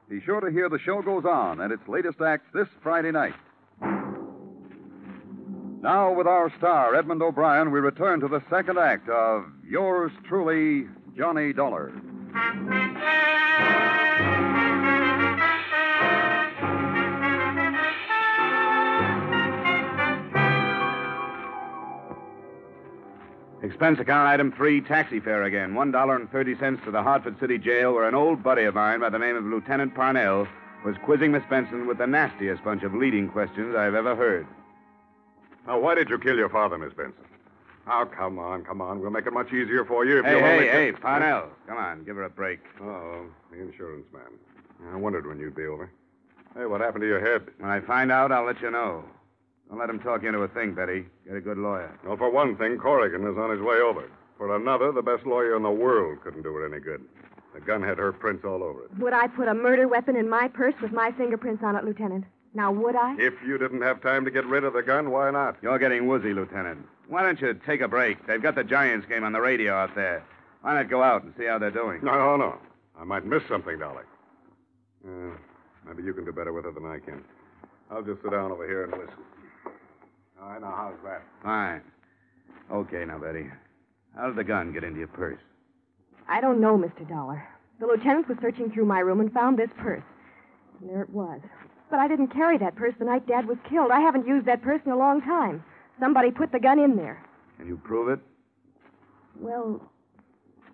Be 0.09 0.23
sure 0.23 0.41
to 0.41 0.51
hear 0.51 0.71
the 0.71 0.79
show 0.79 1.03
goes 1.03 1.27
on 1.27 1.61
and 1.61 1.71
its 1.71 1.87
latest 1.89 2.23
acts 2.23 2.47
this 2.55 2.69
Friday 2.83 3.11
night. 3.11 3.35
Now, 5.83 6.15
with 6.15 6.27
our 6.27 6.51
star, 6.57 6.95
Edmond 6.95 7.21
O'Brien, 7.21 7.73
we 7.73 7.81
return 7.81 8.21
to 8.21 8.29
the 8.29 8.43
second 8.49 8.79
act 8.79 9.11
of 9.11 9.45
Yours 9.69 10.13
Truly, 10.27 10.89
Johnny 11.15 11.53
Dollar. 11.53 11.93
Expense 23.63 24.01
account 24.01 24.29
item 24.29 24.53
three, 24.53 24.81
taxi 24.81 25.21
fare 25.21 25.43
again. 25.43 25.75
One 25.75 25.91
dollar 25.91 26.17
and 26.17 26.31
thirty 26.31 26.57
cents 26.57 26.83
to 26.85 26.91
the 26.91 27.03
Hartford 27.03 27.39
City 27.39 27.59
Jail, 27.59 27.93
where 27.93 28.09
an 28.09 28.15
old 28.15 28.43
buddy 28.43 28.65
of 28.65 28.75
mine 28.75 29.01
by 29.01 29.11
the 29.11 29.19
name 29.19 29.37
of 29.37 29.45
Lieutenant 29.45 29.95
Parnell 29.95 30.47
was 30.85 30.97
quizzing 31.05 31.33
Miss 31.33 31.43
Benson 31.51 31.87
with 31.87 31.99
the 31.99 32.07
nastiest 32.07 32.65
bunch 32.65 32.83
of 32.83 32.95
leading 32.95 33.29
questions 33.29 33.77
I've 33.77 33.95
ever 33.95 34.17
heard. 34.17 34.47
Now, 35.67 35.79
why 35.81 35.95
did 35.95 36.09
you 36.11 36.19
kill 36.19 36.37
your 36.37 36.49
father, 36.49 36.79
Miss 36.79 36.95
Benson? 36.95 37.25
Oh, 37.89 38.07
come 38.17 38.39
on, 38.39 38.65
come 38.65 38.81
on. 38.81 39.01
We'll 39.01 39.11
make 39.11 39.27
it 39.27 39.33
much 39.33 39.49
easier 39.53 39.85
for 39.85 40.05
you 40.05 40.19
if 40.21 40.25
Hey, 40.25 40.33
you'll 40.33 40.41
hey, 40.41 40.53
only... 40.55 40.69
hey, 40.69 40.93
Parnell. 40.93 41.49
Come 41.67 41.79
on, 41.79 42.05
give 42.05 42.17
her 42.17 42.25
a 42.25 42.31
break. 42.31 42.61
Oh, 42.81 43.27
the 43.51 43.61
insurance 43.61 44.07
man. 44.13 44.93
I 44.93 44.97
wondered 44.97 45.27
when 45.27 45.39
you'd 45.39 45.55
be 45.57 45.65
over. 45.65 45.91
Hey, 46.57 46.67
what 46.67 46.81
happened 46.81 47.03
to 47.03 47.09
your 47.09 47.21
head? 47.21 47.49
When 47.59 47.71
I 47.71 47.81
find 47.81 48.13
out, 48.13 48.31
I'll 48.31 48.45
let 48.45 48.61
you 48.61 48.71
know. 48.71 49.05
Don't 49.69 49.79
let 49.79 49.89
him 49.91 49.99
talk 50.01 50.23
you 50.23 50.29
into 50.29 50.41
a 50.41 50.49
thing, 50.49 50.75
Betty. 50.75 51.07
Get 51.27 51.37
a 51.37 51.41
good 51.41 51.59
lawyer. 51.59 51.99
Well, 52.05 52.17
for 52.17 52.31
one 52.31 52.57
thing, 52.57 52.79
Corrigan 52.79 53.23
is 53.27 53.39
on 53.39 53.51
his 53.51 53.61
way 53.61 53.77
over. 53.77 54.11
For 54.37 54.55
another, 54.55 54.93
the 54.93 55.03
best 55.03 55.25
lawyer 55.25 55.57
in 55.57 55.63
the 55.63 55.71
world 55.71 56.21
couldn't 56.23 56.43
do 56.43 56.57
it 56.59 56.69
any 56.71 56.81
good. 56.81 57.03
The 57.55 57.61
gun 57.61 57.83
had 57.83 57.99
her 57.99 58.13
prints 58.13 58.45
all 58.45 58.63
over 58.63 58.85
it. 58.85 58.99
Would 58.99 59.13
I 59.13 59.27
put 59.29 59.49
a 59.49 59.55
murder 59.55 59.89
weapon 59.89 60.17
in 60.17 60.29
my 60.29 60.49
purse 60.49 60.75
with 60.83 60.93
my 60.93 61.13
fingerprints 61.13 61.63
on 61.65 61.77
it, 61.77 61.85
Lieutenant? 61.85 62.25
Now, 62.55 62.71
would 62.71 62.97
I? 62.97 63.15
If 63.19 63.35
you 63.47 63.57
didn't 63.57 63.83
have 63.83 64.03
time 64.03 64.25
to 64.25 64.31
get 64.31 64.45
rid 64.47 64.65
of 64.65 64.73
the 64.75 64.83
gun, 64.83 65.11
why 65.11 65.31
not? 65.31 65.57
You're 65.63 65.79
getting 65.79 66.07
woozy, 66.07 66.35
Lieutenant. 66.35 66.87
Why 67.13 67.23
don't 67.23 67.39
you 67.43 67.53
take 67.67 67.83
a 67.83 67.89
break? 67.89 68.27
They've 68.27 68.43
got 68.43 68.55
the 68.55 68.65
Giants 68.65 69.07
game 69.07 69.23
on 69.23 69.33
the 69.33 69.41
radio 69.43 69.75
out 69.75 69.95
there. 69.95 70.25
Why 70.63 70.77
not 70.77 70.89
go 70.89 71.03
out 71.03 71.25
and 71.25 71.35
see 71.37 71.45
how 71.45 71.59
they're 71.59 71.71
doing? 71.71 72.01
No, 72.03 72.37
no. 72.37 72.57
I 72.99 73.05
might 73.05 73.27
miss 73.27 73.43
something, 73.51 73.79
Dolly. 73.79 74.05
Uh, 75.07 75.37
maybe 75.87 76.05
you 76.05 76.15
can 76.15 76.25
do 76.25 76.33
better 76.33 76.55
with 76.55 76.65
it 76.65 76.75
than 76.75 76.87
I 76.87 77.01
can. 77.01 77.23
I'll 77.91 78.03
just 78.03 78.23
sit 78.23 78.31
down 78.31 78.51
over 78.51 78.67
here 78.67 78.85
and 78.85 78.93
listen. 78.93 79.25
All 80.41 80.49
right, 80.49 80.61
now, 80.63 80.73
how's 80.75 81.05
that? 81.05 81.23
Fine. 81.43 81.83
Okay, 82.73 83.05
now, 83.05 83.19
Betty. 83.19 83.45
How 84.17 84.29
did 84.29 84.37
the 84.37 84.45
gun 84.45 84.73
get 84.73 84.83
into 84.83 85.01
your 85.01 85.09
purse? 85.09 85.41
I 86.31 86.41
don't 86.41 86.63
know, 86.63 86.79
Mr. 86.79 87.07
Dollar. 87.07 87.47
The 87.79 87.89
lieutenant 87.89 88.27
was 88.27 88.39
searching 88.41 88.71
through 88.71 88.87
my 88.87 89.01
room 89.01 89.21
and 89.21 89.31
found 89.35 89.59
this 89.59 89.71
purse. 89.77 90.03
And 90.81 90.89
there 90.89 91.03
it 91.03 91.11
was. 91.11 91.43
But 91.91 91.99
I 91.99 92.09
didn't 92.09 92.29
carry 92.29 92.57
that 92.57 92.75
purse 92.75 92.95
the 92.99 93.05
night 93.05 93.27
Dad 93.27 93.47
was 93.47 93.59
killed. 93.69 93.91
I 93.91 94.01
haven't 94.01 94.27
used 94.27 94.47
that 94.47 94.63
purse 94.63 94.81
in 94.87 94.93
a 94.93 94.97
long 94.97 95.21
time. 95.21 95.63
Somebody 96.03 96.33
put 96.33 96.51
the 96.51 96.59
gun 96.59 96.81
in 96.81 96.97
there. 96.97 97.25
Can 97.59 97.69
you 97.69 97.77
prove 97.85 98.09
it? 98.09 98.19
Well, 99.39 99.81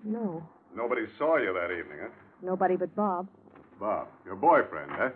no. 0.03 0.43
Nobody 0.75 1.03
saw 1.19 1.37
you 1.37 1.53
that 1.53 1.71
evening, 1.71 1.99
huh? 2.01 2.09
Nobody 2.41 2.77
but 2.77 2.97
Bob. 2.97 3.29
Bob, 3.79 4.09
your 4.25 4.37
boyfriend, 4.37 4.91
huh? 4.91 5.11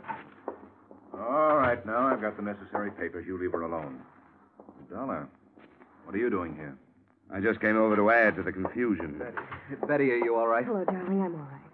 All 1.15 1.57
right, 1.57 1.85
now 1.87 2.09
I've 2.09 2.21
got 2.21 2.37
the 2.37 2.43
necessary 2.43 2.91
papers. 2.91 3.25
You 3.27 3.41
leave 3.41 3.53
her 3.53 3.63
alone. 3.63 4.01
Dollar, 4.91 5.27
what 6.05 6.15
are 6.15 6.19
you 6.19 6.29
doing 6.29 6.57
here? 6.57 6.77
I 7.33 7.41
just 7.41 7.63
came 7.63 7.79
over 7.79 7.97
to 7.97 8.11
add 8.11 8.37
to 8.37 8.43
the 8.43 8.53
confusion. 8.53 9.19
Betty, 9.89 10.11
are 10.11 10.17
you 10.23 10.37
all 10.37 10.47
right? 10.47 10.67
Hello, 10.67 10.85
darling. 10.85 11.23
I'm 11.23 11.35
all 11.35 11.49
right. 11.51 11.72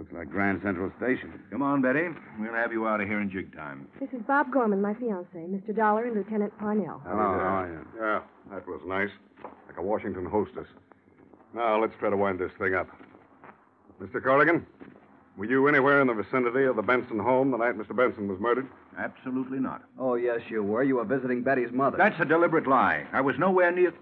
Looks 0.00 0.14
like 0.14 0.30
Grand 0.30 0.62
Central 0.62 0.90
Station. 0.96 1.30
Come 1.50 1.60
on, 1.60 1.82
Betty. 1.82 2.08
We'll 2.38 2.54
have 2.54 2.72
you 2.72 2.88
out 2.88 3.02
of 3.02 3.06
here 3.06 3.20
in 3.20 3.30
jig 3.30 3.54
time. 3.54 3.86
This 4.00 4.08
is 4.14 4.22
Bob 4.26 4.50
Gorman, 4.50 4.80
my 4.80 4.94
fiance, 4.94 5.28
Mr. 5.36 5.76
Dollar 5.76 6.06
and 6.06 6.16
Lieutenant 6.16 6.56
Parnell. 6.58 7.02
Hello, 7.04 7.18
how 7.18 7.60
are 7.60 7.68
you? 7.70 7.86
Yeah, 8.00 8.20
that 8.50 8.66
was 8.66 8.80
nice. 8.86 9.10
Like 9.44 9.76
a 9.76 9.82
Washington 9.82 10.24
hostess. 10.24 10.64
Now, 11.54 11.78
let's 11.78 11.92
try 11.98 12.08
to 12.08 12.16
wind 12.16 12.38
this 12.38 12.50
thing 12.58 12.74
up. 12.74 12.88
Mr. 14.00 14.24
Corrigan, 14.24 14.64
were 15.36 15.44
you 15.44 15.68
anywhere 15.68 16.00
in 16.00 16.06
the 16.06 16.14
vicinity 16.14 16.64
of 16.64 16.76
the 16.76 16.82
Benson 16.82 17.18
home 17.18 17.50
the 17.50 17.58
night 17.58 17.76
Mr. 17.76 17.94
Benson 17.94 18.26
was 18.26 18.40
murdered? 18.40 18.68
Absolutely 18.96 19.58
not. 19.58 19.82
Oh, 19.98 20.14
yes, 20.14 20.40
you 20.48 20.62
were. 20.62 20.82
You 20.82 20.96
were 20.96 21.04
visiting 21.04 21.42
Betty's 21.42 21.72
mother. 21.72 21.98
That's 21.98 22.18
a 22.18 22.24
deliberate 22.24 22.66
lie. 22.66 23.06
I 23.12 23.20
was 23.20 23.34
nowhere 23.38 23.70
near. 23.70 23.92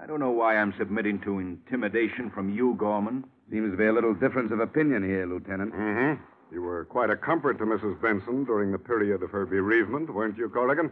I 0.00 0.06
don't 0.06 0.20
know 0.20 0.30
why 0.30 0.58
I'm 0.58 0.72
submitting 0.78 1.18
to 1.22 1.40
intimidation 1.40 2.30
from 2.30 2.54
you, 2.54 2.76
Gorman. 2.78 3.24
Seems 3.54 3.70
to 3.70 3.76
be 3.76 3.86
a 3.86 3.92
little 3.92 4.14
difference 4.14 4.50
of 4.50 4.58
opinion 4.58 5.04
here, 5.08 5.26
Lieutenant. 5.26 5.72
Mm-hmm. 5.72 6.20
You 6.52 6.60
were 6.62 6.86
quite 6.86 7.08
a 7.10 7.16
comfort 7.16 7.56
to 7.58 7.64
Mrs. 7.64 8.02
Benson 8.02 8.42
during 8.42 8.72
the 8.72 8.78
period 8.80 9.22
of 9.22 9.30
her 9.30 9.46
bereavement, 9.46 10.12
weren't 10.12 10.36
you, 10.36 10.48
Corrigan? 10.48 10.90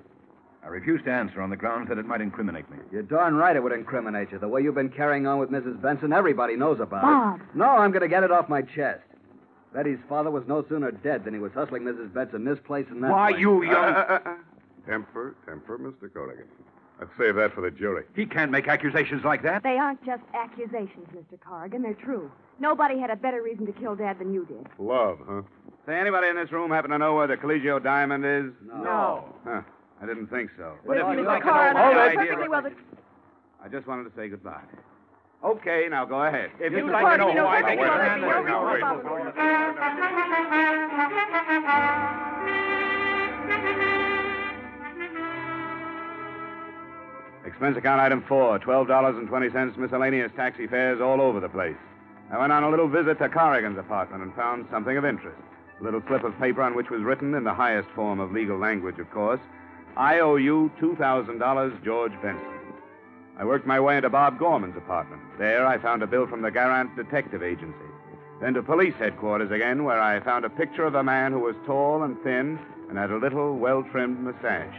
I 0.62 0.68
refuse 0.68 1.02
to 1.06 1.10
answer 1.10 1.42
on 1.42 1.50
the 1.50 1.56
grounds 1.56 1.88
that 1.88 1.98
it 1.98 2.06
might 2.06 2.20
incriminate 2.20 2.70
me. 2.70 2.76
You're 2.92 3.02
darn 3.02 3.34
right 3.34 3.56
it 3.56 3.62
would 3.64 3.72
incriminate 3.72 4.30
you. 4.30 4.38
The 4.38 4.46
way 4.46 4.60
you've 4.62 4.76
been 4.76 4.90
carrying 4.90 5.26
on 5.26 5.40
with 5.40 5.50
Mrs. 5.50 5.82
Benson, 5.82 6.12
everybody 6.12 6.54
knows 6.54 6.78
about 6.78 7.02
Bob. 7.02 7.40
it. 7.40 7.46
No, 7.56 7.64
I'm 7.64 7.90
going 7.90 8.02
to 8.02 8.08
get 8.08 8.22
it 8.22 8.30
off 8.30 8.48
my 8.48 8.62
chest. 8.62 9.00
Betty's 9.74 9.98
father 10.08 10.30
was 10.30 10.44
no 10.46 10.64
sooner 10.68 10.92
dead 10.92 11.24
than 11.24 11.34
he 11.34 11.40
was 11.40 11.50
hustling 11.54 11.82
Mrs. 11.82 12.14
Benson 12.14 12.44
this 12.44 12.60
place 12.64 12.86
and 12.90 13.02
that 13.02 13.10
Why, 13.10 13.32
place. 13.32 13.40
you 13.40 13.64
young- 13.64 13.74
Uh, 13.74 13.88
uh, 14.08 14.12
uh, 14.24 14.28
uh. 14.30 14.34
Temper, 14.88 15.34
temper, 15.48 15.78
Mr. 15.80 16.12
Corrigan. 16.14 16.46
Let's 17.02 17.18
save 17.18 17.34
that 17.34 17.52
for 17.52 17.62
the 17.62 17.70
jury. 17.72 18.04
He 18.14 18.24
can't 18.24 18.52
make 18.52 18.68
accusations 18.68 19.24
like 19.24 19.42
that. 19.42 19.64
They 19.64 19.76
aren't 19.76 20.04
just 20.06 20.22
accusations, 20.34 21.08
Mr. 21.12 21.36
Corrigan. 21.44 21.82
They're 21.82 21.94
true. 21.94 22.30
Nobody 22.60 22.96
had 22.96 23.10
a 23.10 23.16
better 23.16 23.42
reason 23.42 23.66
to 23.66 23.72
kill 23.72 23.96
Dad 23.96 24.20
than 24.20 24.32
you 24.32 24.46
did. 24.46 24.68
Love, 24.78 25.18
huh? 25.26 25.42
Say, 25.84 25.98
anybody 25.98 26.28
in 26.28 26.36
this 26.36 26.52
room 26.52 26.70
happen 26.70 26.92
to 26.92 26.98
know 26.98 27.16
where 27.16 27.26
the 27.26 27.36
Collegio 27.36 27.82
diamond 27.82 28.24
is? 28.24 28.52
No. 28.64 29.24
Huh. 29.42 29.62
I 30.00 30.06
didn't 30.06 30.28
think 30.28 30.52
so. 30.56 30.76
But 30.86 30.98
if 30.98 31.06
you'd 31.08 31.26
like 31.26 31.42
to 31.42 31.46
know 31.48 31.52
Corrigan, 31.52 31.74
my 31.74 31.82
I 31.82 31.92
know 31.92 31.98
idea... 31.98 32.18
perfectly 32.18 32.48
well. 32.48 32.70
I 33.64 33.68
just 33.68 33.88
wanted 33.88 34.04
to 34.04 34.12
say 34.14 34.28
goodbye. 34.28 34.62
Okay, 35.44 35.88
now 35.90 36.04
go 36.04 36.22
ahead. 36.22 36.52
If 36.60 36.72
you'd 36.72 36.88
like 36.88 37.04
to 37.04 37.18
know 37.18 37.32
Corrigan, 37.32 37.34
you 37.34 37.42
who 37.42 37.48
I 37.48 37.62
think 37.66 37.80
perfectly 37.80 39.22
is 43.76 43.81
Expense 47.44 47.76
account 47.76 48.00
item 48.00 48.22
four, 48.28 48.58
$12.20 48.60 49.76
miscellaneous 49.76 50.30
taxi 50.36 50.66
fares 50.68 51.00
all 51.00 51.20
over 51.20 51.40
the 51.40 51.48
place. 51.48 51.76
I 52.30 52.38
went 52.38 52.52
on 52.52 52.62
a 52.62 52.70
little 52.70 52.88
visit 52.88 53.18
to 53.18 53.28
Corrigan's 53.28 53.78
apartment 53.78 54.22
and 54.22 54.34
found 54.34 54.66
something 54.70 54.96
of 54.96 55.04
interest. 55.04 55.42
A 55.80 55.82
little 55.82 56.02
slip 56.06 56.22
of 56.22 56.38
paper 56.38 56.62
on 56.62 56.76
which 56.76 56.88
was 56.88 57.02
written 57.02 57.34
in 57.34 57.42
the 57.42 57.52
highest 57.52 57.88
form 57.90 58.20
of 58.20 58.30
legal 58.30 58.58
language, 58.58 58.98
of 59.00 59.10
course, 59.10 59.40
I 59.96 60.20
owe 60.20 60.36
you 60.36 60.70
$2,000, 60.80 61.84
George 61.84 62.12
Benson. 62.22 62.48
I 63.38 63.44
worked 63.44 63.66
my 63.66 63.80
way 63.80 63.96
into 63.96 64.08
Bob 64.08 64.38
Gorman's 64.38 64.76
apartment. 64.76 65.22
There 65.38 65.66
I 65.66 65.78
found 65.78 66.02
a 66.02 66.06
bill 66.06 66.28
from 66.28 66.42
the 66.42 66.50
Garant 66.50 66.94
Detective 66.94 67.42
Agency. 67.42 67.76
Then 68.40 68.54
to 68.54 68.62
police 68.62 68.94
headquarters 68.94 69.50
again, 69.50 69.84
where 69.84 70.00
I 70.00 70.20
found 70.20 70.44
a 70.44 70.50
picture 70.50 70.84
of 70.84 70.94
a 70.94 71.02
man 71.02 71.32
who 71.32 71.40
was 71.40 71.56
tall 71.66 72.04
and 72.04 72.16
thin 72.22 72.58
and 72.88 72.96
had 72.96 73.10
a 73.10 73.16
little, 73.16 73.56
well 73.56 73.82
trimmed 73.82 74.20
mustache. 74.20 74.76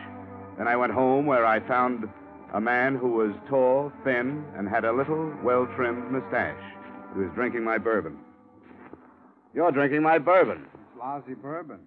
Then 0.57 0.67
I 0.67 0.75
went 0.75 0.93
home, 0.93 1.25
where 1.25 1.45
I 1.45 1.59
found 1.59 2.07
a 2.53 2.61
man 2.61 2.95
who 2.95 3.09
was 3.09 3.31
tall, 3.49 3.91
thin, 4.03 4.45
and 4.55 4.69
had 4.69 4.85
a 4.85 4.91
little, 4.91 5.33
well 5.43 5.67
trimmed 5.75 6.11
mustache. 6.11 6.61
He 7.13 7.19
was 7.19 7.29
drinking 7.35 7.63
my 7.63 7.77
bourbon. 7.77 8.17
You're 9.53 9.71
drinking 9.71 10.03
my 10.03 10.17
bourbon. 10.19 10.67
It's 10.73 10.99
lousy 10.99 11.33
bourbon. 11.33 11.79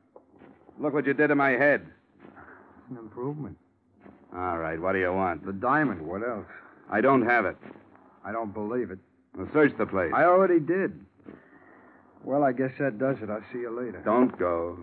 Look 0.78 0.92
what 0.92 1.06
you 1.06 1.14
did 1.14 1.28
to 1.28 1.34
my 1.34 1.50
head. 1.50 1.86
It's 2.22 2.90
an 2.90 2.98
improvement. 2.98 3.56
All 4.36 4.58
right, 4.58 4.80
what 4.80 4.92
do 4.92 4.98
you 4.98 5.12
want? 5.12 5.46
The 5.46 5.52
diamond. 5.52 6.02
What 6.06 6.22
else? 6.22 6.46
I 6.90 7.00
don't 7.00 7.24
have 7.24 7.46
it. 7.46 7.56
I 8.24 8.32
don't 8.32 8.52
believe 8.52 8.90
it. 8.90 8.98
Well, 9.36 9.48
search 9.52 9.72
the 9.78 9.86
place. 9.86 10.12
I 10.14 10.24
already 10.24 10.60
did. 10.60 11.00
Well, 12.24 12.42
I 12.42 12.52
guess 12.52 12.72
that 12.78 12.98
does 12.98 13.16
it. 13.22 13.30
I'll 13.30 13.44
see 13.52 13.60
you 13.60 13.70
later. 13.70 14.02
Don't 14.04 14.36
go. 14.38 14.78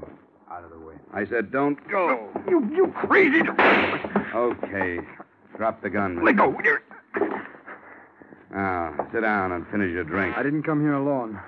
Out 0.49 0.63
of 0.63 0.71
the 0.71 0.79
way. 0.79 0.95
I 1.13 1.25
said 1.25 1.51
don't 1.51 1.77
go. 1.89 2.29
You, 2.47 2.69
you 2.73 2.93
crazy! 2.95 3.41
Okay. 4.35 4.99
Drop 5.57 5.81
the 5.81 5.89
gun. 5.89 6.23
Let 6.23 6.37
go. 6.37 6.55
You're... 6.63 6.81
Now, 8.51 9.07
sit 9.11 9.21
down 9.21 9.51
and 9.51 9.67
finish 9.67 9.91
your 9.91 10.03
drink. 10.03 10.37
I 10.37 10.43
didn't 10.43 10.63
come 10.63 10.81
here 10.81 10.93
alone. 10.93 11.39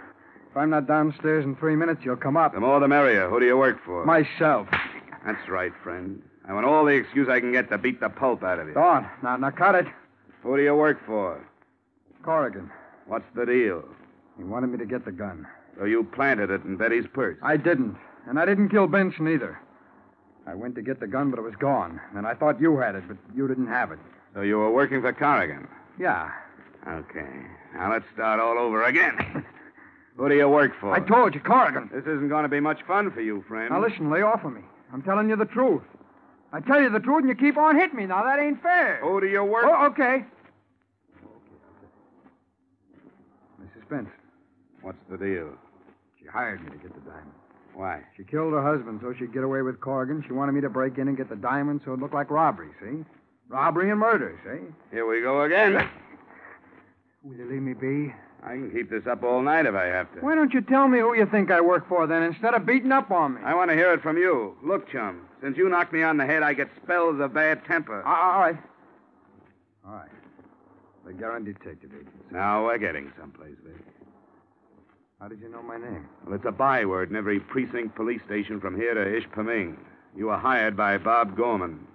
If 0.49 0.57
I'm 0.57 0.69
not 0.69 0.87
downstairs 0.87 1.45
in 1.45 1.55
three 1.55 1.75
minutes, 1.75 2.01
you'll 2.03 2.15
come 2.15 2.37
up. 2.37 2.53
The 2.53 2.59
more 2.59 2.79
the 2.79 2.87
merrier. 2.87 3.29
Who 3.29 3.39
do 3.39 3.45
you 3.45 3.57
work 3.57 3.77
for? 3.85 4.05
Myself. 4.05 4.67
That's 5.25 5.49
right, 5.49 5.71
friend. 5.83 6.21
I 6.47 6.53
want 6.53 6.65
all 6.65 6.85
the 6.85 6.93
excuse 6.93 7.27
I 7.29 7.39
can 7.39 7.51
get 7.51 7.69
to 7.71 7.77
beat 7.77 7.99
the 7.99 8.09
pulp 8.09 8.43
out 8.43 8.59
of 8.59 8.67
you. 8.67 8.73
Go 8.73 8.83
on. 8.83 9.09
Now, 9.23 9.37
now 9.37 9.51
cut 9.51 9.75
it. 9.75 9.85
Who 10.43 10.55
do 10.57 10.63
you 10.63 10.75
work 10.75 11.03
for? 11.05 11.45
Corrigan. 12.23 12.71
What's 13.07 13.25
the 13.35 13.45
deal? 13.45 13.83
He 14.37 14.43
wanted 14.43 14.67
me 14.67 14.77
to 14.77 14.85
get 14.85 15.05
the 15.05 15.11
gun. 15.11 15.47
So 15.77 15.85
you 15.85 16.03
planted 16.03 16.49
it 16.49 16.63
in 16.63 16.77
Betty's 16.77 17.05
purse. 17.11 17.37
I 17.43 17.57
didn't. 17.57 17.97
And 18.27 18.39
I 18.39 18.45
didn't 18.45 18.69
kill 18.69 18.87
Benson 18.87 19.27
either. 19.27 19.59
I 20.47 20.53
went 20.53 20.75
to 20.75 20.81
get 20.81 20.99
the 20.99 21.07
gun, 21.07 21.31
but 21.31 21.39
it 21.39 21.43
was 21.43 21.55
gone. 21.55 21.99
And 22.15 22.27
I 22.27 22.33
thought 22.35 22.61
you 22.61 22.77
had 22.77 22.95
it, 22.95 23.03
but 23.07 23.17
you 23.35 23.47
didn't 23.47 23.67
have 23.67 23.91
it. 23.91 23.99
So 24.33 24.41
you 24.41 24.57
were 24.57 24.71
working 24.71 25.01
for 25.01 25.11
Corrigan? 25.13 25.67
Yeah. 25.99 26.29
Okay. 26.87 27.27
Now 27.73 27.91
let's 27.91 28.05
start 28.13 28.39
all 28.39 28.57
over 28.59 28.83
again. 28.83 29.43
Who 30.17 30.29
do 30.29 30.35
you 30.35 30.47
work 30.47 30.71
for? 30.79 30.93
I 30.93 30.99
told 30.99 31.33
you, 31.33 31.41
Corrigan. 31.41 31.89
This 31.93 32.03
isn't 32.03 32.29
going 32.29 32.43
to 32.43 32.49
be 32.49 32.59
much 32.59 32.79
fun 32.87 33.11
for 33.11 33.21
you, 33.21 33.43
friend. 33.47 33.71
Now 33.71 33.81
listen, 33.81 34.09
lay 34.11 34.21
off 34.21 34.45
of 34.45 34.53
me. 34.53 34.61
I'm 34.93 35.01
telling 35.01 35.29
you 35.29 35.35
the 35.35 35.45
truth. 35.45 35.81
I 36.53 36.59
tell 36.61 36.81
you 36.81 36.89
the 36.89 36.99
truth, 36.99 37.19
and 37.25 37.29
you 37.29 37.35
keep 37.35 37.57
on 37.57 37.75
hitting 37.75 37.97
me. 37.97 38.05
Now 38.05 38.23
that 38.23 38.39
ain't 38.39 38.61
fair. 38.61 38.99
Who 39.01 39.19
do 39.19 39.27
you 39.27 39.43
work 39.43 39.65
Oh, 39.67 39.87
okay. 39.87 40.23
Mrs. 43.61 43.89
Benson. 43.89 44.11
What's 44.81 44.97
the 45.09 45.17
deal? 45.17 45.49
She 46.21 46.27
hired 46.27 46.63
me 46.63 46.69
to 46.71 46.77
get 46.77 46.93
the 46.93 47.01
diamond. 47.09 47.31
Why? 47.75 48.01
She 48.15 48.23
killed 48.23 48.53
her 48.53 48.63
husband 48.63 49.01
so 49.03 49.13
she'd 49.17 49.33
get 49.33 49.43
away 49.43 49.61
with 49.61 49.81
Corrigan. 49.81 50.23
She 50.25 50.33
wanted 50.33 50.53
me 50.53 50.61
to 50.61 50.69
break 50.69 50.97
in 50.97 51.07
and 51.09 51.17
get 51.17 51.29
the 51.29 51.35
diamonds 51.35 51.83
so 51.85 51.93
it 51.93 51.99
looked 51.99 52.13
like 52.13 52.31
robbery, 52.31 52.69
see? 52.81 53.03
Robbery 53.49 53.91
and 53.91 53.99
murder, 53.99 54.39
see? 54.43 54.73
Here 54.91 55.05
we 55.05 55.21
go 55.21 55.41
again. 55.43 55.73
Will 57.23 57.35
you 57.35 57.49
leave 57.49 57.61
me 57.61 57.73
be? 57.73 58.13
I 58.43 58.49
can 58.49 58.71
keep 58.71 58.89
this 58.89 59.07
up 59.07 59.23
all 59.23 59.41
night 59.41 59.65
if 59.65 59.73
I 59.75 59.85
have 59.85 60.13
to. 60.13 60.19
Why 60.21 60.35
don't 60.35 60.53
you 60.53 60.61
tell 60.61 60.87
me 60.87 60.99
who 60.99 61.15
you 61.15 61.25
think 61.25 61.49
I 61.51 61.59
work 61.61 61.89
for 61.89 62.05
then, 62.05 62.21
instead 62.23 62.53
of 62.53 62.65
beating 62.65 62.91
up 62.91 63.09
on 63.11 63.35
me? 63.35 63.41
I 63.43 63.55
want 63.55 63.71
to 63.71 63.75
hear 63.75 63.91
it 63.93 64.01
from 64.03 64.17
you. 64.17 64.55
Look, 64.63 64.89
chum, 64.91 65.27
since 65.41 65.57
you 65.57 65.67
knocked 65.67 65.91
me 65.91 66.03
on 66.03 66.17
the 66.17 66.25
head, 66.25 66.43
I 66.43 66.53
get 66.53 66.69
spells 66.83 67.19
of 67.19 67.33
bad 67.33 67.65
temper. 67.65 68.05
Uh, 68.05 68.09
all 68.09 68.39
right. 68.39 68.57
All 69.85 69.93
right. 69.93 70.09
The 71.05 71.13
Garand 71.13 71.45
Detective 71.45 71.91
Agency. 71.91 72.11
Now 72.31 72.65
we're 72.65 72.77
getting 72.77 73.11
someplace, 73.19 73.55
Vic. 73.65 73.75
How 75.19 75.27
did 75.27 75.39
you 75.39 75.49
know 75.49 75.61
my 75.63 75.77
name? 75.77 76.07
Well, 76.25 76.35
it's 76.35 76.45
a 76.45 76.51
byword 76.51 77.09
in 77.09 77.15
every 77.15 77.39
precinct 77.39 77.95
police 77.95 78.21
station 78.25 78.59
from 78.59 78.75
here 78.75 78.93
to 78.93 78.99
Ishpeming. 79.21 79.77
You 80.15 80.27
were 80.27 80.37
hired 80.37 80.75
by 80.75 80.97
Bob 80.97 81.35
Gorman. 81.37 81.87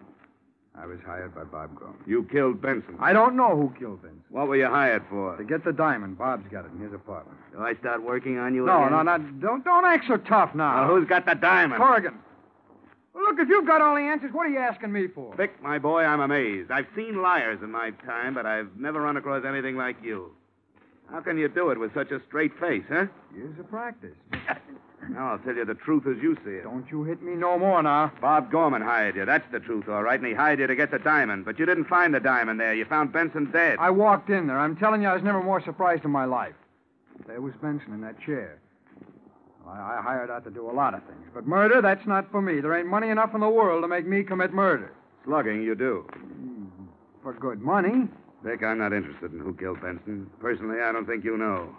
I 0.75 0.87
was 0.87 0.99
hired 1.05 1.35
by 1.35 1.45
Bob 1.45 1.79
Gorman. 1.79 1.99
You 2.07 2.27
killed 2.33 2.63
Benson. 2.63 2.97
I 2.99 3.13
don't 3.13 3.37
know 3.37 3.55
who 3.57 3.75
killed 3.79 4.01
Benson. 4.03 4.23
What 4.31 4.49
were 4.49 4.57
you 4.57 4.67
hired 4.67 5.03
for? 5.11 5.37
To 5.37 5.45
get 5.45 5.65
the 5.65 5.73
diamond. 5.73 6.17
Bob's 6.17 6.49
got 6.51 6.65
it 6.65 6.73
in 6.73 6.81
his 6.81 6.95
apartment. 6.95 7.37
Do 7.53 7.61
I 7.61 7.75
start 7.75 8.03
working 8.03 8.39
on 8.39 8.55
you 8.55 8.65
No, 8.65 8.85
again? 8.87 9.05
no, 9.05 9.17
no. 9.17 9.19
Don't, 9.41 9.65
don't 9.65 9.85
act 9.85 10.07
so 10.09 10.17
tough 10.17 10.55
now. 10.55 10.87
Well, 10.89 10.97
who's 10.97 11.09
got 11.09 11.27
the 11.27 11.35
diamond? 11.35 11.81
Corrigan. 11.83 12.15
Well, 13.13 13.25
look, 13.25 13.37
if 13.39 13.49
you've 13.49 13.67
got 13.67 13.83
all 13.83 13.97
the 13.97 14.01
answers, 14.03 14.31
what 14.33 14.47
are 14.47 14.51
you 14.51 14.59
asking 14.59 14.93
me 14.93 15.09
for? 15.09 15.35
Vic, 15.37 15.61
my 15.63 15.79
boy, 15.79 16.05
I'm 16.05 16.21
amazed. 16.21 16.71
I've 16.71 16.87
seen 16.97 17.21
liars 17.21 17.59
in 17.63 17.71
my 17.71 17.91
time, 18.07 18.33
but 18.35 18.47
I've 18.47 18.69
never 18.79 19.01
run 19.03 19.17
across 19.19 19.45
anything 19.45 19.77
like 19.77 19.97
you. 20.03 20.31
How 21.11 21.21
can 21.21 21.39
you 21.39 21.49
do 21.49 21.71
it 21.71 21.79
with 21.79 21.93
such 21.95 22.11
a 22.11 22.21
straight 22.29 22.53
face, 22.59 22.85
huh? 22.89 23.07
Years 23.35 23.59
of 23.59 23.69
practice. 23.69 24.17
Now, 25.09 25.33
I'll 25.33 25.39
tell 25.39 25.57
you 25.57 25.65
the 25.65 25.75
truth 25.75 26.07
as 26.07 26.23
you 26.23 26.37
see 26.45 26.51
it. 26.53 26.65
Don't 26.65 26.87
you 26.91 27.05
hit 27.05 27.23
me 27.23 27.35
no 27.35 27.59
more 27.59 27.83
now. 27.83 28.13
Bob 28.21 28.51
Gorman 28.53 28.83
hired 28.83 29.17
you. 29.17 29.25
That's 29.25 29.51
the 29.51 29.59
truth, 29.59 29.89
all 29.89 30.03
right. 30.03 30.19
And 30.21 30.29
he 30.29 30.35
hired 30.35 30.61
you 30.61 30.67
to 30.67 30.77
get 30.77 30.91
the 30.91 30.99
diamond. 30.99 31.45
But 31.45 31.59
you 31.59 31.67
didn't 31.67 31.87
find 31.87 32.15
the 32.15 32.21
diamond 32.21 32.61
there. 32.61 32.75
You 32.75 32.85
found 32.85 33.13
Benson 33.13 33.51
dead. 33.51 33.79
I 33.81 33.91
walked 33.91 34.29
in 34.31 34.47
there. 34.47 34.59
I'm 34.59 34.77
telling 34.77 35.03
you, 35.03 35.09
I 35.09 35.15
was 35.15 35.23
never 35.23 35.43
more 35.43 35.63
surprised 35.63 36.05
in 36.05 36.11
my 36.11 36.27
life. 36.27 36.55
There 37.27 37.41
was 37.41 37.55
Benson 37.63 37.93
in 37.95 38.01
that 38.03 38.21
chair. 38.21 38.59
I, 39.67 39.99
I 39.99 40.03
hired 40.03 40.31
out 40.31 40.45
to 40.45 40.51
do 40.51 40.71
a 40.71 40.73
lot 40.73 40.95
of 40.95 41.03
things. 41.05 41.27
But 41.35 41.47
murder, 41.47 41.81
that's 41.81 42.07
not 42.07 42.31
for 42.31 42.43
me. 42.43 42.61
There 42.61 42.75
ain't 42.77 42.89
money 42.89 43.09
enough 43.09 43.35
in 43.35 43.41
the 43.41 43.49
world 43.49 43.83
to 43.83 43.89
make 43.89 44.07
me 44.07 44.23
commit 44.23 44.53
murder. 44.53 44.93
Slugging, 45.25 45.63
you 45.63 45.75
do. 45.75 46.07
Mm-hmm. 46.13 46.85
For 47.23 47.33
good 47.33 47.61
money. 47.61 48.09
Vic, 48.45 48.63
I'm 48.63 48.79
not 48.79 48.93
interested 48.93 49.33
in 49.33 49.41
who 49.41 49.55
killed 49.55 49.81
Benson. 49.83 50.31
Personally, 50.41 50.81
I 50.81 50.93
don't 50.93 51.07
think 51.07 51.25
you 51.25 51.37
know. 51.37 51.75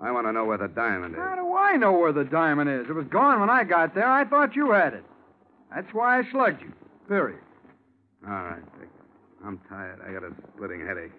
I 0.00 0.12
want 0.12 0.26
to 0.26 0.32
know 0.32 0.44
where 0.44 0.58
the 0.58 0.68
diamond 0.68 1.14
is. 1.14 1.20
How 1.20 1.34
do 1.36 1.56
I 1.56 1.76
know 1.76 1.92
where 1.92 2.12
the 2.12 2.24
diamond 2.24 2.68
is? 2.70 2.86
It 2.88 2.92
was 2.92 3.06
gone 3.06 3.40
when 3.40 3.50
I 3.50 3.64
got 3.64 3.94
there. 3.94 4.06
I 4.06 4.24
thought 4.24 4.54
you 4.54 4.70
had 4.70 4.94
it. 4.94 5.04
That's 5.74 5.92
why 5.92 6.18
I 6.18 6.30
slugged 6.30 6.62
you. 6.62 6.72
Period. 7.08 7.40
All 8.26 8.32
right, 8.32 8.62
Dick. 8.78 8.88
I'm 9.44 9.58
tired. 9.68 10.00
I 10.06 10.12
got 10.12 10.22
a 10.22 10.32
splitting 10.54 10.86
headache. 10.86 11.12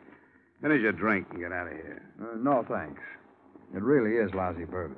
Finish 0.62 0.82
your 0.82 0.92
drink 0.92 1.28
and 1.32 1.40
get 1.40 1.52
out 1.52 1.68
of 1.68 1.74
here. 1.74 2.02
Uh, 2.22 2.36
no, 2.38 2.66
thanks. 2.70 3.02
It 3.76 3.82
really 3.82 4.18
is 4.18 4.34
lousy 4.34 4.66
bourbon. 4.66 4.98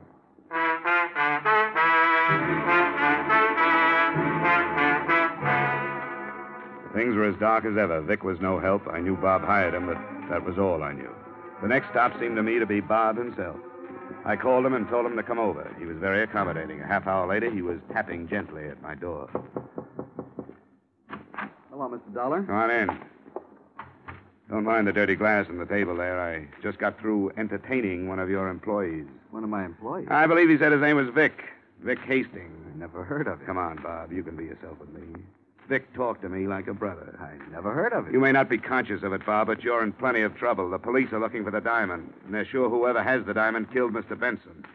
Things 6.93 7.15
were 7.15 7.25
as 7.25 7.35
dark 7.39 7.65
as 7.65 7.77
ever. 7.77 8.01
Vic 8.01 8.23
was 8.23 8.39
no 8.39 8.59
help. 8.59 8.87
I 8.87 8.99
knew 8.99 9.15
Bob 9.15 9.43
hired 9.43 9.73
him, 9.73 9.85
but 9.85 9.97
that 10.29 10.43
was 10.43 10.57
all 10.57 10.81
I 10.83 10.93
knew. 10.93 11.13
The 11.61 11.67
next 11.67 11.89
stop 11.89 12.17
seemed 12.19 12.35
to 12.37 12.43
me 12.43 12.57
to 12.59 12.65
be 12.65 12.79
Bob 12.79 13.17
himself. 13.17 13.57
I 14.25 14.35
called 14.35 14.65
him 14.65 14.73
and 14.73 14.87
told 14.89 15.05
him 15.05 15.15
to 15.15 15.23
come 15.23 15.39
over. 15.39 15.73
He 15.77 15.85
was 15.85 15.97
very 15.97 16.23
accommodating. 16.23 16.81
A 16.81 16.87
half 16.87 17.07
hour 17.07 17.27
later, 17.27 17.51
he 17.51 17.61
was 17.61 17.79
tapping 17.91 18.27
gently 18.27 18.67
at 18.67 18.81
my 18.81 18.95
door. 18.95 19.29
Hello, 21.69 21.87
Mr. 21.89 22.13
Dollar. 22.13 22.43
Come 22.43 22.55
on 22.55 22.71
in. 22.71 22.89
Don't 24.49 24.63
mind 24.63 24.87
the 24.87 24.91
dirty 24.91 25.15
glass 25.15 25.45
on 25.47 25.57
the 25.57 25.65
table 25.65 25.95
there. 25.95 26.19
I 26.19 26.47
just 26.63 26.79
got 26.79 26.99
through 26.99 27.31
entertaining 27.37 28.07
one 28.07 28.19
of 28.19 28.29
your 28.29 28.49
employees. 28.49 29.05
One 29.29 29.43
of 29.43 29.49
my 29.49 29.63
employees. 29.63 30.07
I 30.09 30.25
believe 30.25 30.49
he 30.49 30.57
said 30.57 30.71
his 30.71 30.81
name 30.81 30.95
was 30.97 31.07
Vic. 31.09 31.43
Vic 31.81 31.99
Hastings. 31.99 32.75
Never 32.75 33.03
heard 33.03 33.27
of 33.27 33.39
him. 33.39 33.45
Come 33.45 33.57
on, 33.57 33.77
Bob. 33.83 34.11
You 34.11 34.23
can 34.23 34.35
be 34.35 34.45
yourself 34.45 34.79
with 34.79 34.89
me. 34.89 35.21
Vic 35.69 35.93
talked 35.93 36.23
to 36.23 36.29
me 36.29 36.47
like 36.47 36.67
a 36.67 36.73
brother. 36.73 37.15
I 37.21 37.51
never 37.51 37.71
heard 37.71 37.93
of 37.93 38.07
it. 38.07 38.13
You 38.13 38.19
may 38.19 38.31
not 38.31 38.49
be 38.49 38.57
conscious 38.57 39.03
of 39.03 39.13
it, 39.13 39.23
Bob, 39.23 39.47
but 39.47 39.63
you're 39.63 39.83
in 39.83 39.93
plenty 39.93 40.23
of 40.23 40.35
trouble. 40.35 40.67
The 40.71 40.79
police 40.79 41.13
are 41.13 41.19
looking 41.19 41.43
for 41.43 41.51
the 41.51 41.61
diamond, 41.61 42.11
and 42.25 42.33
they're 42.33 42.45
sure 42.45 42.69
whoever 42.69 43.03
has 43.03 43.23
the 43.25 43.35
diamond 43.35 43.71
killed 43.71 43.93
Mr. 43.93 44.19
Benson. 44.19 44.65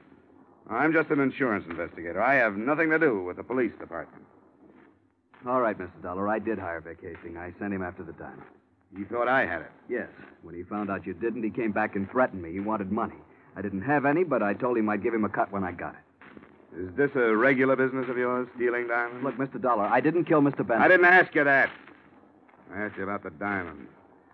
I'm 0.70 0.92
just 0.92 1.10
an 1.10 1.18
insurance 1.18 1.66
investigator. 1.68 2.22
I 2.22 2.34
have 2.34 2.56
nothing 2.56 2.90
to 2.90 2.98
do 3.00 3.24
with 3.24 3.36
the 3.36 3.42
police 3.42 3.72
department. 3.80 4.24
All 5.46 5.60
right, 5.60 5.76
Mr. 5.76 6.00
Dollar. 6.00 6.28
I 6.28 6.38
did 6.38 6.60
hire 6.60 6.80
Vic 6.80 6.98
Hastings. 7.02 7.36
I 7.36 7.52
sent 7.58 7.74
him 7.74 7.82
after 7.82 8.04
the 8.04 8.12
diamond. 8.12 8.44
You 8.96 9.04
thought 9.04 9.26
I 9.26 9.44
had 9.44 9.62
it? 9.62 9.72
Yes. 9.88 10.08
When 10.42 10.54
he 10.54 10.62
found 10.62 10.90
out 10.90 11.04
you 11.06 11.12
didn't, 11.12 11.42
he 11.42 11.50
came 11.50 11.72
back 11.72 11.96
and 11.96 12.08
threatened 12.08 12.40
me. 12.40 12.52
He 12.52 12.60
wanted 12.60 12.92
money. 12.92 13.16
I 13.56 13.62
didn't 13.62 13.82
have 13.82 14.06
any, 14.06 14.22
but 14.22 14.44
I 14.44 14.54
told 14.54 14.78
him 14.78 14.88
I'd 14.88 15.02
give 15.02 15.12
him 15.12 15.24
a 15.24 15.28
cut 15.28 15.50
when 15.50 15.64
I 15.64 15.72
got 15.72 15.94
it. 15.94 16.00
Is 16.76 16.90
this 16.96 17.10
a 17.14 17.36
regular 17.36 17.76
business 17.76 18.08
of 18.08 18.16
yours, 18.18 18.48
stealing 18.56 18.88
diamonds? 18.88 19.22
Look, 19.22 19.36
Mr. 19.36 19.60
Dollar, 19.62 19.84
I 19.84 20.00
didn't 20.00 20.24
kill 20.24 20.40
Mr. 20.40 20.66
Benson. 20.66 20.82
I 20.82 20.88
didn't 20.88 21.06
ask 21.06 21.34
you 21.34 21.44
that. 21.44 21.70
I 22.74 22.80
asked 22.80 22.96
you 22.96 23.04
about 23.04 23.22
the 23.22 23.30
diamond. 23.30 23.86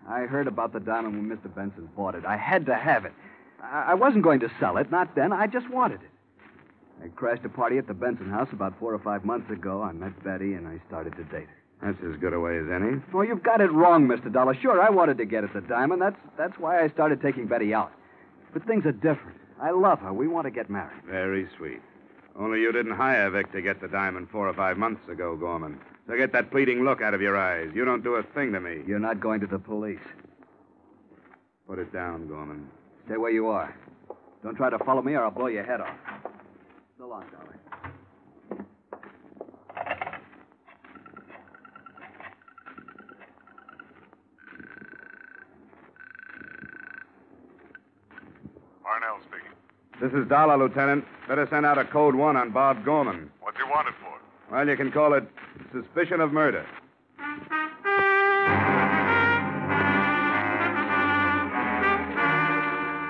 I 0.09 0.21
heard 0.21 0.47
about 0.47 0.73
the 0.73 0.79
diamond 0.79 1.15
when 1.15 1.37
Mr. 1.37 1.53
Benson 1.53 1.87
bought 1.95 2.15
it. 2.15 2.25
I 2.25 2.37
had 2.37 2.65
to 2.65 2.75
have 2.75 3.05
it. 3.05 3.13
I, 3.61 3.89
I 3.89 3.93
wasn't 3.93 4.23
going 4.23 4.39
to 4.39 4.51
sell 4.59 4.77
it, 4.77 4.89
not 4.89 5.15
then. 5.15 5.31
I 5.31 5.45
just 5.45 5.69
wanted 5.69 6.01
it. 6.01 6.09
I 7.03 7.07
crashed 7.09 7.45
a 7.45 7.49
party 7.49 7.77
at 7.77 7.87
the 7.87 7.93
Benson 7.93 8.29
house 8.29 8.49
about 8.51 8.77
four 8.79 8.93
or 8.93 8.99
five 8.99 9.23
months 9.23 9.51
ago. 9.51 9.81
I 9.83 9.91
met 9.91 10.23
Betty, 10.23 10.53
and 10.53 10.67
I 10.67 10.79
started 10.87 11.15
to 11.17 11.23
date 11.25 11.47
her. 11.47 11.57
That's 11.83 11.97
as 12.03 12.19
good 12.19 12.33
a 12.33 12.39
way 12.39 12.57
as 12.57 12.65
any. 12.71 13.01
Oh, 13.13 13.21
you've 13.21 13.41
got 13.43 13.59
it 13.59 13.71
wrong, 13.71 14.07
Mr. 14.07 14.31
Dollar. 14.31 14.55
Sure, 14.55 14.79
I 14.81 14.89
wanted 14.89 15.17
to 15.17 15.25
get 15.25 15.43
at 15.43 15.53
the 15.53 15.61
diamond. 15.61 16.01
That's 16.01 16.17
that's 16.37 16.57
why 16.59 16.83
I 16.83 16.89
started 16.89 17.21
taking 17.21 17.47
Betty 17.47 17.73
out. 17.73 17.91
But 18.53 18.67
things 18.67 18.85
are 18.85 18.91
different. 18.91 19.37
I 19.59 19.71
love 19.71 19.99
her. 19.99 20.13
We 20.13 20.27
want 20.27 20.45
to 20.45 20.51
get 20.51 20.69
married. 20.69 21.01
Very 21.07 21.47
sweet. 21.57 21.81
Only 22.41 22.61
you 22.61 22.71
didn't 22.71 22.93
hire 22.93 23.29
Vic 23.29 23.51
to 23.51 23.61
get 23.61 23.79
the 23.81 23.87
diamond 23.87 24.27
four 24.31 24.49
or 24.49 24.53
five 24.55 24.75
months 24.75 25.07
ago, 25.07 25.35
Gorman. 25.35 25.79
So 26.07 26.17
get 26.17 26.33
that 26.33 26.49
pleading 26.49 26.83
look 26.83 26.99
out 26.99 27.13
of 27.13 27.21
your 27.21 27.37
eyes. 27.37 27.69
You 27.75 27.85
don't 27.85 28.03
do 28.03 28.15
a 28.15 28.23
thing 28.23 28.51
to 28.53 28.59
me. 28.59 28.81
You're 28.87 28.97
not 28.97 29.19
going 29.19 29.41
to 29.41 29.47
the 29.47 29.59
police. 29.59 29.99
Put 31.67 31.77
it 31.77 31.93
down, 31.93 32.27
Gorman. 32.27 32.67
Stay 33.05 33.17
where 33.17 33.29
you 33.29 33.45
are. 33.45 33.75
Don't 34.41 34.55
try 34.55 34.71
to 34.71 34.79
follow 34.79 35.03
me 35.03 35.13
or 35.13 35.23
I'll 35.23 35.29
blow 35.29 35.47
your 35.47 35.63
head 35.63 35.81
off. 35.81 35.95
So 36.97 37.07
long, 37.07 37.25
darling. 37.31 37.59
Parnell 48.81 49.19
speaking. 49.27 49.40
This 50.01 50.13
is 50.13 50.27
Dollar, 50.27 50.57
Lieutenant. 50.57 51.05
Better 51.27 51.47
send 51.51 51.63
out 51.63 51.77
a 51.77 51.85
code 51.85 52.15
one 52.15 52.35
on 52.35 52.49
Bob 52.49 52.83
Gorman. 52.83 53.29
What's 53.39 53.55
he 53.57 53.63
wanted 53.69 53.93
for? 54.01 54.17
Well, 54.51 54.67
you 54.67 54.75
can 54.75 54.91
call 54.91 55.13
it 55.13 55.23
suspicion 55.71 56.21
of 56.21 56.33
murder. 56.33 56.65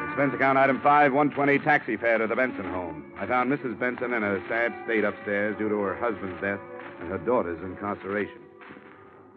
Expense 0.10 0.34
account 0.36 0.58
item 0.58 0.82
5, 0.82 1.14
120 1.14 1.60
taxi 1.60 1.96
fare 1.96 2.18
to 2.18 2.28
the 2.28 2.36
Benson 2.36 2.66
home. 2.66 3.14
I 3.18 3.26
found 3.26 3.50
Mrs. 3.50 3.80
Benson 3.80 4.12
in 4.12 4.22
a 4.22 4.46
sad 4.50 4.76
state 4.84 5.06
upstairs 5.06 5.58
due 5.58 5.70
to 5.70 5.80
her 5.80 5.96
husband's 5.96 6.42
death 6.42 6.60
and 7.00 7.08
her 7.08 7.20
daughter's 7.20 7.64
incarceration. 7.64 8.42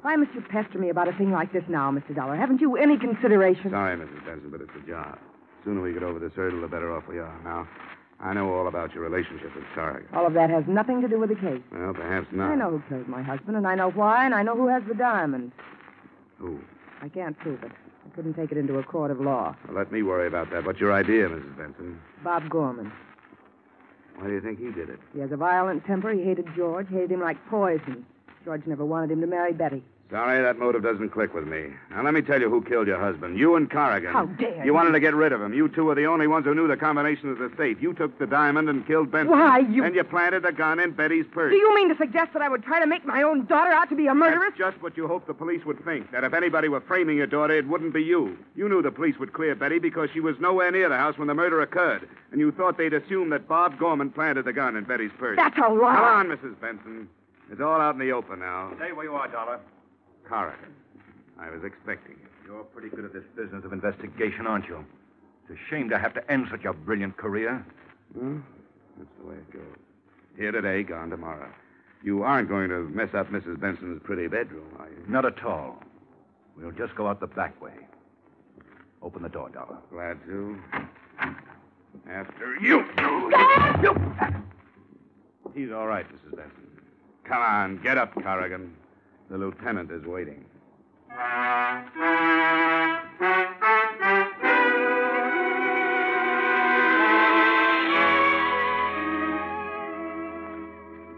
Why 0.02 0.16
must 0.16 0.34
you 0.34 0.40
pester 0.40 0.80
me 0.80 0.88
about 0.88 1.06
a 1.06 1.12
thing 1.12 1.30
like 1.30 1.52
this 1.52 1.64
now, 1.68 1.92
Mr. 1.92 2.16
Dollar? 2.16 2.34
Haven't 2.34 2.60
you 2.60 2.76
any 2.76 2.98
consideration? 2.98 3.70
Sorry, 3.70 3.96
Mrs. 3.96 4.26
Benson, 4.26 4.50
but 4.50 4.60
it's 4.60 4.74
a 4.76 4.86
job. 4.88 5.18
The 5.64 5.70
sooner 5.70 5.80
we 5.80 5.94
get 5.94 6.02
over 6.02 6.18
this 6.18 6.32
hurdle, 6.34 6.60
the 6.60 6.68
better 6.68 6.94
off 6.94 7.04
we 7.08 7.18
are. 7.18 7.40
Now, 7.42 7.66
I 8.20 8.34
know 8.34 8.52
all 8.52 8.68
about 8.68 8.92
your 8.92 9.02
relationship 9.02 9.54
with 9.54 9.64
Tarek. 9.74 10.04
All 10.12 10.26
of 10.26 10.34
that 10.34 10.50
has 10.50 10.64
nothing 10.68 11.00
to 11.00 11.08
do 11.08 11.18
with 11.18 11.30
the 11.30 11.36
case. 11.36 11.62
Well, 11.72 11.94
perhaps 11.94 12.26
not. 12.32 12.50
I 12.50 12.54
know 12.54 12.70
who 12.70 12.82
killed 12.88 13.08
my 13.08 13.22
husband, 13.22 13.56
and 13.56 13.66
I 13.66 13.74
know 13.74 13.90
why, 13.90 14.26
and 14.26 14.34
I 14.34 14.42
know 14.42 14.54
who 14.56 14.68
has 14.68 14.82
the 14.86 14.94
diamond. 14.94 15.52
Who? 16.38 16.60
I 17.00 17.08
can't 17.08 17.38
prove 17.38 17.62
it. 17.62 17.72
I 18.04 18.14
couldn't 18.14 18.34
take 18.34 18.52
it 18.52 18.58
into 18.58 18.78
a 18.78 18.82
court 18.82 19.10
of 19.10 19.20
law. 19.20 19.56
Well, 19.66 19.78
let 19.78 19.90
me 19.90 20.02
worry 20.02 20.26
about 20.26 20.50
that. 20.50 20.66
What's 20.66 20.80
your 20.80 20.92
idea, 20.92 21.30
Mrs. 21.30 21.56
Benson? 21.56 21.98
Bob 22.22 22.50
Gorman. 22.50 22.92
Why 24.16 24.26
do 24.26 24.34
you 24.34 24.42
think 24.42 24.58
he 24.58 24.70
did 24.70 24.90
it? 24.90 25.00
He 25.14 25.20
has 25.20 25.32
a 25.32 25.36
violent 25.38 25.86
temper. 25.86 26.12
He 26.12 26.22
hated 26.22 26.46
George, 26.54 26.88
hated 26.90 27.10
him 27.12 27.20
like 27.20 27.38
poison. 27.48 28.04
George 28.44 28.66
never 28.66 28.84
wanted 28.84 29.12
him 29.12 29.22
to 29.22 29.26
marry 29.26 29.54
Betty. 29.54 29.82
Sorry, 30.10 30.40
that 30.42 30.58
motive 30.58 30.82
doesn't 30.82 31.08
click 31.10 31.34
with 31.34 31.46
me. 31.46 31.70
Now, 31.90 32.02
let 32.04 32.12
me 32.14 32.20
tell 32.20 32.38
you 32.40 32.48
who 32.50 32.62
killed 32.62 32.86
your 32.86 33.00
husband. 33.00 33.38
You 33.38 33.56
and 33.56 33.68
Corrigan. 33.70 34.12
How 34.12 34.26
dare 34.26 34.58
you? 34.58 34.66
you. 34.66 34.74
wanted 34.74 34.92
to 34.92 35.00
get 35.00 35.14
rid 35.14 35.32
of 35.32 35.40
him. 35.40 35.54
You 35.54 35.66
two 35.68 35.84
were 35.84 35.94
the 35.94 36.04
only 36.04 36.26
ones 36.26 36.44
who 36.44 36.54
knew 36.54 36.68
the 36.68 36.76
combination 36.76 37.30
of 37.30 37.38
the 37.38 37.50
safe. 37.56 37.80
You 37.80 37.94
took 37.94 38.16
the 38.18 38.26
diamond 38.26 38.68
and 38.68 38.86
killed 38.86 39.10
Benson. 39.10 39.30
Why, 39.36 39.58
you- 39.60 39.82
And 39.82 39.94
you 39.94 40.04
planted 40.04 40.42
the 40.42 40.52
gun 40.52 40.78
in 40.78 40.92
Betty's 40.92 41.24
purse. 41.32 41.50
Do 41.52 41.56
you 41.56 41.74
mean 41.74 41.88
to 41.88 41.96
suggest 41.96 42.34
that 42.34 42.42
I 42.42 42.48
would 42.50 42.62
try 42.62 42.80
to 42.80 42.86
make 42.86 43.04
my 43.06 43.22
own 43.22 43.46
daughter 43.46 43.72
out 43.72 43.88
to 43.88 43.96
be 43.96 44.06
a 44.06 44.14
murderess? 44.14 44.52
That's 44.58 44.72
just 44.72 44.82
what 44.82 44.96
you 44.96 45.08
hoped 45.08 45.26
the 45.26 45.34
police 45.34 45.64
would 45.64 45.82
think. 45.84 46.12
That 46.12 46.22
if 46.22 46.34
anybody 46.34 46.68
were 46.68 46.80
framing 46.82 47.16
your 47.16 47.26
daughter, 47.26 47.54
it 47.56 47.66
wouldn't 47.66 47.94
be 47.94 48.02
you. 48.02 48.36
You 48.54 48.68
knew 48.68 48.82
the 48.82 48.92
police 48.92 49.18
would 49.18 49.32
clear 49.32 49.54
Betty 49.54 49.78
because 49.78 50.10
she 50.12 50.20
was 50.20 50.38
nowhere 50.38 50.70
near 50.70 50.88
the 50.90 50.98
house 50.98 51.16
when 51.16 51.28
the 51.28 51.34
murder 51.34 51.62
occurred. 51.62 52.08
And 52.30 52.40
you 52.40 52.52
thought 52.52 52.76
they'd 52.76 52.92
assume 52.92 53.30
that 53.30 53.48
Bob 53.48 53.78
Gorman 53.78 54.10
planted 54.10 54.44
the 54.44 54.52
gun 54.52 54.76
in 54.76 54.84
Betty's 54.84 55.12
purse. 55.18 55.36
That's 55.36 55.56
a 55.58 55.62
lie. 55.72 55.94
Come 55.96 56.04
on, 56.04 56.28
Mrs. 56.28 56.60
Benson. 56.60 57.08
It's 57.50 57.60
all 57.60 57.80
out 57.80 57.94
in 57.94 58.00
the 58.00 58.12
open 58.12 58.38
now. 58.40 58.70
Stay 58.76 58.92
where 58.92 59.06
you 59.06 59.14
are, 59.14 59.28
Dollar. 59.28 59.60
Corrigan. 60.28 60.72
I 61.38 61.50
was 61.50 61.60
expecting 61.64 62.16
you. 62.20 62.28
You're 62.46 62.64
pretty 62.64 62.88
good 62.88 63.04
at 63.04 63.12
this 63.12 63.24
business 63.36 63.64
of 63.64 63.72
investigation, 63.72 64.46
aren't 64.46 64.68
you? 64.68 64.84
It's 65.48 65.58
a 65.58 65.70
shame 65.70 65.88
to 65.90 65.98
have 65.98 66.14
to 66.14 66.30
end 66.30 66.46
such 66.50 66.64
a 66.64 66.72
brilliant 66.72 67.16
career. 67.16 67.64
Well, 68.14 68.42
that's 68.98 69.10
the 69.20 69.26
way 69.28 69.34
it 69.36 69.52
goes. 69.52 69.62
Here 70.36 70.52
today, 70.52 70.82
gone 70.82 71.10
tomorrow. 71.10 71.48
You 72.02 72.22
aren't 72.22 72.48
going 72.48 72.68
to 72.68 72.80
mess 72.90 73.14
up 73.14 73.30
Mrs. 73.30 73.58
Benson's 73.60 74.00
pretty 74.04 74.26
bedroom, 74.28 74.68
are 74.78 74.88
you? 74.88 75.02
Not 75.08 75.24
at 75.24 75.42
all. 75.44 75.82
We'll 76.56 76.70
just 76.72 76.94
go 76.94 77.06
out 77.08 77.20
the 77.20 77.26
back 77.26 77.60
way. 77.62 77.72
Open 79.02 79.22
the 79.22 79.28
door, 79.28 79.48
Dollar. 79.50 79.78
Glad 79.90 80.18
to. 80.26 80.56
After 82.10 82.56
you. 82.60 82.84
He's 85.54 85.70
all 85.72 85.86
right, 85.86 86.06
Mrs. 86.08 86.36
Benson. 86.36 86.68
Come 87.24 87.42
on, 87.42 87.82
get 87.82 87.96
up, 87.96 88.12
Corrigan. 88.14 88.74
The 89.30 89.38
lieutenant 89.38 89.90
is 89.90 90.04
waiting. 90.04 90.44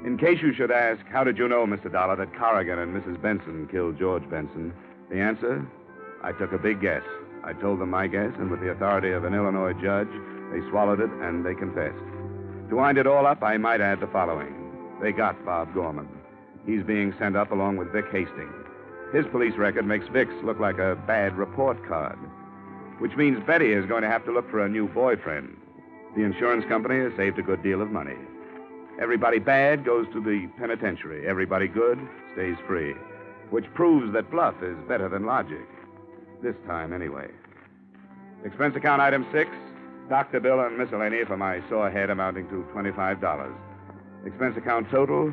In 0.04 0.16
case 0.18 0.40
you 0.40 0.54
should 0.54 0.70
ask, 0.70 1.04
how 1.12 1.24
did 1.24 1.36
you 1.36 1.48
know, 1.48 1.66
Mr. 1.66 1.92
Dollar, 1.92 2.16
that 2.16 2.34
Corrigan 2.38 2.78
and 2.78 2.94
Mrs. 2.94 3.20
Benson 3.20 3.68
killed 3.70 3.98
George 3.98 4.28
Benson? 4.30 4.72
The 5.10 5.16
answer? 5.20 5.66
I 6.22 6.32
took 6.32 6.52
a 6.52 6.58
big 6.58 6.80
guess. 6.80 7.02
I 7.44 7.52
told 7.52 7.80
them 7.80 7.90
my 7.90 8.06
guess, 8.06 8.32
and 8.38 8.50
with 8.50 8.60
the 8.60 8.70
authority 8.70 9.10
of 9.10 9.24
an 9.24 9.34
Illinois 9.34 9.74
judge, 9.74 10.08
they 10.52 10.60
swallowed 10.70 11.00
it 11.00 11.10
and 11.10 11.44
they 11.44 11.54
confessed. 11.54 12.02
To 12.70 12.76
wind 12.76 12.98
it 12.98 13.06
all 13.06 13.26
up, 13.26 13.42
I 13.42 13.56
might 13.58 13.80
add 13.80 14.00
the 14.00 14.06
following. 14.06 14.54
They 15.02 15.12
got 15.12 15.44
Bob 15.44 15.74
Gorman. 15.74 16.08
He's 16.66 16.82
being 16.82 17.14
sent 17.18 17.36
up 17.36 17.52
along 17.52 17.76
with 17.76 17.92
Vic 17.92 18.06
Hastings. 18.10 18.66
His 19.12 19.24
police 19.30 19.56
record 19.56 19.86
makes 19.86 20.08
Vic's 20.08 20.34
look 20.42 20.58
like 20.58 20.78
a 20.78 20.96
bad 21.06 21.36
report 21.36 21.78
card, 21.86 22.18
which 22.98 23.16
means 23.16 23.38
Betty 23.46 23.72
is 23.72 23.86
going 23.86 24.02
to 24.02 24.10
have 24.10 24.24
to 24.24 24.32
look 24.32 24.50
for 24.50 24.64
a 24.64 24.68
new 24.68 24.88
boyfriend. 24.88 25.56
The 26.16 26.22
insurance 26.24 26.64
company 26.68 26.98
has 26.98 27.12
saved 27.16 27.38
a 27.38 27.42
good 27.42 27.62
deal 27.62 27.80
of 27.80 27.90
money. 27.90 28.16
Everybody 29.00 29.38
bad 29.38 29.84
goes 29.84 30.06
to 30.12 30.20
the 30.20 30.48
penitentiary. 30.58 31.26
Everybody 31.26 31.68
good 31.68 32.00
stays 32.32 32.56
free, 32.66 32.94
which 33.50 33.72
proves 33.74 34.12
that 34.14 34.30
bluff 34.30 34.54
is 34.62 34.76
better 34.88 35.08
than 35.08 35.24
logic. 35.24 35.68
This 36.42 36.56
time, 36.66 36.92
anyway. 36.92 37.28
Expense 38.44 38.74
account 38.76 39.00
item 39.02 39.26
six 39.32 39.50
doctor 40.08 40.40
bill 40.40 40.60
and 40.60 40.78
miscellany 40.78 41.24
for 41.24 41.36
my 41.36 41.60
sore 41.68 41.90
head 41.90 42.10
amounting 42.10 42.48
to 42.48 42.66
$25. 42.74 43.54
Expense 44.24 44.56
account 44.56 44.88
total 44.90 45.32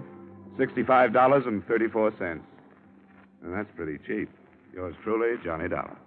$65.34. 0.58 2.22
And 2.22 3.54
that's 3.54 3.70
pretty 3.76 3.98
cheap. 4.06 4.30
Yours 4.74 4.96
truly, 5.04 5.36
Johnny 5.44 5.68
Dollar. 5.68 5.98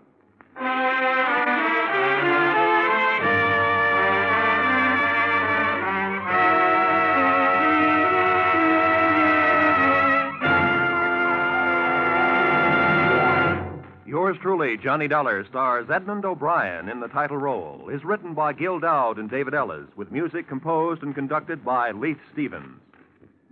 Yours 14.07 14.36
truly, 14.40 14.76
Johnny 14.76 15.09
Dollar, 15.09 15.44
stars 15.44 15.88
Edmond 15.92 16.24
O'Brien 16.24 16.88
in 16.88 17.01
the 17.01 17.09
title 17.09 17.36
role. 17.36 17.88
Is 17.92 18.05
written 18.05 18.34
by 18.34 18.53
Gil 18.53 18.80
Doud 18.80 19.18
and 19.18 19.30
David 19.30 19.55
Ellis, 19.55 19.86
with 19.94 20.11
music 20.11 20.49
composed 20.49 21.03
and 21.03 21.14
conducted 21.14 21.64
by 21.64 21.90
Leith 21.90 22.18
Stevens. 22.32 22.80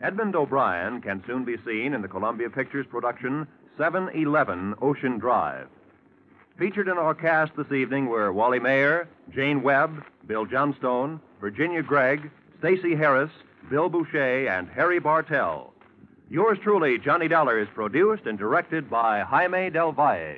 Edmond 0.04 0.36
O'Brien 0.36 1.00
can 1.00 1.24
soon 1.26 1.46
be 1.46 1.56
seen 1.64 1.94
in 1.94 2.02
the 2.02 2.08
Columbia 2.08 2.50
Pictures 2.50 2.84
production 2.90 3.46
711 3.78 4.74
Ocean 4.82 5.18
Drive. 5.18 5.66
Featured 6.58 6.88
in 6.88 6.98
our 6.98 7.14
cast 7.14 7.52
this 7.56 7.72
evening 7.72 8.04
were 8.04 8.30
Wally 8.30 8.58
Maher, 8.58 9.08
Jane 9.34 9.62
Webb, 9.62 10.04
Bill 10.26 10.44
Johnstone, 10.44 11.22
Virginia 11.40 11.82
Gregg, 11.82 12.30
Stacy 12.58 12.94
Harris, 12.94 13.30
Bill 13.70 13.88
Bouchey, 13.88 14.46
and 14.46 14.68
Harry 14.68 14.98
Bartell. 14.98 15.72
Yours 16.28 16.58
truly, 16.62 16.98
Johnny 16.98 17.26
Dollar, 17.26 17.58
is 17.58 17.68
produced 17.74 18.26
and 18.26 18.38
directed 18.38 18.90
by 18.90 19.20
Jaime 19.20 19.70
Del 19.70 19.92
Valle. 19.92 20.36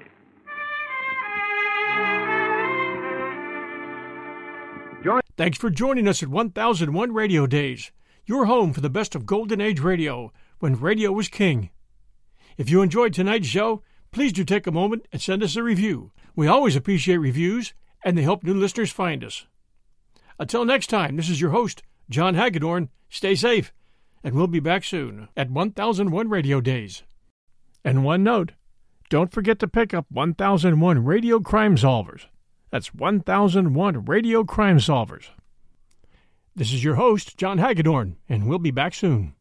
Thanks 5.37 5.59
for 5.59 5.69
joining 5.69 6.09
us 6.09 6.23
at 6.23 6.31
1001 6.31 7.13
Radio 7.13 7.47
Days, 7.47 7.93
your 8.27 8.47
home 8.47 8.73
for 8.73 8.81
the 8.81 8.91
best 8.91 9.15
of 9.15 9.25
Golden 9.25 9.61
Age 9.61 9.81
radio, 9.81 10.33
when 10.59 10.75
radio 10.81 11.13
was 11.13 11.29
king. 11.29 11.71
If 12.57 12.69
you 12.69 12.83
enjoyed 12.83 13.15
tonight's 13.15 13.47
show, 13.47 13.83
please 14.11 14.33
do 14.33 14.45
take 14.45 14.67
a 14.67 14.73
moment 14.73 15.07
and 15.13 15.23
send 15.23 15.43
us 15.43 15.57
a 15.57 15.63
review. 15.63 16.11
We 16.35 16.49
always 16.49 16.75
appreciate 16.75 17.19
reviews, 17.19 17.73
and 18.05 18.19
they 18.19 18.23
help 18.23 18.43
new 18.43 18.55
listeners 18.55 18.91
find 18.91 19.23
us. 19.23 19.47
Until 20.39 20.65
next 20.65 20.89
time, 20.89 21.17
this 21.17 21.31
is 21.31 21.41
your 21.41 21.51
host, 21.51 21.83
John 22.11 22.35
Hagedorn. 22.35 22.89
Stay 23.09 23.37
safe, 23.37 23.73
and 24.25 24.35
we'll 24.35 24.49
be 24.49 24.61
back 24.61 24.83
soon 24.83 25.29
at 25.37 25.51
1001 25.51 26.29
Radio 26.29 26.61
Days. 26.61 27.05
And 27.85 28.05
one 28.05 28.25
note 28.25 28.53
don't 29.09 29.33
forget 29.33 29.61
to 29.61 29.69
pick 29.69 29.95
up 29.95 30.07
1001 30.11 31.05
Radio 31.05 31.39
Crime 31.39 31.77
Solvers. 31.77 32.27
That's 32.71 32.93
1001 32.93 34.05
Radio 34.05 34.43
Crime 34.43 34.79
Solvers. 34.79 35.29
This 36.59 36.73
is 36.73 36.83
your 36.83 36.95
host, 36.95 37.37
John 37.37 37.59
Hagedorn, 37.59 38.17
and 38.31 38.47
we'll 38.47 38.59
be 38.59 38.71
back 38.71 38.95
soon. 38.95 39.36